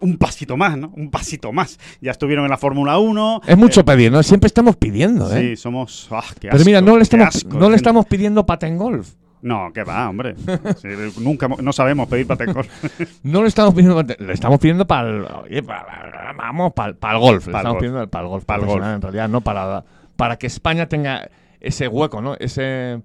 un, 0.00 0.16
pasito 0.18 0.56
más, 0.56 0.76
¿no? 0.76 0.92
Un 0.96 1.10
pasito 1.12 1.52
más. 1.52 1.78
Ya 2.00 2.10
estuvieron 2.10 2.44
en 2.44 2.50
la 2.50 2.58
Fórmula 2.58 2.98
1. 2.98 3.42
Es 3.46 3.56
mucho 3.56 3.84
pedir, 3.84 4.10
¿no? 4.10 4.22
Siempre 4.24 4.48
estamos 4.48 4.74
pidiendo, 4.76 5.32
¿eh? 5.34 5.40
Sí, 5.40 5.56
somos... 5.56 6.08
ah, 6.10 6.24
qué 6.40 6.48
Pero 6.50 6.64
mira, 6.64 6.78
asco, 6.78 6.90
no 6.90 6.96
le 6.96 7.02
estamos, 7.04 7.36
asco 7.36 7.48
no 7.50 7.58
le 7.60 7.64
gente. 7.66 7.76
estamos 7.76 8.06
pidiendo 8.06 8.44
paten 8.46 8.76
golf. 8.78 9.10
No, 9.44 9.74
que 9.74 9.84
va, 9.84 10.08
hombre. 10.08 10.36
Sí, 10.78 10.88
nunca, 11.20 11.48
no 11.48 11.72
sabemos 11.74 12.08
pedir 12.08 12.26
patengol. 12.26 12.66
No 13.22 13.42
le 13.42 13.48
estamos 13.48 13.74
pidiendo 13.74 14.02
le 14.02 14.32
estamos 14.32 14.58
pidiendo 14.58 14.86
para 14.86 15.10
el, 15.10 15.24
oye, 15.24 15.62
para, 15.62 16.32
vamos, 16.34 16.72
para, 16.72 16.92
el 17.12 17.18
golf. 17.18 17.46
Le 17.46 17.52
estamos 17.52 17.72
golf. 17.72 17.78
pidiendo 17.78 18.08
para 18.08 18.24
el 18.24 18.30
golf. 18.30 18.44
Pa'l 18.46 18.60
profesional, 18.60 18.92
golf. 18.92 18.96
En 18.96 19.02
realidad, 19.02 19.28
no 19.28 19.42
para, 19.42 19.84
para 20.16 20.38
que 20.38 20.46
España 20.46 20.88
tenga 20.88 21.28
ese 21.60 21.88
hueco, 21.88 22.22
¿no? 22.22 22.36
Ese, 22.40 23.02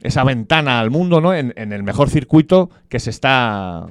esa 0.00 0.22
ventana 0.22 0.78
al 0.78 0.92
mundo, 0.92 1.20
¿no? 1.20 1.34
En, 1.34 1.52
en 1.56 1.72
el 1.72 1.82
mejor 1.82 2.08
circuito 2.08 2.70
que 2.88 3.00
se 3.00 3.10
está 3.10 3.88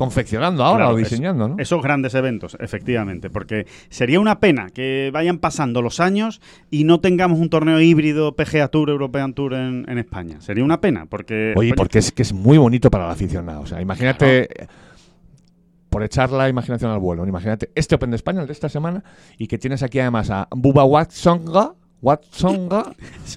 confeccionando 0.00 0.64
ahora 0.64 0.84
Claro, 0.84 0.94
o 0.94 0.96
diseñando, 0.96 1.46
¿no? 1.46 1.56
Esos 1.58 1.82
grandes 1.82 2.14
eventos, 2.14 2.56
efectivamente, 2.58 3.28
porque 3.28 3.66
sería 3.90 4.18
una 4.18 4.40
pena 4.40 4.70
que 4.70 5.10
vayan 5.12 5.36
pasando 5.36 5.82
los 5.82 6.00
años 6.00 6.40
y 6.70 6.84
no 6.84 7.00
tengamos 7.00 7.38
un 7.38 7.50
torneo 7.50 7.78
híbrido 7.82 8.34
PGA 8.34 8.68
Tour, 8.68 8.88
European 8.88 9.34
Tour 9.34 9.52
en, 9.52 9.84
en 9.86 9.98
España. 9.98 10.40
Sería 10.40 10.64
una 10.64 10.80
pena, 10.80 11.04
porque... 11.04 11.52
Oye, 11.54 11.74
porque 11.74 11.98
es 11.98 12.12
que 12.12 12.22
es 12.22 12.32
muy 12.32 12.56
bonito 12.56 12.90
para 12.90 13.04
el 13.04 13.10
aficionado. 13.10 13.60
O 13.60 13.66
sea, 13.66 13.82
imagínate, 13.82 14.48
por 15.90 16.02
echar 16.02 16.30
la 16.30 16.48
imaginación 16.48 16.90
al 16.90 16.98
vuelo, 16.98 17.26
imagínate 17.26 17.70
este 17.74 17.96
Open 17.96 18.08
de 18.08 18.16
España, 18.16 18.40
el 18.40 18.46
de 18.46 18.54
esta 18.54 18.70
semana, 18.70 19.04
y 19.36 19.48
que 19.48 19.58
tienes 19.58 19.82
aquí 19.82 19.98
además 19.98 20.30
a 20.30 20.48
Bubba 20.50 20.84
Watsonga, 20.84 21.74
Watsonga, 22.00 22.94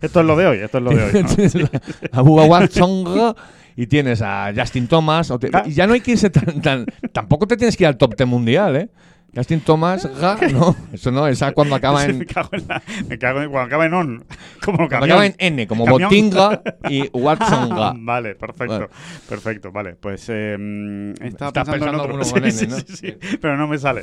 Esto 0.00 0.20
es 0.20 0.26
lo 0.26 0.36
de 0.36 0.46
hoy, 0.46 0.58
esto 0.60 0.78
es 0.78 0.84
lo 0.84 0.90
de 0.90 1.04
hoy. 1.04 1.68
a 2.12 2.22
Watsonga, 2.22 3.36
y 3.76 3.86
tienes 3.86 4.22
a 4.22 4.52
Justin 4.56 4.86
Thomas, 4.88 5.30
o 5.30 5.38
te- 5.38 5.50
y 5.66 5.72
ya 5.72 5.86
no 5.86 5.94
hay 5.94 6.00
que 6.00 6.12
irse 6.12 6.30
tan, 6.30 6.60
tan- 6.62 6.86
tampoco 7.12 7.46
te 7.46 7.56
tienes 7.56 7.76
que 7.76 7.84
ir 7.84 7.88
al 7.88 7.96
top 7.96 8.14
10 8.16 8.28
mundial, 8.28 8.76
¿eh? 8.76 8.88
Justin 9.36 9.62
Thomas, 9.62 10.08
ga, 10.20 10.38
no, 10.52 10.76
eso 10.92 11.10
no, 11.10 11.26
esa 11.26 11.50
cuando 11.50 11.74
acaba 11.74 12.04
en, 12.04 12.18
me 12.18 12.24
cago 12.24 12.50
en 12.52 12.68
la- 12.68 12.80
me 13.08 13.18
cago 13.18 13.42
en 13.42 13.50
cuando 13.50 13.66
acaba 13.66 13.86
en 13.86 13.94
on. 13.94 14.24
Como 14.64 14.76
cuando 14.88 15.06
acaba 15.06 15.26
en 15.26 15.34
N, 15.38 15.66
como 15.66 15.84
Camión. 15.86 16.02
Botinga 16.02 16.62
y 16.88 17.08
Watsonga. 17.12 17.94
vale, 17.98 18.36
perfecto. 18.36 18.74
Vale. 18.78 18.88
Perfecto, 19.28 19.72
vale. 19.72 19.96
Pues 19.96 20.26
eh, 20.28 21.12
estaba 21.20 21.48
Estás 21.48 21.68
pensando, 21.68 22.04
en 22.04 22.10
otro. 22.12 22.12
con 22.18 22.24
Sí, 22.24 22.32
N, 22.38 22.52
sí, 22.52 22.66
¿no? 22.68 22.76
sí, 22.78 23.16
pero 23.40 23.56
no 23.56 23.66
me 23.66 23.76
sale. 23.76 24.02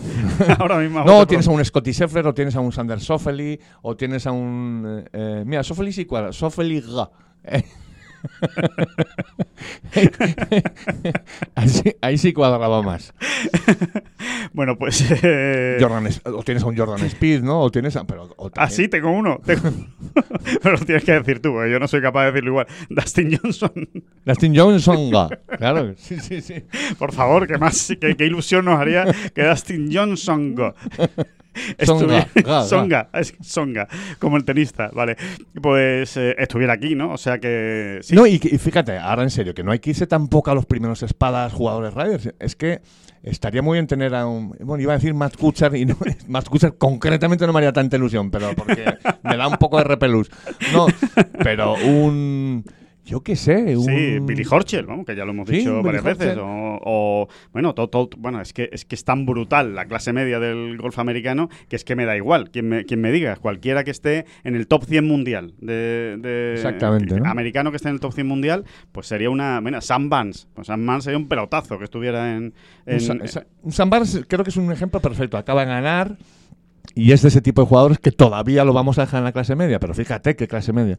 Ahora 0.60 0.80
mismo. 0.80 1.02
No, 1.06 1.26
tienes 1.26 1.48
a 1.48 1.52
un 1.52 1.64
Scotty 1.64 1.94
Scheffler, 1.94 2.28
o 2.28 2.34
tienes 2.34 2.54
a 2.58 2.60
un 2.60 2.74
Sander 2.74 3.00
Soffeli, 3.00 3.58
o 3.84 3.96
tienes 3.96 4.28
a 4.28 4.34
un... 4.34 5.06
eh, 5.06 5.10
eh, 5.14 5.44
mira, 5.46 5.64
Soffeli 5.64 5.94
sí 5.94 6.04
cuadra, 6.04 6.34
Soffeli 6.34 6.82
ga. 6.82 7.10
Eh, 7.46 7.64
ahí, 11.56 11.70
sí, 11.70 11.84
ahí 12.02 12.18
sí 12.18 12.34
cuadraba 12.34 12.82
más. 12.82 13.14
Bueno, 14.54 14.78
pues. 14.78 15.04
eh, 15.24 15.78
Jordan, 15.80 16.08
o 16.26 16.44
tienes 16.44 16.64
a 16.64 16.68
un 16.68 16.78
Jordan 16.78 17.06
Speed, 17.06 17.42
¿no? 17.42 17.62
O 17.62 17.72
tienes 17.72 17.96
a, 17.96 18.06
pero, 18.06 18.34
o 18.38 18.48
Ah, 18.48 18.50
también- 18.52 18.76
sí, 18.76 18.88
tengo 18.88 19.12
uno. 19.12 19.40
tengo- 19.46 19.70
Pero 20.64 20.78
lo 20.78 20.86
tienes 20.86 21.04
que 21.04 21.14
decir 21.14 21.42
tú, 21.42 21.52
porque 21.54 21.72
yo 21.72 21.80
no 21.80 21.88
soy 21.88 22.02
capaz 22.02 22.26
de 22.26 22.32
decirlo 22.32 22.52
igual. 22.52 22.68
Dustin 22.90 23.38
Johnson, 23.42 23.72
Dustin 24.26 24.56
Johnson, 24.58 25.12
claro. 25.58 25.94
Sí, 25.98 26.20
sí, 26.20 26.42
sí. 26.42 26.56
por 26.98 27.14
favor, 27.14 27.48
que 27.48 27.58
más, 27.58 27.94
qué, 28.00 28.16
qué 28.16 28.26
ilusión 28.26 28.66
nos 28.66 28.80
haría 28.80 29.06
que 29.34 29.44
Dustin 29.44 29.90
Johnson 29.94 30.56
Songa, 31.86 32.28
ga. 32.36 32.64
Songa, 32.64 33.10
es 33.14 33.34
Songa, 33.42 33.88
como 34.20 34.38
el 34.38 34.46
tenista, 34.46 34.90
vale. 34.94 35.18
Pues 35.62 36.16
eh, 36.18 36.36
estuviera 36.38 36.74
aquí, 36.74 36.96
¿no? 36.96 37.14
O 37.14 37.18
sea 37.18 37.40
que 37.40 38.00
sí. 38.02 38.16
No, 38.16 38.26
y, 38.26 38.40
fíjate, 38.40 38.98
ahora 38.98 39.24
en 39.24 39.30
serio, 39.30 39.54
que 39.54 39.64
no 39.64 39.72
hay 39.72 39.80
que 39.80 39.92
irse 39.92 40.08
tampoco 40.08 40.52
a 40.52 40.56
los 40.56 40.66
primeros 40.66 41.04
espadas 41.04 41.54
jugadores 41.54 41.94
Riders. 41.94 42.34
Es 42.40 42.56
que 42.56 42.82
estaría 43.24 43.62
muy 43.62 43.76
bien 43.76 43.88
tener 43.88 44.16
a 44.16 44.26
un. 44.26 44.56
Bueno, 44.60 44.82
iba 44.82 44.94
a 44.94 44.98
decir 44.98 45.14
Matt 45.14 45.38
Kuchar 45.38 45.76
y 45.76 45.86
no, 45.86 45.98
Matt 46.28 46.48
Kuchar 46.48 46.78
concretamente 46.78 47.46
no 47.46 47.54
me 47.54 47.60
haría 47.60 47.74
tanta 47.74 47.98
ilusión, 47.98 48.32
pero 48.32 48.56
porque 48.56 48.86
me 49.24 49.38
da 49.38 49.48
un 49.48 49.58
poco 49.58 49.78
de 49.78 49.84
repelús. 49.84 50.30
No, 50.74 50.88
pero 51.44 51.76
un. 51.76 52.64
Yo 53.12 53.22
qué 53.22 53.36
sé, 53.36 53.76
un. 53.76 53.84
Sí, 53.86 54.20
Billy 54.22 54.44
Horschel, 54.50 54.86
vamos, 54.86 55.06
que 55.06 55.16
ya 55.16 55.26
lo 55.26 55.32
hemos 55.32 55.48
Sí, 55.50 55.58
dicho 55.58 55.72
Billy 55.74 55.84
varias 55.84 56.04
veces. 56.04 56.38
O, 56.40 56.80
o, 56.82 57.28
bueno, 57.52 57.76
todo, 57.76 57.90
todo- 57.90 58.10
bueno, 58.18 58.40
es 58.40 58.54
que 58.54 58.70
es 58.72 58.86
que 58.86 58.96
es 58.96 59.04
tan 59.04 59.26
brutal 59.26 59.76
la 59.76 59.86
clase 59.86 60.14
media 60.14 60.40
del 60.40 60.78
golf 60.78 60.98
americano 60.98 61.50
que 61.68 61.76
es 61.76 61.84
que 61.84 61.96
me 61.98 62.06
da 62.06 62.16
igual 62.16 62.50
quien 62.52 62.70
me, 62.70 62.86
quien 62.86 63.02
me 63.02 63.12
diga, 63.12 63.36
cualquiera 63.36 63.84
que 63.84 63.92
esté 63.92 64.26
en 64.46 64.56
el 64.56 64.68
top 64.68 64.86
100 64.86 65.06
mundial 65.06 65.54
de, 65.60 66.18
de- 66.20 66.54
Exactamente, 66.54 67.20
¿no? 67.20 67.30
americano 67.30 67.70
que 67.72 67.76
esté 67.78 67.90
en 67.90 67.96
el 67.96 68.00
top 68.00 68.14
100 68.14 68.28
mundial, 68.28 68.64
pues 68.94 69.08
sería 69.08 69.30
una, 69.30 69.60
bueno, 69.60 69.82
Sam 69.82 70.10
Vance, 70.10 70.48
pues 70.54 70.68
Sam 70.68 70.86
Vance 70.86 71.06
sería 71.06 71.18
un 71.18 71.28
pelotazo 71.28 71.78
que 71.78 71.84
estuviera 71.84 72.36
en, 72.36 72.46
Un, 72.46 72.54
en- 72.86 73.00
Sa- 73.02 73.28
Sa- 73.28 73.46
un 73.62 73.72
Sambar 73.74 74.04
es- 74.04 74.24
creo 74.28 74.44
que 74.46 74.52
es 74.52 74.58
un 74.58 74.72
ejemplo 74.72 75.02
perfecto. 75.02 75.38
Acaba 75.38 75.62
de 75.66 75.68
ganar 75.68 76.18
y 76.96 77.12
es 77.12 77.22
de 77.22 77.28
ese 77.28 77.42
tipo 77.42 77.62
de 77.62 77.68
jugadores 77.68 78.00
que 78.00 78.12
todavía 78.12 78.64
lo 78.64 78.74
vamos 78.74 78.98
a 78.98 79.02
dejar 79.02 79.20
en 79.20 79.26
la 79.26 79.32
clase 79.32 79.56
media. 79.56 79.80
Pero 79.80 79.94
fíjate 79.94 80.36
qué 80.36 80.48
clase 80.48 80.74
media. 80.74 80.98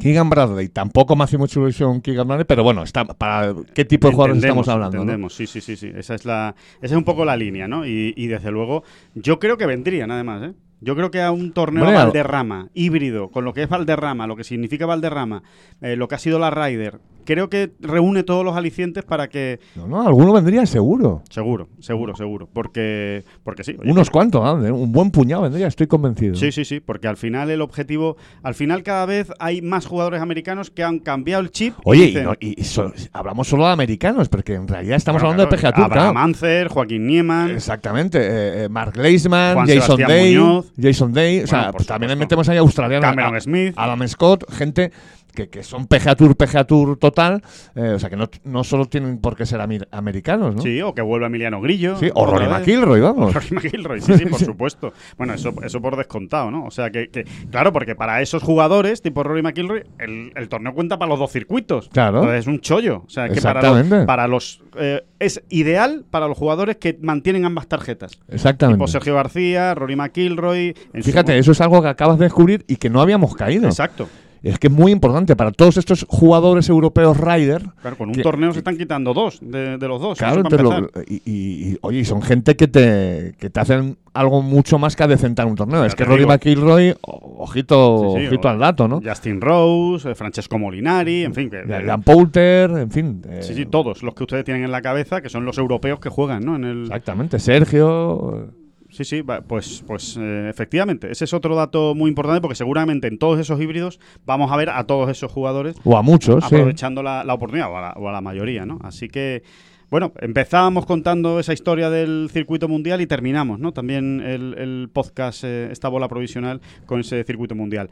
Keegan 0.00 0.30
Bradley, 0.30 0.68
tampoco 0.68 1.14
me 1.16 1.24
hace 1.24 1.36
mucha 1.38 1.60
ilusión 1.60 2.00
Keegan 2.00 2.26
Bradley, 2.26 2.46
pero 2.46 2.62
bueno, 2.62 2.82
está 2.82 3.04
para 3.04 3.54
qué 3.74 3.84
tipo 3.84 4.08
de 4.08 4.14
jugadores 4.14 4.36
Entendemos, 4.36 4.62
estamos 4.64 4.68
hablando. 4.74 4.96
¿no? 4.96 5.02
Entendemos, 5.02 5.34
sí, 5.34 5.46
sí, 5.46 5.60
sí, 5.60 5.76
sí. 5.76 5.90
Esa 5.94 6.14
es 6.14 6.24
la, 6.24 6.54
esa 6.80 6.94
es 6.94 6.98
un 6.98 7.04
poco 7.04 7.24
la 7.24 7.36
línea, 7.36 7.68
¿no? 7.68 7.86
Y, 7.86 8.14
y 8.16 8.26
desde 8.26 8.50
luego, 8.50 8.84
yo 9.14 9.38
creo 9.38 9.56
que 9.58 9.66
vendrían, 9.66 10.10
además, 10.10 10.42
¿eh? 10.44 10.52
Yo 10.80 10.96
creo 10.96 11.12
que 11.12 11.22
a 11.22 11.30
un 11.30 11.52
torneo 11.52 11.84
a- 11.86 11.92
Valderrama, 11.92 12.68
híbrido, 12.74 13.28
con 13.30 13.44
lo 13.44 13.52
que 13.52 13.62
es 13.62 13.68
Valderrama, 13.68 14.26
lo 14.26 14.34
que 14.34 14.42
significa 14.42 14.84
Valderrama, 14.86 15.42
eh, 15.80 15.94
lo 15.94 16.08
que 16.08 16.16
ha 16.16 16.18
sido 16.18 16.40
la 16.40 16.50
Ryder, 16.50 16.98
creo 17.24 17.48
que 17.48 17.72
reúne 17.80 18.22
todos 18.22 18.44
los 18.44 18.56
alicientes 18.56 19.04
para 19.04 19.28
que. 19.28 19.60
No, 19.76 19.86
no, 19.86 20.02
alguno 20.06 20.32
vendría 20.32 20.64
seguro. 20.66 21.22
Seguro, 21.30 21.68
seguro, 21.80 22.14
seguro. 22.16 22.48
Porque, 22.52 23.24
porque 23.44 23.64
sí. 23.64 23.76
oye, 23.80 23.90
Unos 23.90 24.10
cuantos, 24.10 24.42
¿no? 24.42 24.74
un 24.74 24.92
buen 24.92 25.10
puñado 25.10 25.42
vendría, 25.42 25.66
estoy 25.66 25.86
convencido. 25.86 26.34
Sí, 26.34 26.52
sí, 26.52 26.64
sí, 26.64 26.80
porque 26.80 27.08
al 27.08 27.16
final 27.16 27.50
el 27.50 27.60
objetivo, 27.62 28.16
al 28.42 28.54
final 28.54 28.82
cada 28.82 29.06
vez 29.06 29.32
hay 29.38 29.62
más 29.62 29.86
jugadores 29.86 30.20
americanos 30.20 30.70
que 30.70 30.82
han 30.84 30.98
cambiado 30.98 31.42
el 31.42 31.50
chip. 31.50 31.74
Oye, 31.84 32.04
y, 32.04 32.06
dicen, 32.08 32.24
no- 32.24 32.34
y- 32.40 32.60
y 32.60 32.64
so- 32.64 32.92
hablamos 33.12 33.48
solo 33.48 33.66
de 33.66 33.72
americanos, 33.72 34.28
porque 34.28 34.54
en 34.54 34.68
realidad 34.68 34.96
estamos 34.96 35.22
bueno, 35.22 35.32
hablando 35.32 35.50
de 35.50 35.56
PGA 35.56 35.72
Tour, 35.72 35.84
Abraham. 35.84 36.16
Ancer, 36.16 36.68
Joaquín 36.68 37.06
Nieman. 37.06 37.50
Exactamente. 37.50 38.18
eh, 38.20 38.64
eh, 38.64 38.68
Mark 38.68 38.96
Leisman, 38.96 39.54
Juan 39.54 39.66
Jason 39.66 39.82
Sebastián 39.82 40.08
Day, 40.08 40.36
Muñoz. 40.36 40.72
Jason 40.80 41.12
Day. 41.12 41.40
o 41.40 41.46
sea, 41.46 41.72
pues 41.72 41.86
también 41.86 42.10
le 42.10 42.16
metemos 42.16 42.48
ahí 42.48 42.56
a 42.56 42.60
australianos. 42.60 43.08
Cameron 43.10 43.36
a- 43.36 43.40
Smith. 43.40 43.74
Adam 43.76 44.06
Scott, 44.08 44.44
gente 44.52 44.92
que, 45.34 45.48
que 45.48 45.62
son 45.62 45.86
PGA 45.86 46.14
Tour, 46.14 46.36
PGA 46.36 46.64
Tour 46.64 46.96
total. 46.98 47.42
eh, 47.74 47.92
o 47.94 47.98
sea, 47.98 48.10
que 48.10 48.16
no, 48.16 48.28
no 48.44 48.64
solo 48.64 48.86
tienen 48.86 49.18
por 49.18 49.36
qué 49.36 49.46
ser 49.46 49.60
americanos, 49.90 50.54
¿no? 50.56 50.62
Sí, 50.62 50.80
o 50.82 50.94
que 50.94 51.02
vuelva 51.02 51.26
Emiliano 51.28 51.60
Grillo. 51.60 51.96
Sí, 51.98 52.10
o 52.14 52.26
Rory. 52.26 52.46
McIlroy, 52.48 53.00
vamos. 53.00 53.32
Rory 53.34 53.48
McIlroy, 53.50 54.00
sí, 54.00 54.14
sí, 54.18 54.26
por 54.26 54.38
supuesto. 54.40 54.92
Bueno, 55.16 55.34
eso, 55.34 55.52
eso 55.64 55.80
por 55.80 55.96
descontado, 55.96 56.50
¿no? 56.50 56.64
O 56.66 56.70
sea, 56.70 56.90
que, 56.90 57.08
que- 57.08 57.24
claro, 57.50 57.72
porque 57.72 57.94
para 57.94 58.20
esos 58.22 58.42
jugadores, 58.42 59.02
tipo 59.02 59.22
Rory 59.22 59.42
McIlroy, 59.42 59.84
el, 59.98 60.32
el 60.36 60.48
torneo 60.48 60.74
cuenta 60.74 60.98
para 60.98 61.08
los 61.10 61.18
dos 61.18 61.32
circuitos. 61.32 61.88
Claro. 61.88 62.18
Entonces 62.18 62.40
es 62.40 62.46
un 62.46 62.60
chollo. 62.60 63.02
O 63.06 63.10
sea, 63.10 63.28
que 63.28 63.40
para 63.40 63.62
los, 63.62 64.04
para 64.06 64.28
los 64.28 64.62
eh, 64.76 65.02
es 65.18 65.42
ideal 65.48 66.04
para 66.10 66.28
los 66.28 66.36
jugadores 66.38 66.76
que 66.76 66.98
mantienen 67.00 67.44
ambas 67.44 67.66
tarjetas. 67.68 68.18
Exactamente. 68.28 68.76
Tipo 68.78 68.86
Sergio 68.88 69.14
García, 69.14 69.74
Rory 69.74 69.96
McIlroy. 69.96 70.74
su- 70.94 71.02
Fíjate, 71.02 71.38
eso 71.38 71.52
es 71.52 71.60
algo 71.60 71.80
que 71.82 71.88
acabas 71.88 72.18
de 72.18 72.24
descubrir 72.26 72.64
y 72.68 72.76
que 72.76 72.90
no 72.90 73.00
habíamos 73.00 73.34
caído. 73.34 73.66
Exacto. 73.66 74.08
Es 74.42 74.58
que 74.58 74.66
es 74.66 74.72
muy 74.72 74.90
importante 74.90 75.36
para 75.36 75.52
todos 75.52 75.76
estos 75.76 76.04
jugadores 76.08 76.68
europeos 76.68 77.16
Ryder. 77.16 77.62
Claro, 77.80 77.96
con 77.96 78.08
un 78.08 78.14
que- 78.14 78.22
torneo 78.22 78.48
que- 78.50 78.54
se 78.54 78.58
están 78.58 78.76
quitando 78.76 79.14
dos 79.14 79.38
de, 79.40 79.78
de 79.78 79.88
los 79.88 80.00
dos. 80.00 80.18
Claro, 80.18 80.42
lo- 80.42 80.90
y, 81.06 81.14
y- 81.24 81.70
y, 81.72 81.78
oye, 81.82 82.04
son 82.04 82.22
gente 82.22 82.56
que 82.56 82.66
te, 82.66 83.34
que 83.38 83.50
te 83.50 83.60
hacen 83.60 83.98
algo 84.14 84.42
mucho 84.42 84.78
más 84.80 84.96
que 84.96 85.04
adecentar 85.04 85.46
un 85.46 85.54
torneo. 85.54 85.84
Es 85.84 85.94
que 85.94 86.04
Rory. 86.04 86.26
McIlroy, 86.26 86.94
ojito, 87.02 88.14
Sí, 88.16 88.20
sí, 88.22 88.26
ojito 88.26 88.48
o- 88.48 88.50
al 88.50 88.58
dato, 88.58 88.88
¿no? 88.88 89.00
Justin 89.04 89.40
Rose, 89.40 90.10
eh, 90.10 90.14
Francesco 90.14 90.58
Molinari, 90.58 91.22
en 91.24 91.34
fin. 91.34 91.48
Que, 91.48 91.62
Dan 91.64 92.02
Poulter, 92.02 92.70
en 92.72 92.90
fin. 92.90 93.22
eh, 93.28 93.42
Sí, 93.42 93.54
sí, 93.54 93.66
todos 93.66 94.02
los 94.02 94.14
que 94.14 94.24
ustedes 94.24 94.44
tienen 94.44 94.64
en 94.64 94.72
la 94.72 94.82
cabeza, 94.82 95.20
que 95.20 95.28
son 95.28 95.44
los 95.44 95.56
europeos 95.58 96.00
que 96.00 96.08
juegan, 96.08 96.44
¿no? 96.44 96.56
En 96.56 96.64
el... 96.64 96.82
Exactamente, 96.84 97.38
Sergio. 97.38 98.50
Sí, 98.92 99.04
sí, 99.06 99.22
pues, 99.22 99.82
pues 99.86 100.18
eh, 100.20 100.48
efectivamente, 100.50 101.10
ese 101.10 101.24
es 101.24 101.32
otro 101.32 101.56
dato 101.56 101.94
muy 101.94 102.10
importante 102.10 102.42
porque 102.42 102.54
seguramente 102.54 103.08
en 103.08 103.16
todos 103.16 103.40
esos 103.40 103.58
híbridos 103.58 103.98
vamos 104.26 104.52
a 104.52 104.56
ver 104.56 104.68
a 104.68 104.84
todos 104.84 105.08
esos 105.08 105.32
jugadores 105.32 105.76
O 105.82 105.96
a 105.96 106.02
muchos, 106.02 106.44
sí. 106.44 106.54
aprovechando 106.54 107.02
la, 107.02 107.24
la 107.24 107.32
oportunidad, 107.32 107.72
o 107.72 107.78
a 107.78 107.80
la, 107.80 107.92
o 107.92 108.08
a 108.08 108.12
la 108.12 108.20
mayoría, 108.20 108.66
¿no? 108.66 108.78
Así 108.82 109.08
que, 109.08 109.44
bueno, 109.90 110.12
empezábamos 110.20 110.84
contando 110.84 111.40
esa 111.40 111.54
historia 111.54 111.88
del 111.88 112.28
circuito 112.30 112.68
mundial 112.68 113.00
y 113.00 113.06
terminamos, 113.06 113.58
¿no? 113.58 113.72
También 113.72 114.20
el, 114.20 114.54
el 114.58 114.90
podcast, 114.92 115.44
eh, 115.44 115.70
esta 115.72 115.88
bola 115.88 116.06
provisional, 116.06 116.60
con 116.84 117.00
ese 117.00 117.24
circuito 117.24 117.54
mundial. 117.54 117.88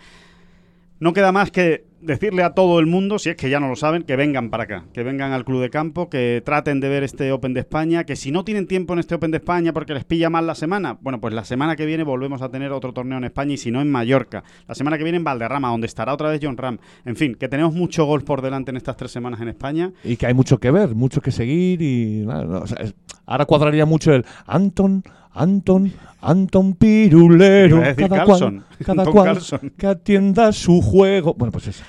No 0.98 1.14
queda 1.14 1.32
más 1.32 1.50
que 1.50 1.84
decirle 2.02 2.42
a 2.42 2.50
todo 2.54 2.78
el 2.80 2.86
mundo, 2.86 3.18
si 3.18 3.30
es 3.30 3.36
que 3.36 3.50
ya 3.50 3.60
no 3.60 3.68
lo 3.68 3.76
saben, 3.76 4.02
que 4.04 4.16
vengan 4.16 4.48
para 4.50 4.64
acá, 4.64 4.84
que 4.92 5.02
vengan 5.02 5.32
al 5.32 5.44
Club 5.44 5.60
de 5.60 5.70
Campo, 5.70 6.08
que 6.08 6.42
traten 6.44 6.80
de 6.80 6.88
ver 6.88 7.02
este 7.02 7.30
Open 7.32 7.52
de 7.54 7.60
España, 7.60 8.04
que 8.04 8.16
si 8.16 8.30
no 8.30 8.44
tienen 8.44 8.66
tiempo 8.66 8.92
en 8.94 9.00
este 9.00 9.14
Open 9.14 9.30
de 9.30 9.36
España 9.38 9.72
porque 9.72 9.92
les 9.94 10.04
pilla 10.04 10.30
mal 10.30 10.46
la 10.46 10.54
semana, 10.54 10.96
bueno, 11.02 11.20
pues 11.20 11.34
la 11.34 11.44
semana 11.44 11.76
que 11.76 11.84
viene 11.86 12.02
volvemos 12.04 12.40
a 12.42 12.48
tener 12.48 12.72
otro 12.72 12.92
torneo 12.92 13.18
en 13.18 13.24
España 13.24 13.52
y 13.52 13.56
si 13.58 13.70
no 13.70 13.80
en 13.80 13.90
Mallorca. 13.90 14.42
La 14.66 14.74
semana 14.74 14.96
que 14.96 15.04
viene 15.04 15.18
en 15.18 15.24
Valderrama, 15.24 15.68
donde 15.68 15.86
estará 15.86 16.14
otra 16.14 16.30
vez 16.30 16.40
John 16.42 16.56
Ram. 16.56 16.78
En 17.04 17.16
fin, 17.16 17.34
que 17.34 17.48
tenemos 17.48 17.74
mucho 17.74 18.04
golf 18.06 18.24
por 18.24 18.40
delante 18.42 18.70
en 18.70 18.76
estas 18.78 18.96
tres 18.96 19.10
semanas 19.10 19.40
en 19.40 19.48
España. 19.48 19.92
Y 20.04 20.16
que 20.16 20.26
hay 20.26 20.34
mucho 20.34 20.58
que 20.58 20.70
ver, 20.70 20.94
mucho 20.94 21.20
que 21.20 21.30
seguir 21.30 21.82
y 21.82 22.24
nada, 22.26 22.44
no, 22.44 22.58
o 22.60 22.66
sea, 22.66 22.78
es- 22.82 22.94
ahora 23.26 23.44
cuadraría 23.44 23.84
mucho 23.86 24.12
el 24.14 24.24
Anton, 24.46 25.02
Anton, 25.32 25.92
Anton 26.22 26.74
Pirulero, 26.74 27.82
cada 27.96 28.24
Carlson, 28.24 28.64
cual, 28.84 28.84
cada 28.84 29.04
cual 29.04 29.38
que 29.76 29.86
atienda 29.86 30.52
su 30.52 30.80
juego. 30.80 31.34
Bueno, 31.34 31.52
pues 31.52 31.68
eso. 31.68 31.84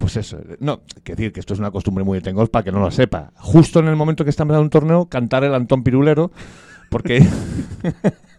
Pues 0.00 0.16
eso, 0.16 0.38
no, 0.60 0.80
que 1.04 1.14
decir 1.14 1.30
que 1.30 1.40
esto 1.40 1.52
es 1.52 1.60
una 1.60 1.70
costumbre 1.70 2.02
muy 2.02 2.16
de 2.16 2.22
Tengol 2.22 2.48
para 2.48 2.64
que 2.64 2.72
no 2.72 2.80
lo 2.80 2.90
sepa. 2.90 3.32
Justo 3.36 3.80
en 3.80 3.88
el 3.88 3.96
momento 3.96 4.24
que 4.24 4.30
está 4.30 4.44
empezando 4.44 4.62
un 4.62 4.70
torneo, 4.70 5.10
cantar 5.10 5.44
el 5.44 5.54
Antón 5.54 5.82
Pirulero, 5.82 6.32
porque. 6.88 7.22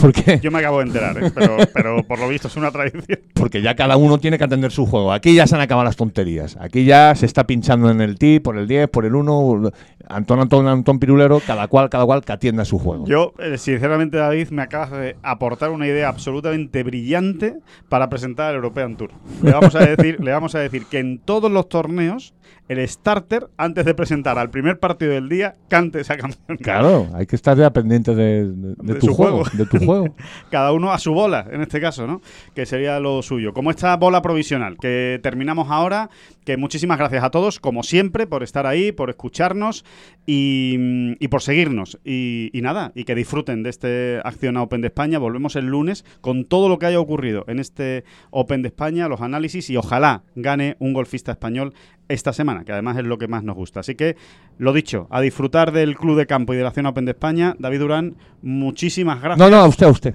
porque, 0.00 0.40
Yo 0.42 0.50
me 0.50 0.58
acabo 0.58 0.78
de 0.78 0.86
enterar, 0.86 1.22
¿eh? 1.22 1.30
pero, 1.34 1.56
pero 1.72 2.02
por 2.04 2.18
lo 2.18 2.28
visto 2.28 2.48
es 2.48 2.56
una 2.56 2.70
tradición. 2.70 3.04
porque 3.34 3.62
ya 3.62 3.74
cada 3.74 3.96
uno 3.96 4.18
tiene 4.18 4.38
que 4.38 4.44
atender 4.44 4.72
su 4.72 4.86
juego. 4.86 5.12
Aquí 5.12 5.34
ya 5.34 5.46
se 5.46 5.54
han 5.54 5.60
acabado 5.60 5.84
las 5.84 5.96
tonterías. 5.96 6.56
Aquí 6.60 6.84
ya 6.84 7.14
se 7.14 7.26
está 7.26 7.46
pinchando 7.46 7.90
en 7.90 8.00
el 8.00 8.18
ti, 8.18 8.40
por 8.40 8.56
el 8.56 8.66
10, 8.66 8.88
por 8.88 9.04
el 9.04 9.14
1. 9.14 9.70
Antón, 10.08 10.40
Antón, 10.40 10.66
Antón 10.66 10.98
Pirulero, 10.98 11.40
cada 11.46 11.68
cual, 11.68 11.88
cada 11.88 12.04
cual 12.04 12.24
que 12.24 12.32
atienda 12.32 12.64
su 12.64 12.78
juego. 12.78 13.06
Yo, 13.06 13.34
eh, 13.38 13.58
sinceramente, 13.58 14.16
David, 14.16 14.48
me 14.50 14.62
acabas 14.62 14.90
de 14.90 15.16
aportar 15.22 15.70
una 15.70 15.86
idea 15.86 16.08
absolutamente 16.08 16.82
brillante 16.82 17.56
para 17.88 18.08
presentar 18.08 18.50
el 18.50 18.56
European 18.56 18.96
Tour. 18.96 19.10
Le 19.42 19.52
vamos 19.52 19.74
a 19.74 19.80
decir, 19.86 20.20
le 20.20 20.30
vamos 20.32 20.54
a 20.54 20.58
decir 20.58 20.86
que 20.86 20.98
en 20.98 21.18
todos 21.18 21.50
los 21.50 21.68
torneos, 21.68 22.34
el 22.68 22.86
starter, 22.88 23.48
antes 23.56 23.84
de 23.84 23.94
presentar 23.94 24.38
al 24.38 24.50
primer 24.50 24.78
partido 24.78 25.12
del 25.12 25.28
día, 25.28 25.56
cante 25.68 26.00
esa 26.00 26.16
canción. 26.16 26.56
Claro, 26.58 27.08
hay 27.14 27.26
que 27.26 27.36
estar 27.36 27.56
ya 27.56 27.70
pendiente 27.70 28.14
de, 28.14 28.46
de- 28.46 28.74
de 28.76 28.94
De 28.94 29.00
tu 29.00 29.06
su 29.06 29.14
juego, 29.14 29.44
juego. 29.44 29.50
de 29.56 29.66
tu 29.66 29.84
juego. 29.84 30.14
Cada 30.50 30.72
uno 30.72 30.92
a 30.92 30.98
su 30.98 31.12
bola, 31.12 31.46
en 31.50 31.60
este 31.62 31.80
caso, 31.80 32.06
¿no? 32.06 32.20
Que 32.54 32.64
sería 32.66 32.98
lo 33.00 33.20
suyo. 33.22 33.52
Como 33.52 33.70
esta 33.70 33.96
bola 33.96 34.22
provisional 34.22 34.76
que 34.80 35.20
terminamos 35.22 35.70
ahora, 35.70 36.08
que 36.44 36.56
muchísimas 36.56 36.98
gracias 36.98 37.24
a 37.24 37.30
todos, 37.30 37.60
como 37.60 37.82
siempre, 37.82 38.26
por 38.26 38.42
estar 38.42 38.66
ahí, 38.66 38.92
por 38.92 39.10
escucharnos 39.10 39.84
y, 40.26 41.26
por 41.28 41.42
seguirnos. 41.42 41.98
Y, 42.04 42.50
y 42.52 42.62
nada, 42.62 42.92
y 42.94 43.04
que 43.04 43.14
disfruten 43.14 43.62
de 43.62 43.70
este 43.70 44.20
Acción 44.24 44.56
Open 44.56 44.80
de 44.80 44.88
España. 44.88 45.18
Volvemos 45.18 45.56
el 45.56 45.66
lunes 45.66 46.04
con 46.20 46.44
todo 46.44 46.68
lo 46.68 46.78
que 46.78 46.86
haya 46.86 47.00
ocurrido 47.00 47.44
en 47.48 47.58
este 47.58 48.04
Open 48.30 48.62
de 48.62 48.68
España, 48.68 49.08
los 49.08 49.20
análisis 49.20 49.70
y 49.70 49.76
ojalá 49.76 50.24
gane 50.34 50.76
un 50.78 50.92
golfista 50.92 51.32
español 51.32 51.74
esta 52.08 52.32
semana, 52.32 52.64
que 52.64 52.72
además 52.72 52.98
es 52.98 53.04
lo 53.04 53.18
que 53.18 53.28
más 53.28 53.42
nos 53.42 53.56
gusta. 53.56 53.80
Así 53.80 53.94
que, 53.94 54.16
lo 54.58 54.72
dicho, 54.72 55.06
a 55.10 55.20
disfrutar 55.20 55.72
del 55.72 55.96
Club 55.96 56.16
de 56.16 56.26
Campo 56.26 56.52
y 56.52 56.56
de 56.56 56.62
la 56.62 56.68
Acción 56.68 56.86
Open 56.86 57.04
de 57.04 57.12
España. 57.12 57.54
David 57.58 57.80
Durán, 57.80 58.16
muchísimas 58.42 59.20
gracias. 59.20 59.38
No, 59.38 59.54
no, 59.54 59.62
a 59.62 59.68
usted, 59.68 59.86
a 59.86 59.90
usted. 59.90 60.14